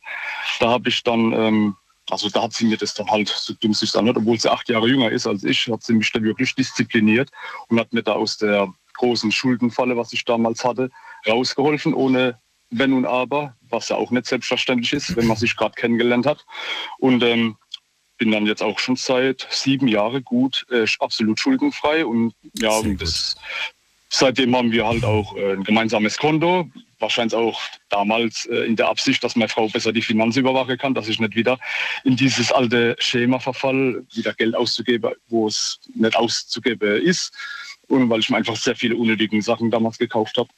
[0.58, 1.76] da habe ich dann, ähm,
[2.10, 4.70] also da hat sie mir das dann halt, so dumm sich anhört, obwohl sie acht
[4.70, 7.30] Jahre jünger ist als ich, hat sie mich dann wirklich diszipliniert
[7.68, 10.90] und hat mir da aus der großen Schuldenfalle, was ich damals hatte,
[11.28, 12.38] rausgeholfen, ohne
[12.70, 16.44] wenn und aber, was ja auch nicht selbstverständlich ist, wenn man sich gerade kennengelernt hat.
[16.98, 17.56] Und ähm,
[18.20, 23.00] bin dann jetzt auch schon seit sieben Jahren gut, äh, absolut schuldenfrei und ja, und
[23.00, 23.34] das,
[24.10, 26.68] seitdem haben wir halt auch äh, ein gemeinsames Konto.
[26.98, 30.92] Wahrscheinlich auch damals äh, in der Absicht, dass meine Frau besser die Finanzen überwachen kann,
[30.92, 31.58] dass ich nicht wieder
[32.04, 37.32] in dieses alte Schema verfall, wieder Geld auszugeben, wo es nicht auszugeben ist.
[37.88, 40.50] Und weil ich mir einfach sehr viele unnötige Sachen damals gekauft habe.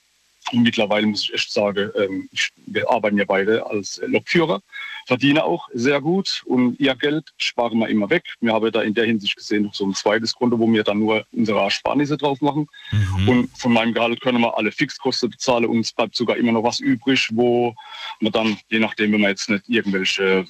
[0.51, 4.61] Und mittlerweile muss ich echt sagen, ähm, ich, wir arbeiten ja beide als Lokführer,
[5.07, 8.25] verdienen auch sehr gut und ihr Geld sparen wir immer weg.
[8.41, 10.99] Wir haben da in der Hinsicht gesehen noch so ein zweites Konto, wo wir dann
[10.99, 12.67] nur unsere Ersparnisse drauf machen.
[12.91, 13.29] Mhm.
[13.29, 16.65] Und von meinem Gehalt können wir alle Fixkosten bezahlen und es bleibt sogar immer noch
[16.65, 17.75] was übrig, wo
[18.21, 20.47] man dann, je nachdem, wenn man jetzt nicht irgendwelche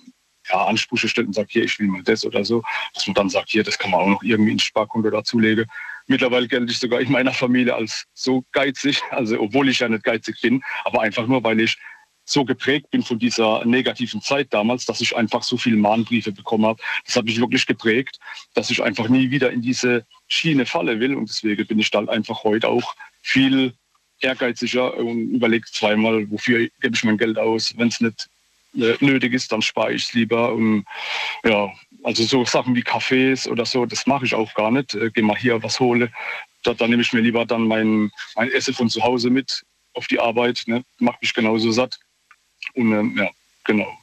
[0.48, 2.62] ja, Ansprüche stellt und sagt, hier, ich will mal das oder so,
[2.94, 5.66] dass man dann sagt, hier, das kann man auch noch irgendwie ins Sparkonto dazulegen.
[6.06, 10.04] Mittlerweile gelte ich sogar in meiner Familie als so geizig, also obwohl ich ja nicht
[10.04, 11.76] geizig bin, aber einfach nur, weil ich
[12.24, 16.66] so geprägt bin von dieser negativen Zeit damals, dass ich einfach so viele Mahnbriefe bekommen
[16.66, 16.82] habe.
[17.04, 18.18] Das hat mich wirklich geprägt,
[18.54, 21.14] dass ich einfach nie wieder in diese Schiene falle will.
[21.14, 23.74] Und deswegen bin ich dann einfach heute auch viel
[24.20, 27.74] ehrgeiziger und überlege zweimal, wofür gebe ich mein Geld aus.
[27.76, 28.28] Wenn es nicht
[28.73, 30.53] nötig ist, dann spare ich es lieber.
[30.53, 30.85] Und,
[31.44, 31.70] ja,
[32.03, 34.94] also so Sachen wie Cafés oder so, das mache ich auch gar nicht.
[34.94, 36.11] Äh, Gehe mal hier was hole.
[36.65, 40.07] Da, da nehme ich mir lieber dann mein, mein Essen von zu Hause mit auf
[40.07, 40.62] die Arbeit.
[40.66, 40.85] Ne?
[40.99, 41.99] Macht mich genauso satt.
[42.74, 43.28] Und ähm, ja,
[43.65, 43.99] genau.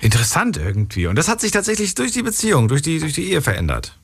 [0.00, 1.06] Interessant irgendwie.
[1.06, 3.98] Und das hat sich tatsächlich durch die Beziehung, durch die, durch die Ehe verändert.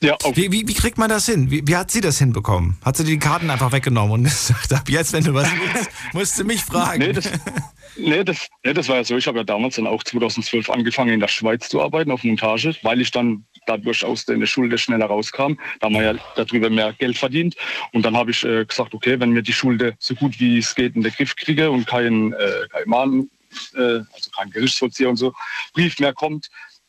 [0.00, 1.50] Ja, wie, wie, wie, kriegt man das hin?
[1.50, 2.76] Wie, wie, hat sie das hinbekommen?
[2.84, 6.38] Hat sie die Karten einfach weggenommen und gesagt, ab jetzt, wenn du was willst, musst
[6.38, 7.00] du mich fragen?
[7.00, 7.24] Nee, das,
[7.98, 9.16] nee, das, nee, das war ja so.
[9.16, 12.74] Ich habe ja damals dann auch 2012 angefangen, in der Schweiz zu arbeiten, auf Montage,
[12.82, 15.54] weil ich dann dadurch aus der Schule schneller rauskam.
[15.80, 17.56] Da haben wir ja darüber mehr Geld verdient.
[17.92, 20.74] Und dann habe ich äh, gesagt, okay, wenn mir die Schule so gut wie es
[20.74, 23.30] geht in den Griff kriege und kein, äh, kein Mahn,
[23.74, 23.80] äh,
[24.12, 25.32] also kein Gerichtsvollzieher und so,
[25.74, 26.48] Brief mehr kommt,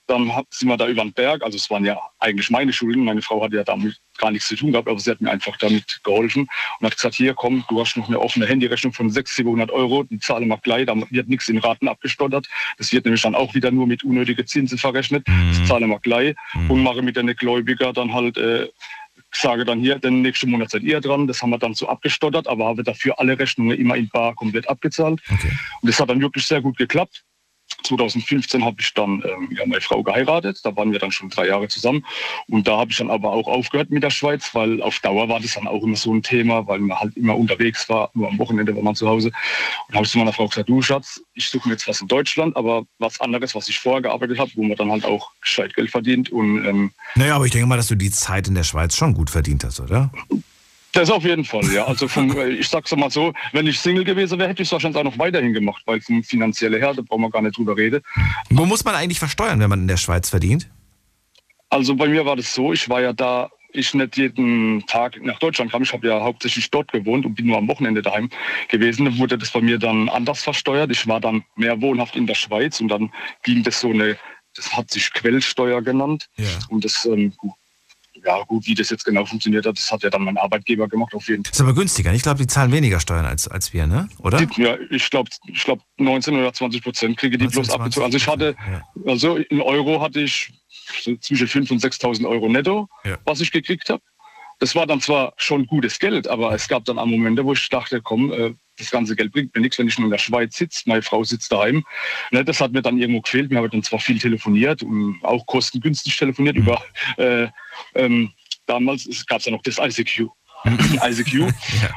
[0.10, 1.44] dann sind wir da über den Berg.
[1.44, 3.06] Also es waren ja eigentlich meine Schulden.
[3.06, 5.56] Meine Frau hatte ja damit gar nichts zu tun gehabt, aber sie hat mir einfach
[5.58, 6.48] damit geholfen
[6.80, 10.04] und hat gesagt, hier komm, du hast noch eine offene Handyrechnung von 600, 700 Euro,
[10.04, 12.48] die zahle mal gleich, da wird nichts in Raten abgestottert.
[12.78, 15.26] Das wird nämlich dann auch wieder nur mit unnötigen Zinsen verrechnet.
[15.28, 15.66] Das mhm.
[15.66, 16.72] zahle mal gleich mhm.
[16.72, 18.68] und mache mit den Gläubiger dann halt äh,
[19.32, 21.28] sage dann hier, den nächsten Monat seid ihr dran.
[21.28, 24.68] Das haben wir dann so abgestottert, aber habe dafür alle Rechnungen immer in bar komplett
[24.68, 25.22] abgezahlt.
[25.32, 25.52] Okay.
[25.82, 27.24] Und das hat dann wirklich sehr gut geklappt.
[27.84, 30.60] 2015 habe ich dann ähm, ja, meine Frau geheiratet.
[30.64, 32.06] Da waren wir dann schon drei Jahre zusammen.
[32.48, 35.40] Und da habe ich dann aber auch aufgehört mit der Schweiz, weil auf Dauer war
[35.40, 38.10] das dann auch immer so ein Thema, weil man halt immer unterwegs war.
[38.14, 39.32] Nur am Wochenende war man zu Hause.
[39.88, 42.08] Und habe ich zu meiner Frau gesagt, du Schatz, ich suche mir jetzt was in
[42.08, 45.76] Deutschland, aber was anderes, was ich vorher gearbeitet habe, wo man dann halt auch gescheit
[45.76, 46.32] Geld verdient.
[46.32, 49.14] Und, ähm, naja, aber ich denke mal, dass du die Zeit in der Schweiz schon
[49.14, 50.12] gut verdient hast, oder?
[50.92, 51.86] Das auf jeden Fall, ja.
[51.86, 55.00] Also vom, ich sag's mal so, wenn ich Single gewesen wäre, hätte ich es wahrscheinlich
[55.00, 58.02] auch noch weiterhin gemacht, weil vom finanziellen her, da brauchen wir gar nicht drüber reden.
[58.50, 60.70] Wo muss man eigentlich versteuern, wenn man in der Schweiz verdient?
[61.70, 65.38] Also bei mir war das so, ich war ja da, ich nicht jeden Tag nach
[65.38, 65.84] Deutschland kam.
[65.84, 68.30] Ich habe ja hauptsächlich dort gewohnt und bin nur am Wochenende daheim
[68.68, 69.06] gewesen.
[69.06, 70.90] Dann wurde das bei mir dann anders versteuert.
[70.92, 73.12] Ich war dann mehr wohnhaft in der Schweiz und dann
[73.44, 74.18] ging das so eine,
[74.56, 76.28] das hat sich Quellsteuer genannt.
[76.38, 76.48] Ja.
[76.70, 77.34] Und das ähm,
[78.26, 81.14] ja gut, wie das jetzt genau funktioniert hat, das hat ja dann mein Arbeitgeber gemacht
[81.14, 81.52] auf jeden Fall.
[81.52, 82.14] Ist aber günstiger.
[82.14, 84.10] Ich glaube, die zahlen weniger Steuern als, als wir, ne?
[84.20, 84.46] Oder?
[84.58, 88.06] Ja, ich glaube, ich glaub 19 oder 20 Prozent kriege die 19, bloß abgezogen.
[88.06, 88.84] Also ich hatte, ja.
[89.06, 90.52] also in Euro hatte ich
[91.22, 93.18] zwischen 5.000 und 6.000 Euro netto, ja.
[93.26, 94.02] was ich gekriegt habe.
[94.60, 97.70] Das war dann zwar schon gutes Geld, aber es gab dann am Momente, wo ich
[97.70, 100.56] dachte, komm, äh, das ganze Geld bringt mir nichts, wenn ich nur in der Schweiz
[100.56, 100.84] sitze.
[100.86, 101.84] Meine Frau sitzt daheim.
[102.32, 103.50] Ne, das hat mir dann irgendwo gefehlt.
[103.50, 106.62] Wir haben dann zwar viel telefoniert und auch kostengünstig telefoniert mhm.
[106.64, 106.84] über
[107.18, 107.48] äh,
[107.96, 108.32] ähm,
[108.66, 110.30] damals gab es ja noch das ICQ.
[111.02, 111.34] ICQ.
[111.34, 111.50] ja.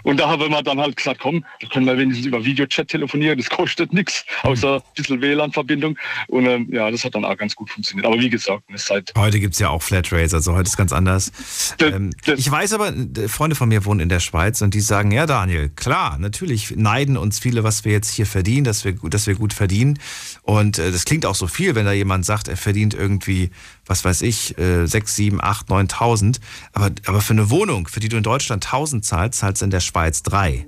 [0.03, 3.39] Und da haben wir dann halt gesagt, komm, da können wir wenigstens über Videochat telefonieren,
[3.39, 5.99] das kostet nichts, außer ein bisschen WLAN-Verbindung.
[6.29, 8.07] Und ähm, ja, das hat dann auch ganz gut funktioniert.
[8.07, 10.93] Aber wie gesagt, es halt Heute gibt es ja auch Flatrates, also heute ist ganz
[10.93, 11.33] anders.
[11.79, 12.93] Das, ähm, das ich weiß aber,
[13.29, 17.17] Freunde von mir wohnen in der Schweiz und die sagen, ja Daniel, klar, natürlich neiden
[17.17, 19.99] uns viele, was wir jetzt hier verdienen, dass wir, dass wir gut verdienen.
[20.43, 23.51] Und äh, das klingt auch so viel, wenn da jemand sagt, er verdient irgendwie
[23.87, 26.41] was weiß ich, äh, 6, 7, 8, 9.000.
[26.73, 29.71] Aber, aber für eine Wohnung, für die du in Deutschland 1.000 zahlst, zahlst du in
[29.71, 30.67] der Schweiz 3.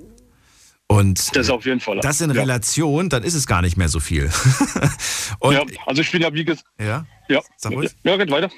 [0.87, 1.99] Und das auf jeden Fall.
[1.99, 2.39] Das in ja.
[2.39, 4.29] Relation, dann ist es gar nicht mehr so viel.
[5.43, 6.65] ja, also ich bin ja wie gesagt.
[6.79, 7.05] Ja.
[7.27, 7.41] Ja.
[7.57, 7.91] Sag ruhig.
[8.03, 8.51] Ja, geht weiter.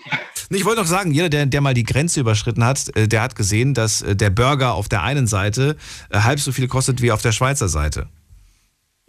[0.50, 3.36] Ich wollte noch sagen, jeder, der, der mal die Grenze überschritten hat, äh, der hat
[3.38, 5.78] gesehen, dass äh, der Burger auf der einen Seite
[6.10, 8.10] äh, halb so viel kostet wie auf der Schweizer Seite.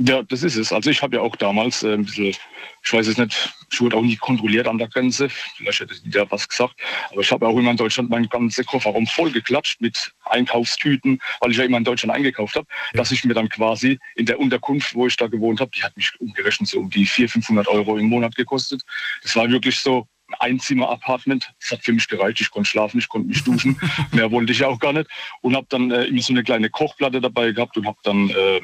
[0.00, 0.72] Ja, das ist es.
[0.72, 3.96] Also ich habe ja auch damals äh, ein bisschen, ich weiß es nicht, ich wurde
[3.96, 6.74] auch nie kontrolliert an der Grenze, vielleicht hätte ich da was gesagt,
[7.10, 11.56] aber ich habe auch immer in Deutschland meinen ganzen Kofferraum vollgeklatscht mit Einkaufstüten, weil ich
[11.56, 12.98] ja immer in Deutschland eingekauft habe, ja.
[12.98, 15.96] dass ich mir dann quasi in der Unterkunft, wo ich da gewohnt habe, die hat
[15.96, 18.82] mich umgerechnet so um die 400, 500 Euro im Monat gekostet.
[19.22, 20.06] Das war wirklich so,
[20.38, 21.50] Einzimmer-Apartment.
[21.58, 22.40] Das hat für mich gereicht.
[22.40, 23.80] Ich konnte schlafen, ich konnte mich duschen.
[24.12, 25.08] Mehr wollte ich auch gar nicht.
[25.40, 28.60] Und habe dann äh, immer so eine kleine Kochplatte dabei gehabt und habe dann äh,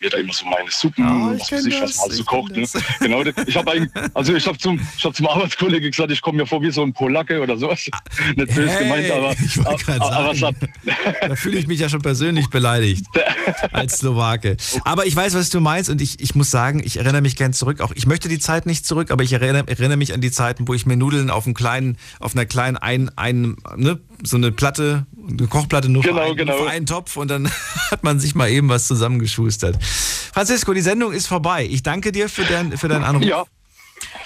[0.00, 2.56] mir da immer so meine Suppen, oh, was weiß ich, was man so kocht.
[2.56, 2.66] Ne?
[3.00, 6.46] Genau, ich habe also ich habe zum, ich hab zum Arbeitskollege gesagt, ich komme mir
[6.46, 7.84] vor wie so ein Polacke oder sowas.
[8.36, 9.34] Nicht böse hey, gemeint, aber,
[9.66, 13.04] aber, aber da fühle ich mich ja schon persönlich beleidigt
[13.72, 14.56] als Slowake.
[14.84, 17.52] Aber ich weiß, was du meinst und ich, ich muss sagen, ich erinnere mich gern
[17.52, 17.80] zurück.
[17.80, 20.66] Auch ich möchte die Zeit nicht zurück, aber ich erinnere, erinnere mich an die Zeiten,
[20.66, 24.50] wo ich mir Nudeln auf einem kleinen, auf einer kleinen ein, ein, ne, so eine
[24.52, 25.06] Platte,
[25.38, 26.56] eine Kochplatte nur, genau, für, einen, genau.
[26.58, 27.50] für einen Topf und dann
[27.90, 29.82] hat man sich mal eben was zusammengeschustert.
[29.82, 31.66] Francisco, die Sendung ist vorbei.
[31.68, 33.24] Ich danke dir für, dein, für deinen Anruf.
[33.24, 33.44] Ja.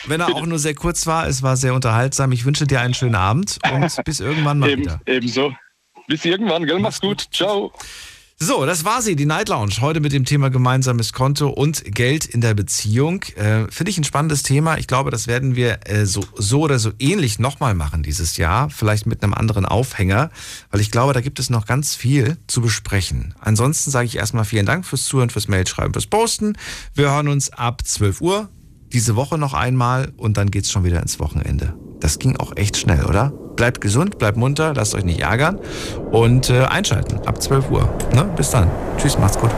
[0.07, 2.33] Wenn er auch nur sehr kurz war, es war sehr unterhaltsam.
[2.33, 5.01] Ich wünsche dir einen schönen Abend und bis irgendwann mal Eben, wieder.
[5.07, 5.53] Ebenso.
[6.07, 6.79] Bis irgendwann, gell?
[6.79, 7.27] Mach's gut.
[7.33, 7.73] Ciao.
[8.37, 9.77] So, das war sie, die Night Lounge.
[9.81, 13.23] Heute mit dem Thema gemeinsames Konto und Geld in der Beziehung.
[13.37, 14.77] Äh, Finde ich ein spannendes Thema.
[14.77, 18.71] Ich glaube, das werden wir äh, so, so oder so ähnlich nochmal machen dieses Jahr.
[18.71, 20.31] Vielleicht mit einem anderen Aufhänger,
[20.73, 23.35] weil ich glaube, da gibt es noch ganz viel zu besprechen.
[23.39, 26.59] Ansonsten sage ich erstmal vielen Dank fürs Zuhören, fürs Mailschreiben, fürs Posten.
[26.93, 28.49] Wir hören uns ab 12 Uhr
[28.93, 31.75] diese Woche noch einmal und dann geht's schon wieder ins Wochenende.
[32.01, 33.33] Das ging auch echt schnell, oder?
[33.57, 35.59] Bleibt gesund, bleibt munter, lasst euch nicht ärgern
[36.11, 37.89] und äh, einschalten ab 12 Uhr.
[38.15, 38.29] Ne?
[38.37, 38.71] Bis dann.
[38.99, 39.51] Tschüss, macht's gut.